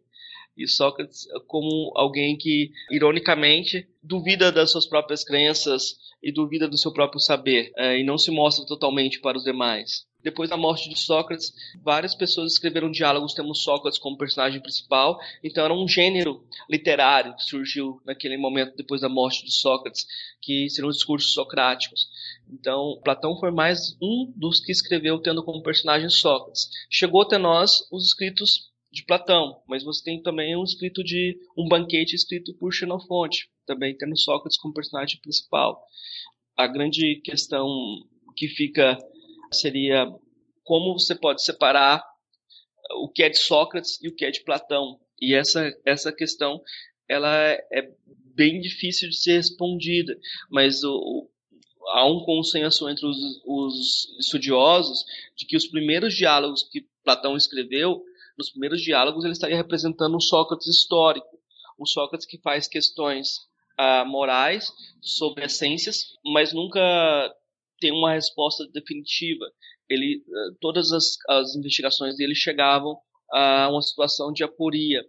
E 0.57 0.67
Sócrates 0.67 1.27
como 1.45 1.91
alguém 1.95 2.35
que, 2.35 2.71
ironicamente, 2.91 3.87
duvida 4.01 4.51
das 4.51 4.71
suas 4.71 4.87
próprias 4.87 5.23
crenças 5.23 5.97
e 6.21 6.31
duvida 6.31 6.67
do 6.67 6.77
seu 6.77 6.91
próprio 6.91 7.19
saber, 7.19 7.71
é, 7.77 7.99
e 7.99 8.03
não 8.03 8.17
se 8.17 8.31
mostra 8.31 8.65
totalmente 8.65 9.19
para 9.19 9.37
os 9.37 9.43
demais. 9.43 10.07
Depois 10.27 10.49
da 10.49 10.57
morte 10.57 10.89
de 10.89 10.99
Sócrates, 10.99 11.53
várias 11.81 12.13
pessoas 12.13 12.51
escreveram 12.51 12.91
diálogos 12.91 13.33
tendo 13.33 13.55
Sócrates 13.55 13.97
como 13.97 14.17
personagem 14.17 14.59
principal. 14.59 15.17
Então 15.41 15.63
era 15.63 15.73
um 15.73 15.87
gênero 15.87 16.45
literário 16.69 17.33
que 17.33 17.45
surgiu 17.45 18.01
naquele 18.05 18.35
momento 18.35 18.75
depois 18.75 18.99
da 18.99 19.07
morte 19.07 19.45
de 19.45 19.53
Sócrates, 19.53 20.05
que 20.41 20.69
seriam 20.69 20.89
os 20.89 20.97
discursos 20.97 21.31
socráticos. 21.31 22.09
Então 22.51 22.99
Platão 23.05 23.39
foi 23.39 23.51
mais 23.51 23.95
um 24.01 24.33
dos 24.35 24.59
que 24.59 24.69
escreveu 24.69 25.17
tendo 25.21 25.41
como 25.45 25.63
personagem 25.63 26.09
Sócrates. 26.09 26.67
Chegou 26.91 27.21
até 27.21 27.37
nós 27.37 27.87
os 27.89 28.07
escritos 28.07 28.69
de 28.91 29.05
Platão, 29.05 29.61
mas 29.65 29.81
você 29.81 30.03
tem 30.03 30.21
também 30.21 30.57
um 30.57 30.63
escrito 30.65 31.05
de 31.05 31.39
um 31.57 31.69
banquete 31.69 32.17
escrito 32.17 32.53
por 32.55 32.73
Xenofonte, 32.73 33.49
também 33.65 33.95
tendo 33.95 34.17
Sócrates 34.17 34.59
como 34.59 34.73
personagem 34.73 35.21
principal. 35.21 35.81
A 36.57 36.67
grande 36.67 37.21
questão 37.23 37.65
que 38.35 38.49
fica 38.49 38.97
seria 39.51 40.05
como 40.63 40.97
você 40.97 41.15
pode 41.15 41.43
separar 41.43 42.03
o 42.95 43.09
que 43.09 43.23
é 43.23 43.29
de 43.29 43.37
Sócrates 43.37 44.01
e 44.01 44.07
o 44.07 44.15
que 44.15 44.25
é 44.25 44.31
de 44.31 44.43
Platão. 44.43 44.99
E 45.19 45.33
essa, 45.33 45.71
essa 45.85 46.11
questão 46.11 46.61
ela 47.07 47.33
é 47.71 47.89
bem 48.35 48.59
difícil 48.59 49.09
de 49.09 49.17
ser 49.17 49.37
respondida, 49.37 50.15
mas 50.51 50.83
o, 50.83 50.93
o, 50.93 51.29
há 51.89 52.05
um 52.05 52.23
consenso 52.23 52.87
entre 52.89 53.05
os, 53.05 53.17
os 53.45 54.17
estudiosos 54.19 55.03
de 55.35 55.45
que 55.45 55.57
os 55.57 55.65
primeiros 55.67 56.13
diálogos 56.13 56.63
que 56.63 56.85
Platão 57.03 57.35
escreveu, 57.35 58.03
nos 58.37 58.49
primeiros 58.49 58.81
diálogos 58.81 59.23
ele 59.23 59.33
estaria 59.33 59.55
representando 59.55 60.15
um 60.15 60.19
Sócrates 60.19 60.67
histórico, 60.67 61.39
um 61.79 61.85
Sócrates 61.85 62.27
que 62.27 62.37
faz 62.39 62.67
questões 62.67 63.39
ah, 63.77 64.05
morais 64.05 64.71
sobre 65.01 65.45
essências, 65.45 66.13
mas 66.25 66.53
nunca 66.53 66.81
tem 67.79 67.91
uma 67.91 68.13
resposta 68.13 68.67
definitiva. 68.73 69.45
Ele, 69.89 70.23
eh, 70.27 70.57
todas 70.59 70.91
as, 70.91 71.17
as 71.29 71.55
investigações 71.55 72.15
dele 72.15 72.35
chegavam 72.35 72.97
a 73.31 73.69
uma 73.69 73.81
situação 73.81 74.31
de 74.31 74.43
aporia. 74.43 75.03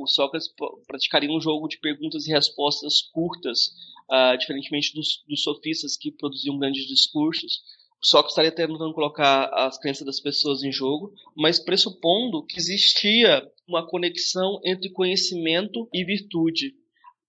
O 0.00 0.06
Sócrates 0.06 0.48
praticaria 0.86 1.30
um 1.30 1.40
jogo 1.40 1.68
de 1.68 1.78
perguntas 1.78 2.26
e 2.26 2.30
respostas 2.30 3.02
curtas, 3.12 3.68
uh, 4.10 4.36
diferentemente 4.38 4.92
dos, 4.94 5.22
dos 5.28 5.42
sofistas 5.42 5.96
que 5.96 6.12
produziam 6.12 6.58
grandes 6.58 6.86
discursos. 6.86 7.60
O 8.02 8.06
Sócrates 8.06 8.32
estaria 8.32 8.52
tentando 8.52 8.92
colocar 8.94 9.46
as 9.52 9.78
crenças 9.78 10.06
das 10.06 10.20
pessoas 10.20 10.62
em 10.62 10.72
jogo, 10.72 11.12
mas 11.36 11.58
pressupondo 11.58 12.44
que 12.44 12.58
existia 12.58 13.42
uma 13.66 13.86
conexão 13.86 14.60
entre 14.64 14.90
conhecimento 14.90 15.88
e 15.92 16.04
virtude. 16.04 16.74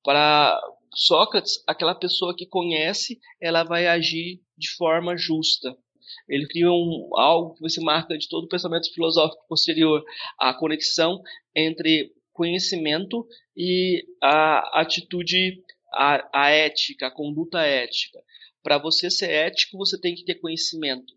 Para 0.04 0.60
Sócrates, 0.94 1.64
aquela 1.68 1.96
pessoa 1.96 2.36
que 2.36 2.46
conhece, 2.46 3.20
ela 3.42 3.64
vai 3.64 3.88
agir 3.88 4.42
de 4.58 4.70
forma 4.72 5.18
justa. 5.18 5.78
Ele 6.28 6.48
cria 6.48 6.72
um, 6.72 7.10
algo 7.16 7.56
que 7.56 7.62
você 7.62 7.82
marca 7.82 8.18
de 8.18 8.28
todo 8.28 8.46
o 8.46 8.50
pensamento 8.50 8.92
filosófico 8.94 9.46
posterior, 9.48 10.04
a 10.40 10.54
conexão 10.54 11.22
entre 11.56 12.12
conhecimento 12.34 13.28
e 13.56 14.06
a 14.22 14.82
atitude, 14.82 15.64
a, 15.94 16.30
a 16.34 16.50
ética, 16.50 17.08
a 17.08 17.12
conduta 17.12 17.60
ética. 17.62 18.20
Para 18.62 18.78
você 18.78 19.10
ser 19.10 19.30
ético, 19.30 19.78
você 19.78 20.00
tem 20.00 20.14
que 20.14 20.24
ter 20.24 20.36
conhecimento. 20.36 21.14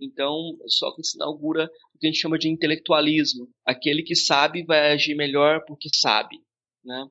Então, 0.00 0.56
Sócrates 0.66 1.14
inaugura 1.14 1.70
o 1.94 1.98
que 1.98 2.06
a 2.06 2.10
gente 2.10 2.20
chama 2.20 2.38
de 2.38 2.48
intelectualismo. 2.48 3.48
Aquele 3.64 4.02
que 4.02 4.16
sabe 4.16 4.64
vai 4.64 4.92
agir 4.92 5.14
melhor 5.14 5.64
porque 5.66 5.88
sabe. 5.94 6.40
Né? 6.84 7.06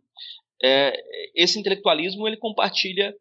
É, 0.61 0.93
esse 1.35 1.59
intelectualismo 1.59 2.27
ele 2.27 2.37
compartilha 2.37 3.13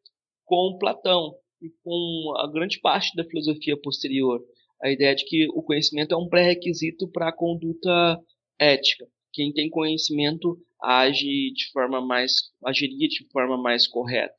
com 0.45 0.77
Platão 0.79 1.35
e 1.61 1.71
com 1.83 2.35
a 2.39 2.51
grande 2.51 2.81
parte 2.81 3.15
da 3.17 3.25
filosofia 3.25 3.77
posterior. 3.81 4.43
A 4.83 4.91
ideia 4.91 5.15
de 5.15 5.25
que 5.25 5.49
o 5.51 5.63
conhecimento 5.63 6.13
é 6.13 6.17
um 6.17 6.29
pré-requisito 6.29 7.09
para 7.11 7.29
a 7.29 7.37
conduta 7.37 8.21
ética. 8.59 9.07
Quem 9.33 9.53
tem 9.53 9.71
conhecimento 9.71 10.59
age 10.83 11.53
de 11.53 11.71
forma 11.73 12.01
mais, 12.01 12.33
agiria 12.65 13.09
de 13.09 13.27
forma 13.31 13.57
mais 13.57 13.87
correta. 13.87 14.35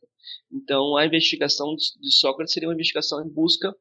Então, 0.51 0.95
a 0.97 1.05
investigação 1.05 1.75
de 1.75 2.13
Sócrates 2.13 2.53
seria 2.53 2.67
uma 2.67 2.75
investigação 2.75 3.25
em 3.25 3.29
busca 3.29 3.73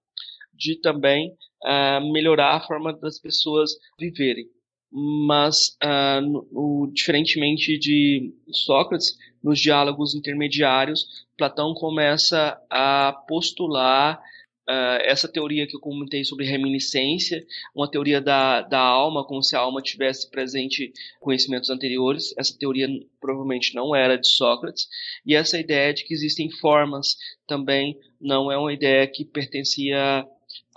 de 0.54 0.80
também 0.80 1.30
uh, 1.64 2.12
melhorar 2.12 2.56
a 2.56 2.66
forma 2.66 2.92
das 2.92 3.18
pessoas 3.18 3.72
viverem 3.98 4.46
mas 4.92 5.76
uh, 5.82 6.20
no, 6.20 6.90
diferentemente 6.92 7.78
de 7.78 8.34
Sócrates, 8.50 9.16
nos 9.42 9.58
diálogos 9.58 10.14
intermediários, 10.14 11.24
Platão 11.36 11.72
começa 11.74 12.60
a 12.70 13.12
postular 13.26 14.20
uh, 14.68 15.02
essa 15.02 15.26
teoria 15.26 15.66
que 15.66 15.74
eu 15.74 15.80
comentei 15.80 16.24
sobre 16.24 16.44
reminiscência, 16.44 17.44
uma 17.74 17.90
teoria 17.90 18.20
da, 18.20 18.60
da 18.60 18.78
alma, 18.78 19.24
como 19.24 19.42
se 19.42 19.56
a 19.56 19.60
alma 19.60 19.80
tivesse 19.80 20.30
presente 20.30 20.92
conhecimentos 21.20 21.70
anteriores. 21.70 22.34
Essa 22.36 22.56
teoria 22.56 22.86
provavelmente 23.20 23.74
não 23.74 23.96
era 23.96 24.18
de 24.18 24.28
Sócrates, 24.28 24.88
e 25.24 25.34
essa 25.34 25.58
ideia 25.58 25.94
de 25.94 26.04
que 26.04 26.12
existem 26.12 26.50
formas 26.50 27.16
também 27.46 27.98
não 28.20 28.52
é 28.52 28.58
uma 28.58 28.72
ideia 28.72 29.06
que 29.06 29.24
pertencia 29.24 30.26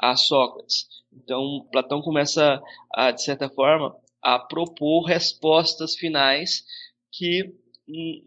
a 0.02 0.16
Sócrates. 0.16 0.88
Então, 1.14 1.66
Platão 1.72 2.02
começa, 2.02 2.62
a, 2.94 3.12
de 3.12 3.24
certa 3.24 3.50
forma, 3.50 3.96
a 4.26 4.40
propor 4.40 5.04
respostas 5.04 5.94
finais 5.96 6.64
que 7.14 7.54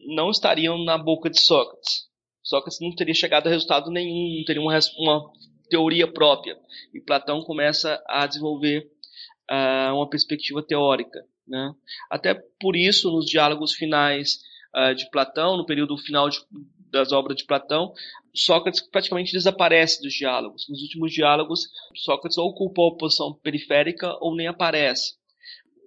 não 0.06 0.30
estariam 0.30 0.78
na 0.84 0.96
boca 0.96 1.28
de 1.28 1.40
Sócrates. 1.44 2.06
Sócrates 2.40 2.78
não 2.80 2.94
teria 2.94 3.14
chegado 3.14 3.48
a 3.48 3.50
resultado 3.50 3.90
nenhum, 3.90 4.38
não 4.38 4.44
teria 4.44 4.62
uma, 4.62 4.78
uma 4.96 5.32
teoria 5.68 6.06
própria. 6.06 6.56
E 6.94 7.00
Platão 7.00 7.42
começa 7.42 8.00
a 8.06 8.24
desenvolver 8.28 8.88
uh, 9.50 9.92
uma 9.92 10.08
perspectiva 10.08 10.62
teórica. 10.62 11.18
Né? 11.48 11.74
Até 12.08 12.40
por 12.60 12.76
isso, 12.76 13.10
nos 13.10 13.26
diálogos 13.26 13.74
finais 13.74 14.38
uh, 14.76 14.94
de 14.94 15.10
Platão, 15.10 15.56
no 15.56 15.66
período 15.66 15.98
final 15.98 16.28
de, 16.28 16.38
das 16.92 17.10
obras 17.10 17.36
de 17.36 17.44
Platão, 17.44 17.92
Sócrates 18.32 18.88
praticamente 18.88 19.32
desaparece 19.32 20.00
dos 20.00 20.14
diálogos. 20.14 20.64
Nos 20.68 20.80
últimos 20.80 21.12
diálogos, 21.12 21.68
Sócrates 21.96 22.38
ou 22.38 22.50
ocupa 22.50 22.86
a 22.86 22.96
posição 22.96 23.34
periférica 23.42 24.16
ou 24.20 24.36
nem 24.36 24.46
aparece 24.46 25.17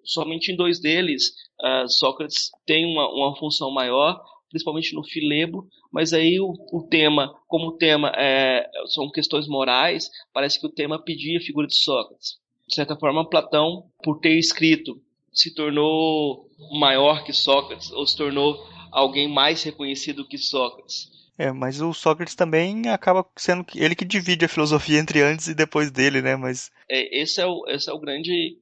somente 0.04 0.52
em 0.52 0.56
dois 0.56 0.80
deles 0.80 1.32
uh, 1.62 1.88
Sócrates 1.90 2.50
tem 2.66 2.86
uma, 2.86 3.08
uma 3.10 3.36
função 3.36 3.72
maior, 3.72 4.22
principalmente 4.50 4.94
no 4.96 5.04
Filebo, 5.04 5.68
mas 5.92 6.14
aí 6.14 6.40
o, 6.40 6.54
o 6.72 6.88
tema, 6.90 7.34
como 7.48 7.68
o 7.68 7.78
tema 7.78 8.12
é, 8.16 8.66
são 8.88 9.10
questões 9.10 9.48
morais, 9.48 10.10
parece 10.34 10.60
que 10.60 10.68
o 10.68 10.72
tema 10.72 11.02
pedia 11.02 11.38
a 11.38 11.42
figura 11.42 11.68
de 11.68 11.76
Sócrates. 11.76 12.40
De 12.68 12.76
certa 12.76 12.96
forma, 12.96 13.30
Platão, 13.30 13.86
por 14.04 14.20
ter 14.20 14.38
escrito, 14.38 15.02
se 15.34 15.54
tornou 15.54 16.50
maior 16.80 17.24
que 17.24 17.34
Sócrates, 17.34 17.92
ou 17.92 18.06
se 18.06 18.16
tornou 18.16 18.66
alguém 18.92 19.28
mais 19.28 19.64
reconhecido 19.64 20.28
que 20.28 20.38
Sócrates. 20.38 21.10
É, 21.38 21.52
mas 21.52 21.82
o 21.82 21.94
Sócrates 21.94 22.36
também 22.36 22.88
acaba 22.90 23.26
sendo 23.36 23.66
ele 23.76 23.96
que 23.96 24.06
divide 24.06 24.46
a 24.46 24.50
filosofia 24.50 25.00
entre 25.00 25.22
antes 25.22 25.48
e 25.48 25.56
depois 25.56 25.90
dele, 25.90 26.22
né? 26.22 26.36
Mas 26.36 26.70
é, 26.90 27.22
esse 27.22 27.42
é 27.42 27.48
o 27.48 27.64
esse 27.68 27.90
é 27.90 27.94
o 27.94 28.00
grande 28.00 28.58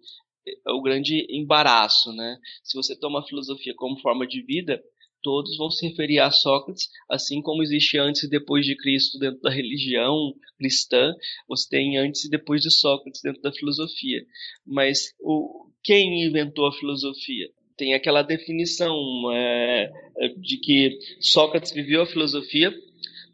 o 0.67 0.81
grande 0.81 1.25
embaraço, 1.29 2.11
né? 2.13 2.37
Se 2.63 2.75
você 2.75 2.97
toma 2.97 3.19
a 3.19 3.25
filosofia 3.25 3.73
como 3.75 3.99
forma 3.99 4.27
de 4.27 4.41
vida, 4.41 4.81
todos 5.21 5.57
vão 5.57 5.69
se 5.69 5.87
referir 5.87 6.19
a 6.19 6.31
Sócrates, 6.31 6.89
assim 7.09 7.41
como 7.41 7.63
existe 7.63 7.97
antes 7.97 8.23
e 8.23 8.29
depois 8.29 8.65
de 8.65 8.75
Cristo 8.75 9.19
dentro 9.19 9.41
da 9.41 9.49
religião 9.49 10.33
cristã, 10.57 11.13
você 11.47 11.67
tem 11.69 11.97
antes 11.97 12.25
e 12.25 12.29
depois 12.29 12.61
de 12.61 12.71
Sócrates 12.71 13.21
dentro 13.21 13.41
da 13.41 13.51
filosofia. 13.51 14.25
Mas 14.65 15.13
o, 15.19 15.69
quem 15.83 16.25
inventou 16.25 16.67
a 16.67 16.73
filosofia? 16.73 17.49
tem 17.79 17.93
aquela 17.93 18.21
definição 18.21 18.93
é, 19.31 19.89
é, 20.17 20.27
de 20.35 20.57
que 20.57 20.99
Sócrates 21.21 21.71
viveu 21.71 22.01
a 22.01 22.05
filosofia, 22.05 22.75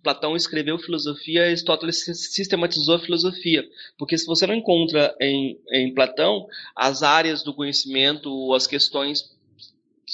Platão 0.05 0.35
escreveu 0.35 0.77
filosofia, 0.77 1.45
Aristóteles 1.45 2.05
sistematizou 2.05 2.95
a 2.95 2.99
filosofia. 2.99 3.67
Porque 3.97 4.15
se 4.15 4.27
você 4.27 4.45
não 4.45 4.53
encontra 4.53 5.15
em, 5.19 5.59
em 5.71 5.91
Platão 5.95 6.45
as 6.75 7.01
áreas 7.01 7.41
do 7.41 7.55
conhecimento, 7.55 8.53
as 8.53 8.67
questões 8.67 9.34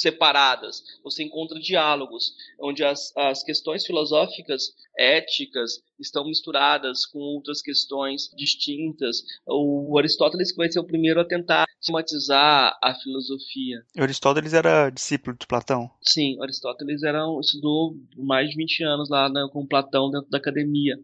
separadas, 0.02 0.84
você 1.04 1.24
encontra 1.24 1.60
diálogos, 1.60 2.34
onde 2.60 2.84
as, 2.84 3.16
as 3.16 3.44
questões 3.44 3.86
filosóficas, 3.86 4.74
éticas, 4.98 5.82
estão 6.00 6.26
misturadas 6.26 7.06
com 7.06 7.20
outras 7.20 7.62
questões 7.62 8.30
distintas. 8.36 9.24
O 9.48 9.98
Aristóteles 9.98 10.54
vai 10.56 10.72
ser 10.72 10.80
o 10.80 10.84
primeiro 10.84 11.22
a 11.22 11.26
tentar 11.26 11.66
sistematizar 11.80 12.78
a 12.82 12.96
filosofia. 12.96 13.84
O 13.98 14.02
Aristóteles 14.02 14.54
era 14.54 14.90
discípulo 14.90 15.38
de 15.38 15.48
Platão? 15.48 15.90
Sim, 16.02 16.42
Aristóteles 16.42 17.04
era, 17.04 17.24
estudou 17.40 17.96
mais 18.18 18.50
de 18.50 18.56
20 18.56 18.84
anos 18.84 19.10
lá 19.10 19.30
né, 19.30 19.48
com 19.52 19.66
Platão 19.66 20.10
dentro 20.10 20.30
da 20.30 20.38
academia. 20.38 20.98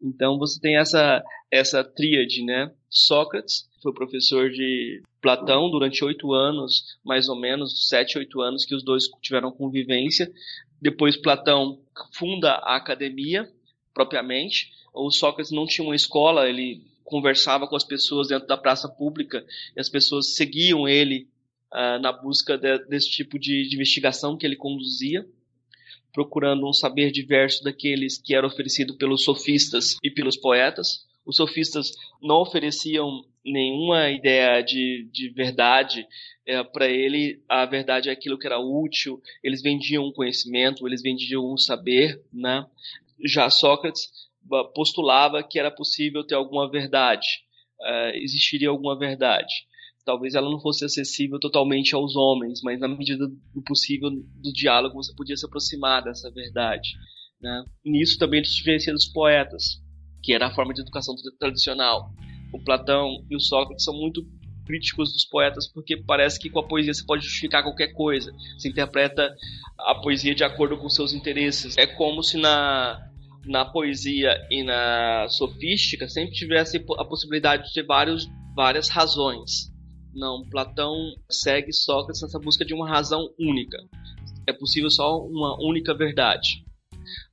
Então 0.00 0.38
você 0.38 0.60
tem 0.60 0.76
essa, 0.76 1.22
essa 1.50 1.82
tríade, 1.82 2.44
né? 2.44 2.72
Sócrates 2.88 3.68
foi 3.86 3.92
professor 3.92 4.50
de 4.50 5.00
Platão 5.22 5.70
durante 5.70 6.04
oito 6.04 6.32
anos, 6.32 6.98
mais 7.04 7.28
ou 7.28 7.36
menos, 7.36 7.88
sete, 7.88 8.18
oito 8.18 8.40
anos 8.40 8.64
que 8.64 8.74
os 8.74 8.82
dois 8.82 9.04
tiveram 9.22 9.52
convivência. 9.52 10.32
Depois 10.82 11.16
Platão 11.16 11.78
funda 12.12 12.50
a 12.52 12.74
academia, 12.74 13.48
propriamente. 13.94 14.72
O 14.92 15.08
Sócrates 15.10 15.52
não 15.52 15.66
tinha 15.66 15.86
uma 15.86 15.94
escola, 15.94 16.48
ele 16.48 16.82
conversava 17.04 17.68
com 17.68 17.76
as 17.76 17.84
pessoas 17.84 18.26
dentro 18.26 18.48
da 18.48 18.56
praça 18.56 18.88
pública 18.88 19.46
e 19.76 19.80
as 19.80 19.88
pessoas 19.88 20.34
seguiam 20.34 20.88
ele 20.88 21.28
uh, 21.72 22.00
na 22.00 22.10
busca 22.10 22.58
de, 22.58 22.78
desse 22.86 23.08
tipo 23.08 23.38
de, 23.38 23.68
de 23.68 23.76
investigação 23.76 24.36
que 24.36 24.44
ele 24.44 24.56
conduzia 24.56 25.24
procurando 26.12 26.66
um 26.66 26.72
saber 26.72 27.12
diverso 27.12 27.62
daqueles 27.62 28.16
que 28.16 28.34
era 28.34 28.46
oferecido 28.46 28.96
pelos 28.96 29.22
sofistas 29.22 29.96
e 30.02 30.10
pelos 30.10 30.34
poetas. 30.34 31.04
Os 31.26 31.36
sofistas 31.36 31.92
não 32.22 32.36
ofereciam 32.36 33.24
nenhuma 33.44 34.10
ideia 34.10 34.62
de, 34.62 35.08
de 35.12 35.28
verdade. 35.30 36.06
É, 36.46 36.62
Para 36.62 36.88
ele, 36.88 37.42
a 37.48 37.66
verdade 37.66 38.08
é 38.08 38.12
aquilo 38.12 38.38
que 38.38 38.46
era 38.46 38.58
útil. 38.58 39.20
Eles 39.42 39.62
vendiam 39.62 40.06
um 40.06 40.12
conhecimento, 40.12 40.86
eles 40.86 41.02
vendiam 41.02 41.52
um 41.52 41.58
saber. 41.58 42.22
Né? 42.32 42.64
Já 43.24 43.50
Sócrates 43.50 44.08
postulava 44.74 45.42
que 45.42 45.58
era 45.58 45.70
possível 45.70 46.24
ter 46.24 46.34
alguma 46.34 46.70
verdade, 46.70 47.26
uh, 47.80 48.16
existiria 48.16 48.68
alguma 48.68 48.96
verdade. 48.98 49.66
Talvez 50.04 50.34
ela 50.34 50.48
não 50.48 50.60
fosse 50.60 50.84
acessível 50.84 51.40
totalmente 51.40 51.94
aos 51.94 52.14
homens, 52.14 52.60
mas 52.62 52.78
na 52.78 52.86
medida 52.86 53.26
do 53.26 53.62
possível 53.62 54.08
do 54.10 54.52
diálogo 54.52 54.94
você 54.94 55.12
podia 55.16 55.36
se 55.36 55.44
aproximar 55.44 56.04
dessa 56.04 56.30
verdade. 56.30 56.90
Né? 57.40 57.64
Nisso 57.84 58.16
também 58.16 58.38
ele 58.38 58.46
se 58.46 58.54
diferencia 58.54 58.92
dos 58.92 59.06
poetas, 59.06 59.82
que 60.22 60.32
era 60.32 60.48
a 60.48 60.54
forma 60.54 60.74
de 60.74 60.80
educação 60.80 61.14
tradicional. 61.38 62.10
O 62.52 62.62
Platão 62.62 63.24
e 63.30 63.36
o 63.36 63.40
Sócrates 63.40 63.84
são 63.84 63.94
muito 63.94 64.24
críticos 64.66 65.12
dos 65.12 65.24
poetas 65.24 65.68
porque 65.72 65.96
parece 65.96 66.40
que 66.40 66.50
com 66.50 66.58
a 66.58 66.66
poesia 66.66 66.92
você 66.92 67.04
pode 67.04 67.24
justificar 67.24 67.62
qualquer 67.62 67.92
coisa. 67.92 68.32
Você 68.58 68.68
interpreta 68.68 69.34
a 69.78 69.94
poesia 69.94 70.34
de 70.34 70.44
acordo 70.44 70.76
com 70.76 70.88
seus 70.88 71.12
interesses. 71.12 71.76
É 71.78 71.86
como 71.86 72.22
se 72.22 72.36
na 72.36 73.00
na 73.46 73.64
poesia 73.64 74.36
e 74.50 74.64
na 74.64 75.28
sofística 75.28 76.08
sempre 76.08 76.34
tivesse 76.34 76.84
a 76.98 77.04
possibilidade 77.04 77.68
de 77.68 77.74
ter 77.74 77.84
vários, 77.84 78.28
várias 78.56 78.88
razões. 78.88 79.72
Não, 80.12 80.42
Platão 80.50 80.94
segue 81.30 81.72
Sócrates 81.72 82.22
nessa 82.22 82.38
busca 82.40 82.64
de 82.64 82.74
uma 82.74 82.88
razão 82.88 83.28
única. 83.38 83.78
É 84.46 84.52
possível 84.52 84.90
só 84.90 85.18
uma 85.24 85.56
única 85.62 85.94
verdade. 85.94 86.64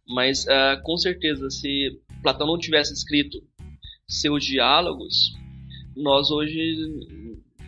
Mas 0.08 0.46
uh, 0.46 0.82
com 0.84 0.98
certeza, 0.98 1.50
se 1.50 2.00
Platão 2.24 2.48
não 2.48 2.58
tivesse 2.58 2.94
escrito 2.94 3.44
seus 4.08 4.44
diálogos, 4.46 5.34
nós 5.96 6.32
hoje 6.32 6.58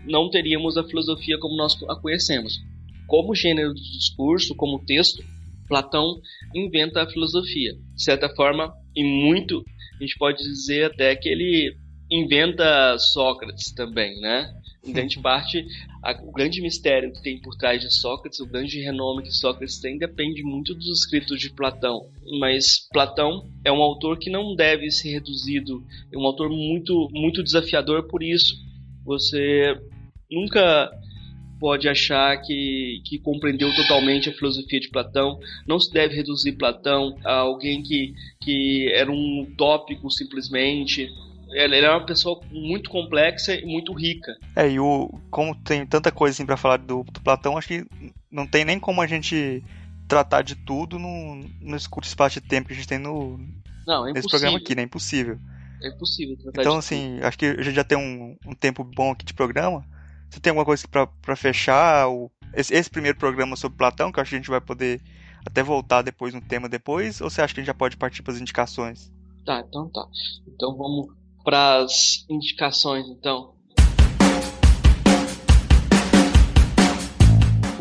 não 0.08 0.30
teríamos 0.30 0.78
a 0.78 0.84
filosofia 0.84 1.38
como 1.40 1.56
nós 1.56 1.78
a 1.90 1.96
conhecemos. 1.96 2.60
Como 3.08 3.36
gênero 3.36 3.74
de 3.74 3.82
discurso, 3.98 4.56
como 4.56 4.84
texto, 4.86 5.24
Platão 5.68 6.20
inventa 6.56 7.04
a 7.04 7.10
filosofia. 7.10 7.74
De 7.74 8.04
certa 8.04 8.30
forma, 8.30 8.74
e 8.96 9.04
muito, 9.04 9.64
a 10.00 10.04
gente 10.04 10.18
pode 10.18 10.44
dizer 10.44 10.86
até 10.86 11.16
que 11.16 11.30
ele 11.30 11.76
inventa 12.10 12.98
Sócrates 12.98 13.74
também, 13.74 14.20
né? 14.20 14.52
Em 14.86 14.92
grande 14.92 15.20
parte, 15.20 15.66
a, 16.04 16.12
o 16.22 16.32
grande 16.32 16.62
mistério 16.62 17.12
que 17.12 17.22
tem 17.22 17.40
por 17.40 17.56
trás 17.56 17.82
de 17.82 17.92
Sócrates, 17.94 18.40
o 18.40 18.46
grande 18.46 18.80
renome 18.80 19.24
que 19.24 19.32
Sócrates 19.32 19.80
tem, 19.80 19.98
depende 19.98 20.44
muito 20.44 20.76
dos 20.76 21.00
escritos 21.00 21.40
de 21.40 21.50
Platão. 21.50 22.08
Mas 22.40 22.88
Platão 22.92 23.50
é 23.64 23.72
um 23.72 23.82
autor 23.82 24.20
que 24.20 24.30
não 24.30 24.56
deve 24.56 24.92
ser 24.92 25.12
reduzido, 25.14 25.84
é 26.12 26.18
um 26.18 26.26
autor 26.26 26.50
muito, 26.50 27.10
muito 27.12 27.44
desafiador 27.44 28.04
por 28.08 28.22
isso. 28.22 28.56
Você 29.04 29.76
nunca 30.30 30.92
pode 31.60 31.88
achar 31.88 32.40
que, 32.42 33.02
que 33.06 33.18
compreendeu 33.18 33.74
totalmente 33.76 34.30
a 34.30 34.34
filosofia 34.34 34.80
de 34.80 34.90
Platão. 34.90 35.40
Não 35.68 35.80
se 35.80 35.92
deve 35.92 36.16
reduzir 36.16 36.54
Platão 36.54 37.18
a 37.24 37.38
alguém 37.38 37.82
que, 37.82 38.14
que 38.42 38.92
era 38.94 39.12
um 39.12 39.42
utópico 39.42 40.10
simplesmente. 40.12 41.10
Ele 41.50 41.78
era 41.78 41.98
uma 41.98 42.06
pessoa 42.06 42.42
muito 42.52 42.90
complexa 42.90 43.54
e 43.54 43.66
muito 43.66 43.94
rica. 43.94 44.36
É, 44.56 44.70
e 44.70 44.80
o, 44.80 45.10
como 45.30 45.56
tem 45.56 45.86
tanta 45.86 46.12
coisa 46.12 46.34
assim 46.34 46.46
para 46.46 46.58
falar 46.58 46.78
do, 46.78 47.04
do, 47.04 47.22
Platão, 47.22 47.58
acho 47.58 47.68
que 47.68 47.86
não 48.32 48.48
tem 48.48 48.66
nem 48.66 48.80
como 48.80 49.02
a 49.02 49.08
gente 49.08 49.64
tratar 50.08 50.42
de 50.42 50.56
tudo 50.56 51.00
no, 51.00 51.36
no 51.62 51.90
curto 51.90 52.08
espaço 52.08 52.40
de 52.40 52.48
tempo 52.48 52.68
que 52.68 52.74
a 52.74 52.76
gente 52.76 52.88
tem 52.88 53.00
no, 53.00 53.40
não, 53.86 54.08
é 54.08 54.14
nesse 54.14 54.28
programa 54.28 54.58
aqui, 54.58 54.76
né? 54.76 54.82
É 54.82 54.86
impossível. 54.86 55.38
É 55.82 55.90
impossível 55.90 56.36
tratar 56.38 56.62
Então, 56.62 56.78
assim, 56.78 57.16
tudo. 57.16 57.26
acho 57.28 57.38
que 57.38 57.46
a 57.46 57.62
gente 57.62 57.76
já 57.76 57.84
tem 57.84 57.98
um, 57.98 58.38
um 58.46 58.56
tempo 58.56 58.84
bom 58.84 59.12
aqui 59.12 59.24
de 59.24 59.34
programa. 59.34 59.86
Você 60.30 60.40
tem 60.40 60.50
alguma 60.50 60.66
coisa 60.66 60.84
para 60.88 61.36
fechar? 61.36 62.10
O, 62.10 62.32
esse, 62.54 62.74
esse, 62.74 62.90
primeiro 62.90 63.18
programa 63.18 63.56
sobre 63.56 63.78
Platão, 63.78 64.12
que 64.12 64.20
eu 64.20 64.22
acho 64.22 64.30
que 64.30 64.36
a 64.36 64.40
gente 64.40 64.50
vai 64.50 64.62
poder 64.62 65.02
até 65.46 65.62
voltar 65.62 66.02
depois 66.02 66.34
no 66.34 66.42
tema 66.42 66.68
depois, 66.68 67.22
ou 67.22 67.30
você 67.30 67.42
acha 67.42 67.54
que 67.54 67.60
a 67.60 67.64
gente 67.64 67.68
já 67.68 67.74
pode 67.74 67.96
partir 67.98 68.24
para 68.24 68.34
as 68.34 68.42
indicações? 68.42 69.12
Tá, 69.46 69.64
então 69.68 69.88
tá. 69.90 70.08
Então 70.48 70.76
vamos 70.76 71.14
para 71.46 71.84
as 71.84 72.26
indicações, 72.28 73.08
então. 73.08 73.54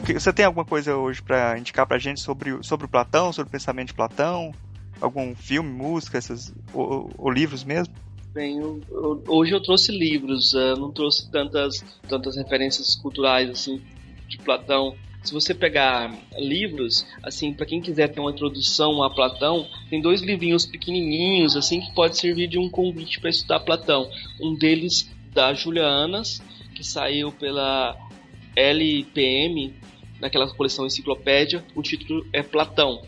Você 0.07 0.33
tem 0.35 0.45
alguma 0.45 0.67
coisa 0.67 0.95
hoje 0.95 1.23
para 1.23 1.59
indicar 1.59 1.87
para 1.87 1.97
a 1.97 1.99
gente 1.99 2.21
sobre, 2.21 2.63
sobre 2.63 2.85
o 2.85 2.89
Platão, 2.89 3.33
sobre 3.33 3.49
o 3.49 3.53
pensamento 3.53 3.89
de 3.89 3.95
Platão? 3.95 4.53
Algum 5.01 5.35
filme, 5.35 5.71
música, 5.71 6.19
essas, 6.19 6.55
ou, 6.75 7.11
ou 7.17 7.31
livros 7.31 7.65
mesmo? 7.65 7.93
Bem, 8.35 8.59
eu, 8.59 8.81
eu, 8.91 9.25
hoje 9.27 9.53
eu 9.53 9.63
trouxe 9.63 9.97
livros, 9.97 10.53
uh, 10.53 10.77
não 10.77 10.93
trouxe 10.93 11.31
tantas, 11.31 11.83
tantas 12.07 12.37
referências 12.37 12.95
culturais 12.97 13.49
assim 13.49 13.81
de 14.29 14.37
Platão. 14.39 14.95
Se 15.25 15.33
você 15.33 15.55
pegar 15.55 16.15
livros, 16.39 17.07
assim, 17.23 17.55
para 17.55 17.65
quem 17.65 17.81
quiser 17.81 18.09
ter 18.09 18.21
uma 18.21 18.31
introdução 18.31 19.03
a 19.03 19.09
Platão, 19.09 19.67
tem 19.89 20.01
dois 20.01 20.21
livrinhos 20.21 20.67
pequenininhos 20.67 21.57
assim 21.57 21.81
que 21.81 21.95
pode 21.95 22.19
servir 22.19 22.47
de 22.47 22.59
um 22.59 22.69
convite 22.69 23.19
para 23.19 23.31
estudar 23.31 23.61
Platão. 23.61 24.11
Um 24.39 24.55
deles 24.55 25.11
da 25.33 25.55
Julia 25.55 25.87
Anas, 25.87 26.43
que 26.75 26.85
saiu 26.85 27.33
pela 27.33 27.97
LPM, 28.55 29.75
naquela 30.21 30.47
coleção 30.55 30.87
enciclopédia. 30.87 31.65
O 31.75 31.83
título 31.83 32.27
é 32.31 32.43
Platão 32.43 33.03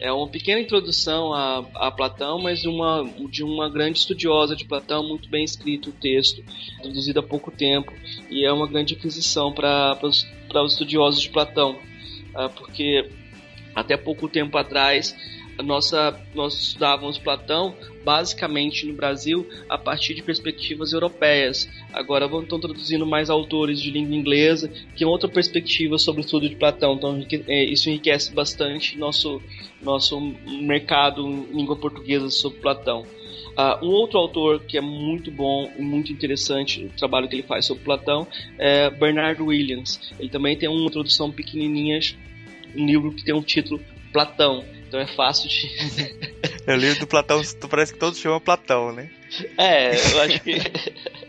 é 0.00 0.10
uma 0.10 0.26
pequena 0.26 0.60
introdução 0.60 1.34
a, 1.34 1.58
a 1.74 1.90
Platão, 1.90 2.40
mas 2.40 2.64
uma, 2.64 3.04
de 3.30 3.44
uma 3.44 3.68
grande 3.68 3.98
estudiosa 3.98 4.56
de 4.56 4.64
Platão, 4.64 5.06
muito 5.06 5.28
bem 5.28 5.44
escrito 5.44 5.90
o 5.90 5.92
texto, 5.92 6.42
traduzido 6.80 7.20
há 7.20 7.22
pouco 7.22 7.50
tempo, 7.50 7.92
e 8.30 8.44
é 8.44 8.50
uma 8.50 8.66
grande 8.66 8.94
aquisição 8.94 9.52
para 9.52 9.98
os 10.02 10.26
estudiosos 10.72 11.20
de 11.20 11.30
Platão, 11.30 11.78
uh, 12.34 12.48
porque 12.56 13.08
Até 13.74 13.96
pouco 13.96 14.28
tempo 14.28 14.58
atrás, 14.58 15.16
nossa, 15.62 16.18
nós 16.34 16.54
estudávamos 16.54 17.18
Platão 17.18 17.74
basicamente 18.04 18.86
no 18.86 18.94
Brasil 18.94 19.46
a 19.68 19.76
partir 19.76 20.14
de 20.14 20.22
perspectivas 20.22 20.92
europeias. 20.92 21.68
Agora 21.92 22.26
estão 22.26 22.58
traduzindo 22.58 23.06
mais 23.06 23.28
autores 23.30 23.80
de 23.80 23.90
língua 23.90 24.14
inglesa 24.14 24.70
que 24.96 25.04
outra 25.04 25.28
perspectiva 25.28 25.98
sobre 25.98 26.22
o 26.22 26.24
estudo 26.24 26.48
de 26.48 26.56
Platão. 26.56 26.94
Então 26.94 27.26
é, 27.46 27.64
isso 27.64 27.88
enriquece 27.88 28.32
bastante 28.34 28.98
nosso 28.98 29.40
nosso 29.82 30.20
mercado 30.46 31.26
em 31.26 31.56
língua 31.56 31.76
portuguesa 31.76 32.28
sobre 32.30 32.58
Platão. 32.60 33.06
Uh, 33.60 33.84
um 33.84 33.90
outro 33.90 34.18
autor 34.18 34.60
que 34.60 34.78
é 34.78 34.80
muito 34.80 35.30
bom 35.30 35.70
e 35.76 35.82
muito 35.82 36.10
interessante 36.12 36.84
o 36.84 36.88
trabalho 36.90 37.28
que 37.28 37.34
ele 37.34 37.42
faz 37.42 37.66
sobre 37.66 37.84
Platão 37.84 38.26
é 38.58 38.88
Bernard 38.88 39.42
Williams. 39.42 40.12
Ele 40.18 40.30
também 40.30 40.56
tem 40.56 40.68
uma 40.68 40.86
introdução 40.86 41.30
pequenininha, 41.30 41.98
um 42.74 42.86
livro 42.86 43.12
que 43.12 43.24
tem 43.24 43.34
um 43.34 43.42
título 43.42 43.80
Platão. 44.12 44.64
Então 44.88 44.98
é 44.98 45.06
fácil 45.06 45.48
de. 45.48 45.68
o 46.66 46.76
livro 46.76 47.00
do 47.00 47.06
Platão, 47.06 47.42
parece 47.68 47.92
que 47.92 47.98
todos 47.98 48.18
chamam 48.18 48.40
Platão, 48.40 48.92
né? 48.92 49.10
É, 49.58 49.90
eu 49.90 50.20
acho 50.22 50.40
que. 50.40 50.56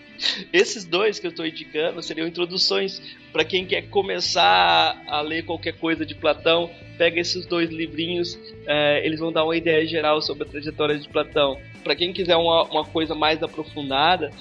Esses 0.54 0.86
dois 0.86 1.18
que 1.18 1.26
eu 1.26 1.32
estou 1.32 1.46
indicando 1.46 2.02
seriam 2.02 2.28
introduções 2.28 3.02
para 3.32 3.44
quem 3.44 3.66
quer 3.66 3.90
começar 3.90 5.02
a 5.08 5.20
ler 5.22 5.44
qualquer 5.44 5.74
coisa 5.74 6.06
de 6.06 6.14
Platão. 6.14 6.70
Pega 6.96 7.20
esses 7.20 7.44
dois 7.48 7.72
livrinhos, 7.72 8.38
é, 8.68 9.04
eles 9.04 9.20
vão 9.20 9.32
dar 9.32 9.44
uma 9.44 9.58
ideia 9.58 9.84
geral 9.88 10.22
sobre 10.22 10.44
a 10.44 10.46
trajetória 10.46 11.00
de 11.00 11.10
Platão. 11.10 11.60
Para 11.84 11.96
quem 11.96 12.14
quiser 12.14 12.36
uma, 12.36 12.64
uma 12.64 12.86
coisa 12.86 13.16
mais 13.16 13.42
aprofundada, 13.42 14.32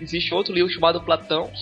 existe 0.00 0.34
outro 0.34 0.54
livro 0.54 0.70
chamado 0.72 1.00
Platão. 1.00 1.50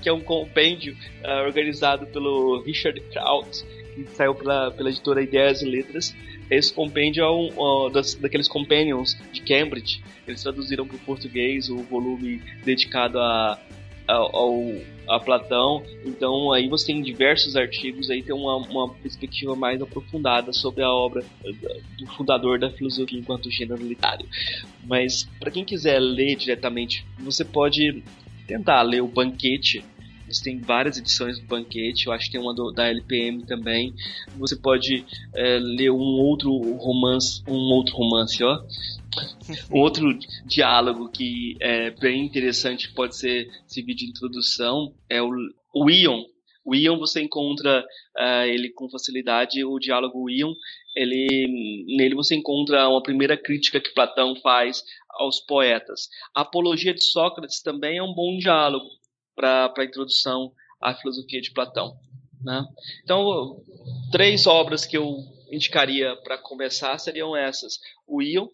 que 0.00 0.08
é 0.08 0.12
um 0.12 0.20
compêndio 0.20 0.96
uh, 1.24 1.44
organizado 1.46 2.06
pelo 2.06 2.62
Richard 2.62 3.00
Kraut, 3.12 3.64
que 3.94 4.04
saiu 4.14 4.34
pela, 4.34 4.70
pela 4.70 4.90
editora 4.90 5.22
Ideias 5.22 5.62
e 5.62 5.66
Letras. 5.66 6.14
Esse 6.50 6.72
compêndio 6.72 7.24
é 7.24 7.30
um, 7.30 7.90
das, 7.90 8.14
daqueles 8.14 8.48
companions 8.48 9.16
de 9.32 9.40
Cambridge. 9.40 10.02
Eles 10.26 10.42
traduziram 10.42 10.86
para 10.86 10.96
o 10.96 11.00
português 11.00 11.70
o 11.70 11.78
volume 11.78 12.42
dedicado 12.64 13.18
a, 13.18 13.58
a, 14.06 14.14
ao, 14.14 14.56
a 15.08 15.20
Platão. 15.20 15.82
Então 16.04 16.52
aí 16.52 16.68
você 16.68 16.86
tem 16.86 17.02
diversos 17.02 17.56
artigos, 17.56 18.10
aí 18.10 18.22
tem 18.22 18.34
uma, 18.34 18.56
uma 18.56 18.88
perspectiva 18.94 19.54
mais 19.54 19.80
aprofundada 19.80 20.52
sobre 20.52 20.82
a 20.82 20.90
obra 20.90 21.24
do 21.98 22.06
fundador 22.08 22.58
da 22.58 22.70
filosofia 22.70 23.18
enquanto 23.18 23.50
gênero 23.50 23.82
literário. 23.82 24.26
Mas 24.84 25.28
para 25.38 25.50
quem 25.50 25.64
quiser 25.64 25.98
ler 25.98 26.36
diretamente, 26.36 27.04
você 27.18 27.44
pode 27.44 28.02
tentar 28.46 28.82
ler 28.82 29.02
o 29.02 29.08
Banquete 29.08 29.84
tem 30.40 30.58
várias 30.58 30.98
edições 30.98 31.38
do 31.38 31.46
Banquete, 31.46 32.06
eu 32.06 32.12
acho 32.12 32.26
que 32.26 32.32
tem 32.32 32.40
uma 32.40 32.54
do, 32.54 32.70
da 32.72 32.88
LPM 32.88 33.44
também. 33.44 33.92
Você 34.38 34.56
pode 34.56 35.04
é, 35.34 35.58
ler 35.58 35.90
um 35.90 36.20
outro 36.20 36.50
romance, 36.76 37.42
um 37.48 37.72
outro 37.74 37.96
romance, 37.96 38.42
ó. 38.42 38.62
um 39.70 39.80
outro 39.80 40.18
diálogo 40.44 41.08
que 41.08 41.56
é 41.60 41.90
bem 41.90 42.24
interessante, 42.24 42.92
pode 42.92 43.16
ser 43.16 43.48
servir 43.66 43.94
de 43.94 44.06
introdução, 44.06 44.94
é 45.08 45.20
o, 45.22 45.30
o 45.74 45.90
Ion. 45.90 46.24
O 46.64 46.76
Ion 46.76 46.96
você 46.96 47.20
encontra 47.20 47.80
uh, 47.80 48.44
ele 48.44 48.70
com 48.70 48.88
facilidade, 48.88 49.64
o 49.64 49.78
diálogo 49.80 50.30
Ion, 50.30 50.52
ele, 50.94 51.86
nele 51.96 52.14
você 52.14 52.36
encontra 52.36 52.88
uma 52.88 53.02
primeira 53.02 53.36
crítica 53.36 53.80
que 53.80 53.92
Platão 53.92 54.36
faz 54.36 54.84
aos 55.10 55.40
poetas. 55.40 56.08
A 56.34 56.42
Apologia 56.42 56.94
de 56.94 57.02
Sócrates 57.02 57.60
também 57.60 57.98
é 57.98 58.02
um 58.02 58.14
bom 58.14 58.38
diálogo 58.38 58.86
para 59.34 59.72
a 59.76 59.84
introdução 59.84 60.52
à 60.80 60.94
filosofia 60.94 61.40
de 61.40 61.52
Platão. 61.52 61.96
Né? 62.42 62.64
Então, 63.04 63.62
três 64.10 64.46
obras 64.46 64.84
que 64.84 64.96
eu 64.96 65.18
indicaria 65.50 66.16
para 66.24 66.38
começar 66.38 66.98
seriam 66.98 67.36
essas: 67.36 67.78
o 68.06 68.22
Ion, 68.22 68.48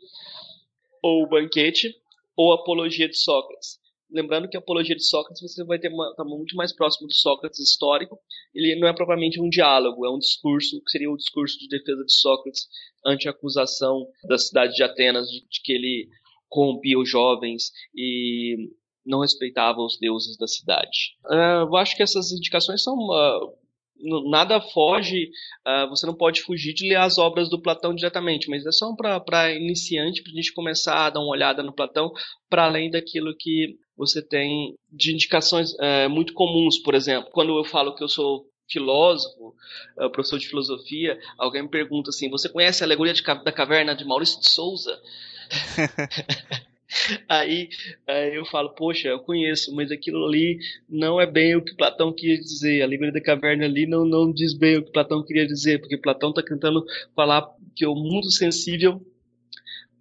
ou 1.03 1.25
o 1.25 1.29
Banquete, 1.29 1.95
ou 2.37 2.53
a 2.53 2.57
Apologia 2.57 3.09
de 3.09 3.17
Sócrates. 3.17 3.79
Lembrando 4.11 4.49
que 4.49 4.57
a 4.57 4.61
Apologia 4.61 4.97
de 4.97 5.07
Sócrates 5.07 5.43
você 5.43 5.63
vai 5.65 5.79
ter 5.79 5.93
uma, 5.93 6.15
tá 6.15 6.25
muito 6.25 6.57
mais 6.57 6.75
próximo 6.75 7.07
do 7.07 7.15
Sócrates 7.15 7.59
histórico. 7.59 8.19
Ele 8.55 8.75
não 8.77 8.89
é 8.89 8.95
propriamente 8.95 9.41
um 9.41 9.51
diálogo, 9.51 10.07
é 10.07 10.11
um 10.11 10.19
discurso 10.19 10.83
que 10.83 10.91
seria 10.91 11.11
o 11.11 11.17
discurso 11.17 11.59
de 11.59 11.69
defesa 11.69 12.03
de 12.05 12.13
Sócrates 12.13 12.67
ante 13.05 13.29
a 13.29 13.33
acusação 13.33 14.07
da 14.27 14.39
cidade 14.39 14.75
de 14.75 14.83
Atenas 14.83 15.29
de, 15.29 15.41
de 15.41 15.61
que 15.63 15.73
ele 15.73 16.09
corrompia 16.49 16.99
os 16.99 17.09
jovens 17.09 17.71
e 17.95 18.71
não 19.05 19.21
respeitava 19.21 19.81
os 19.81 19.99
deuses 19.99 20.37
da 20.37 20.47
cidade. 20.47 21.17
Uh, 21.25 21.67
eu 21.67 21.77
acho 21.77 21.97
que 21.97 22.03
essas 22.03 22.31
indicações 22.33 22.83
são. 22.83 22.95
Uh, 22.95 23.69
nada 24.31 24.61
foge, 24.61 25.29
uh, 25.67 25.89
você 25.89 26.07
não 26.07 26.15
pode 26.15 26.43
fugir 26.43 26.73
de 26.73 26.89
ler 26.89 26.97
as 26.97 27.19
obras 27.19 27.51
do 27.51 27.61
Platão 27.61 27.93
diretamente, 27.93 28.49
mas 28.49 28.65
é 28.65 28.71
só 28.71 28.95
para 28.95 29.53
iniciante, 29.53 30.23
para 30.23 30.31
a 30.31 30.37
gente 30.37 30.53
começar 30.53 31.07
a 31.07 31.11
dar 31.11 31.21
uma 31.21 31.33
olhada 31.33 31.65
no 31.65 31.73
Platão, 31.73 32.13
para 32.49 32.67
além 32.67 32.91
daquilo 32.93 33.35
que 33.37 33.77
você 33.97 34.23
tem 34.23 34.77
de 34.93 35.13
indicações 35.13 35.75
muito 36.09 36.33
comuns, 36.33 36.79
por 36.79 36.95
exemplo. 36.95 37.29
Quando 37.33 37.59
eu 37.59 37.65
falo 37.65 37.93
que 37.97 38.05
eu 38.05 38.09
sou 38.09 38.47
filósofo, 38.71 39.53
professor 40.13 40.39
de 40.39 40.47
filosofia, 40.47 41.19
alguém 41.37 41.63
me 41.63 41.69
pergunta 41.69 42.11
assim: 42.11 42.31
Você 42.31 42.49
conhece 42.49 42.85
a 42.85 42.87
alegoria 42.87 43.13
de, 43.13 43.25
da 43.25 43.51
caverna 43.51 43.97
de 43.97 44.05
Maurício 44.05 44.39
de 44.41 44.49
Souza? 44.49 44.97
Aí, 47.29 47.69
aí, 48.07 48.35
eu 48.35 48.47
falo, 48.47 48.71
poxa, 48.71 49.09
eu 49.09 49.19
conheço, 49.19 49.75
mas 49.75 49.91
aquilo 49.91 50.27
ali 50.27 50.59
não 50.89 51.21
é 51.21 51.27
bem 51.27 51.55
o 51.55 51.63
que 51.63 51.77
Platão 51.77 52.13
queria 52.13 52.39
dizer. 52.39 52.81
A 52.81 52.85
Alegoria 52.87 53.13
da 53.13 53.21
Caverna 53.21 53.65
ali 53.65 53.87
não, 53.87 54.05
não 54.05 54.33
diz 54.33 54.55
bem 54.55 54.79
o 54.79 54.85
que 54.85 54.93
Platão 54.93 55.23
queria 55.23 55.47
dizer, 55.47 55.81
porque 55.81 55.99
Platão 55.99 56.31
está 56.31 56.43
tentando 56.43 56.85
falar 57.15 57.47
que 57.77 57.87
o 57.87 57.95
mundo 57.95 58.31
sensível 58.31 59.05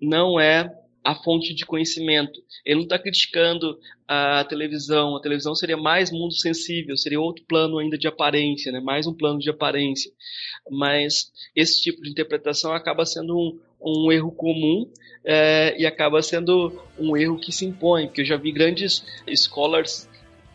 não 0.02 0.40
é 0.40 0.74
a 1.04 1.16
fonte 1.16 1.54
de 1.54 1.66
conhecimento. 1.66 2.42
Ele 2.66 2.76
não 2.76 2.84
está 2.84 3.00
criticando 3.00 3.80
a 4.06 4.44
televisão. 4.44 5.16
A 5.16 5.22
televisão 5.22 5.56
seria 5.56 5.78
mais 5.78 6.12
mundo 6.12 6.34
sensível, 6.34 6.98
seria 6.98 7.20
outro 7.20 7.46
plano 7.46 7.78
ainda 7.80 7.98
de 7.98 8.08
aparência, 8.08 8.74
né? 8.74 8.82
mais 8.82 9.08
um 9.08 9.14
plano 9.14 9.40
de 9.40 9.50
aparência. 9.50 10.12
Mas 10.70 11.32
esse 11.56 11.82
tipo 11.82 12.02
de 12.02 12.10
interpretação 12.10 12.74
acaba 12.74 13.06
sendo 13.06 13.38
um, 13.38 13.58
um 13.82 14.12
erro 14.12 14.32
comum 14.32 14.90
é, 15.24 15.76
e 15.78 15.86
acaba 15.86 16.22
sendo 16.22 16.82
um 16.98 17.16
erro 17.16 17.38
que 17.38 17.52
se 17.52 17.66
impõe, 17.66 18.08
porque 18.08 18.22
eu 18.22 18.26
já 18.26 18.38
vi 18.38 18.52
grandes 18.52 19.06
scholars 19.36 20.10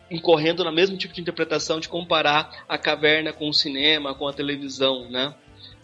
incorrendo 0.09 0.63
no 0.63 0.71
mesmo 0.71 0.97
tipo 0.97 1.13
de 1.13 1.21
interpretação 1.21 1.79
de 1.79 1.89
comparar 1.89 2.63
a 2.67 2.77
caverna 2.77 3.33
com 3.33 3.49
o 3.49 3.53
cinema, 3.53 4.13
com 4.13 4.27
a 4.27 4.33
televisão, 4.33 5.09
né? 5.09 5.33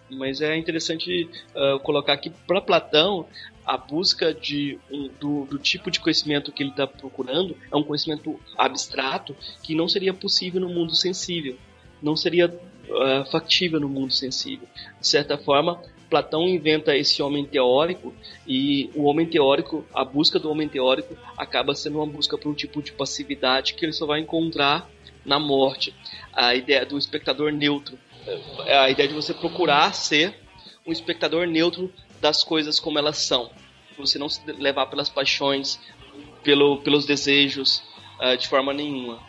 Mas 0.10 0.42
é 0.42 0.58
interessante 0.58 1.30
uh, 1.56 1.80
colocar 1.80 2.18
que 2.18 2.30
para 2.30 2.62
Platão 2.62 3.28
a 3.66 3.78
busca 3.78 4.34
de 4.34 4.80
um, 4.92 5.10
do, 5.20 5.46
do, 5.46 5.60
tipo 5.60 5.92
de 5.92 6.00
conhecimento 6.00 6.52
que 6.52 6.64
ele 6.64 6.72
está 6.72 6.88
procurando 6.88 7.56
é 7.72 7.76
um 7.76 7.84
conhecimento 7.84 8.40
abstrato 8.58 9.36
que 9.62 9.76
não 9.76 9.88
seria 9.88 10.12
possível 10.12 10.60
no 10.60 10.70
mundo 10.70 10.96
sensível, 10.96 11.56
não 12.02 12.16
seria 12.16 12.48
uh, 12.48 13.32
factível 13.32 13.80
no 13.80 13.88
mundo 13.88 14.12
sensível. 14.12 14.68
De 15.00 15.08
certa 15.08 15.38
forma, 15.38 15.80
Platão 16.10 16.48
inventa 16.48 16.96
esse 16.96 17.22
homem 17.22 17.46
teórico 17.46 18.14
e 18.48 18.90
o 18.96 19.04
homem 19.04 19.26
teórico, 19.26 19.86
a 19.94 20.04
busca 20.04 20.40
do 20.40 20.50
homem 20.50 20.68
teórico 20.68 21.16
acaba 21.38 21.76
sendo 21.76 22.00
uma 22.00 22.08
busca 22.08 22.38
por 22.38 22.50
um 22.50 22.54
tipo 22.54 22.82
de 22.82 22.92
passividade 22.92 23.76
que 23.76 23.86
ele 23.86 23.94
só 23.94 24.06
vai 24.06 24.20
encontrar 24.20 24.90
na 25.24 25.40
morte. 25.40 25.94
A 26.34 26.56
ideia 26.56 26.86
do 26.86 26.98
espectador 26.98 27.52
neutro, 27.52 27.98
é 28.66 28.78
a 28.78 28.90
ideia 28.90 29.08
de 29.08 29.14
você 29.14 29.34
procurar 29.34 29.94
ser 29.94 30.36
um 30.86 30.92
espectador 30.92 31.46
neutro 31.46 31.92
das 32.20 32.44
coisas 32.44 32.80
como 32.80 32.98
elas 32.98 33.18
são. 33.18 33.50
Você 33.98 34.18
não 34.18 34.30
se 34.30 34.42
levar 34.54 34.88
pelas 34.88 35.10
paixões, 35.10 35.80
pelo, 36.44 36.78
pelos 36.78 37.06
desejos, 37.06 37.84
uh, 38.20 38.36
de 38.38 38.48
forma 38.48 38.74
nenhuma. 38.74 39.20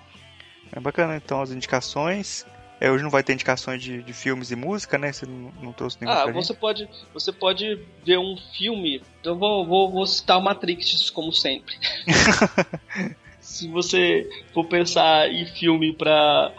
É 0.72 0.78
bacana, 0.78 1.16
então, 1.16 1.42
as 1.42 1.50
indicações. 1.50 2.46
É, 2.80 2.90
hoje 2.90 3.04
não 3.04 3.10
vai 3.10 3.22
ter 3.22 3.34
indicações 3.34 3.82
de, 3.82 4.02
de 4.02 4.12
filmes 4.14 4.50
e 4.50 4.56
música, 4.56 4.96
né? 4.96 5.12
Você 5.12 5.26
não, 5.26 5.52
não 5.62 5.72
trouxe 5.72 5.98
nenhum 6.00 6.12
Ah, 6.12 6.32
você 6.32 6.54
pode, 6.54 6.88
você 7.12 7.30
pode 7.30 7.78
ver 8.02 8.18
um 8.18 8.38
filme. 8.56 9.02
Eu 9.22 9.36
vou, 9.36 9.66
vou, 9.66 9.90
vou 9.90 10.06
citar 10.06 10.38
o 10.38 10.42
Matrix, 10.42 11.10
como 11.10 11.30
sempre. 11.30 11.74
Se 13.38 13.68
você 13.68 14.26
for 14.54 14.64
pensar 14.64 15.30
em 15.30 15.44
filme 15.44 15.92
para 15.92 16.54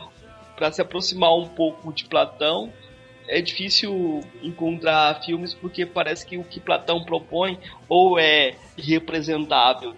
se 0.72 0.82
aproximar 0.82 1.36
um 1.36 1.47
pouco 1.47 1.91
de 1.91 2.05
Platão, 2.05 2.72
é 3.28 3.41
difícil 3.41 4.22
encontrar 4.43 5.24
filmes 5.24 5.53
porque 5.53 5.86
parece 5.86 6.26
que 6.26 6.38
o 6.38 6.43
que 6.43 6.59
Platão 6.59 7.03
propõe 7.03 7.57
ou 7.89 8.19
é 8.19 8.55
representável, 8.78 9.95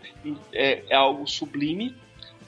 é, 0.53 0.83
é 0.87 0.95
algo 0.95 1.27
sublime, 1.27 1.95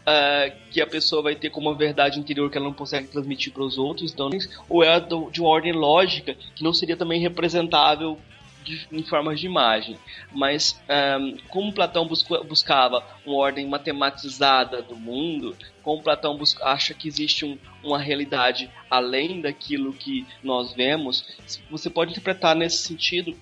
uh, 0.06 0.56
que 0.72 0.82
a 0.82 0.88
pessoa 0.88 1.22
vai 1.22 1.36
ter 1.36 1.50
como 1.50 1.70
uma 1.70 1.76
verdade 1.76 2.20
interior 2.20 2.50
que 2.50 2.58
ela 2.58 2.68
não 2.68 2.74
consegue 2.74 3.08
transmitir 3.08 3.52
para 3.52 3.64
os 3.64 3.78
outros, 3.78 4.14
então, 4.14 4.30
ou 4.70 4.84
é 4.84 5.00
de 5.00 5.42
uma 5.42 5.50
ordem 5.50 5.74
lógica 5.74 6.36
que 6.56 6.64
não 6.64 6.74
seria 6.74 6.96
também 6.96 7.20
representável 7.20 8.18
de, 8.64 8.88
em 8.92 9.04
formas 9.04 9.40
de 9.40 9.46
imagem. 9.46 9.98
Mas 10.34 10.82
um, 11.20 11.38
como 11.48 11.74
Platão 11.74 12.08
busca, 12.08 12.44
buscava 12.44 13.06
uma 13.26 13.38
ordem 13.38 13.68
matematizada 13.68 14.82
do 14.82 14.96
mundo, 14.96 15.56
como 15.84 16.04
Platão 16.04 16.36
busca, 16.36 16.66
acha 16.66 16.94
que 16.94 17.08
existe 17.08 17.46
um, 17.46 17.58
uma 17.84 18.00
realidade 18.00 18.70
além 18.90 19.40
daquilo 19.40 19.94
que 19.94 20.26
nós 20.44 20.74
vemos, 20.74 21.24
você 21.70 21.90
pode 21.90 22.12
interpretar 22.12 22.56
nesse 22.56 22.78
sentido 22.78 23.38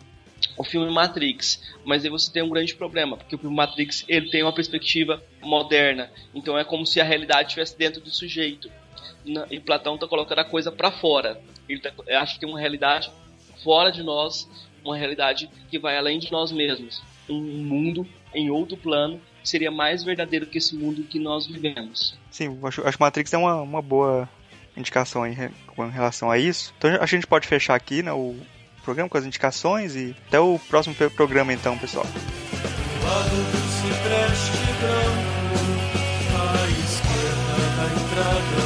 o 0.58 0.64
filme 0.64 0.91
Matrix, 0.91 1.62
mas 1.86 2.04
aí 2.04 2.10
você 2.10 2.32
tem 2.32 2.44
um 2.44 2.50
grande 2.50 2.76
problema, 2.76 3.18
porque 3.18 3.36
o 3.36 3.38
filme 3.39 3.56
Matrix 3.56 4.04
ele 4.08 4.30
tem 4.30 4.44
uma 4.44 4.54
perspectiva 4.54 5.22
moderna, 5.41 6.12
então 6.34 6.58
é 6.58 6.64
como 6.64 6.86
se 6.86 7.00
a 7.00 7.04
realidade 7.04 7.50
estivesse 7.50 7.78
dentro 7.78 8.02
do 8.02 8.10
sujeito. 8.10 8.72
E 9.50 9.60
Platão 9.60 9.96
está 9.96 10.06
colocando 10.06 10.39
a 10.39 10.46
coisa 10.46 10.70
para 10.70 10.91
fora. 10.91 11.39
Ele 11.68 11.80
tá, 11.80 11.91
acha 12.20 12.34
que 12.34 12.41
tem 12.41 12.50
uma 12.50 12.60
realidade 12.60 13.10
fora 13.64 13.89
de 13.89 14.04
nós, 14.04 14.50
uma 14.84 14.98
realidade 14.98 15.50
que 15.70 15.80
vai 15.80 15.98
além 15.98 16.20
de 16.20 16.32
nós 16.32 16.52
mesmos, 16.52 17.02
um 17.30 17.39
mundo 17.39 18.06
em 18.34 18.50
outro 18.50 18.76
plano 18.76 19.22
que 19.41 19.50
seria 19.50 19.72
mais 19.72 20.04
verdadeiro 20.04 20.46
que 20.46 20.58
esse 20.58 20.76
mundo 20.76 21.04
que 21.04 21.20
nós 21.20 21.46
vivemos. 21.46 22.18
Sim, 22.32 22.60
acho, 22.64 22.82
que 22.82 23.00
Matrix 23.00 23.34
é 23.34 23.38
uma, 23.38 23.62
uma 23.62 23.82
boa 23.82 24.28
indicação 24.76 25.26
em, 25.26 25.34
em 25.34 25.89
relação 25.89 26.32
a 26.32 26.38
isso. 26.38 26.74
Então 26.78 26.89
a 27.00 27.06
gente 27.06 27.28
pode 27.28 27.48
fechar 27.48 27.76
aqui 27.76 28.02
né, 28.02 28.12
o, 28.12 28.36
programa 28.84 29.09
com 29.09 29.17
as 29.17 29.25
indicações 29.25 29.95
e 29.95 30.15
até 30.27 30.39
o 30.39 30.59
próximo 30.69 30.95
programa 31.11 31.53
então, 31.53 31.77
pessoal. 31.77 32.05
Lado 33.03 33.29
do 38.55 38.62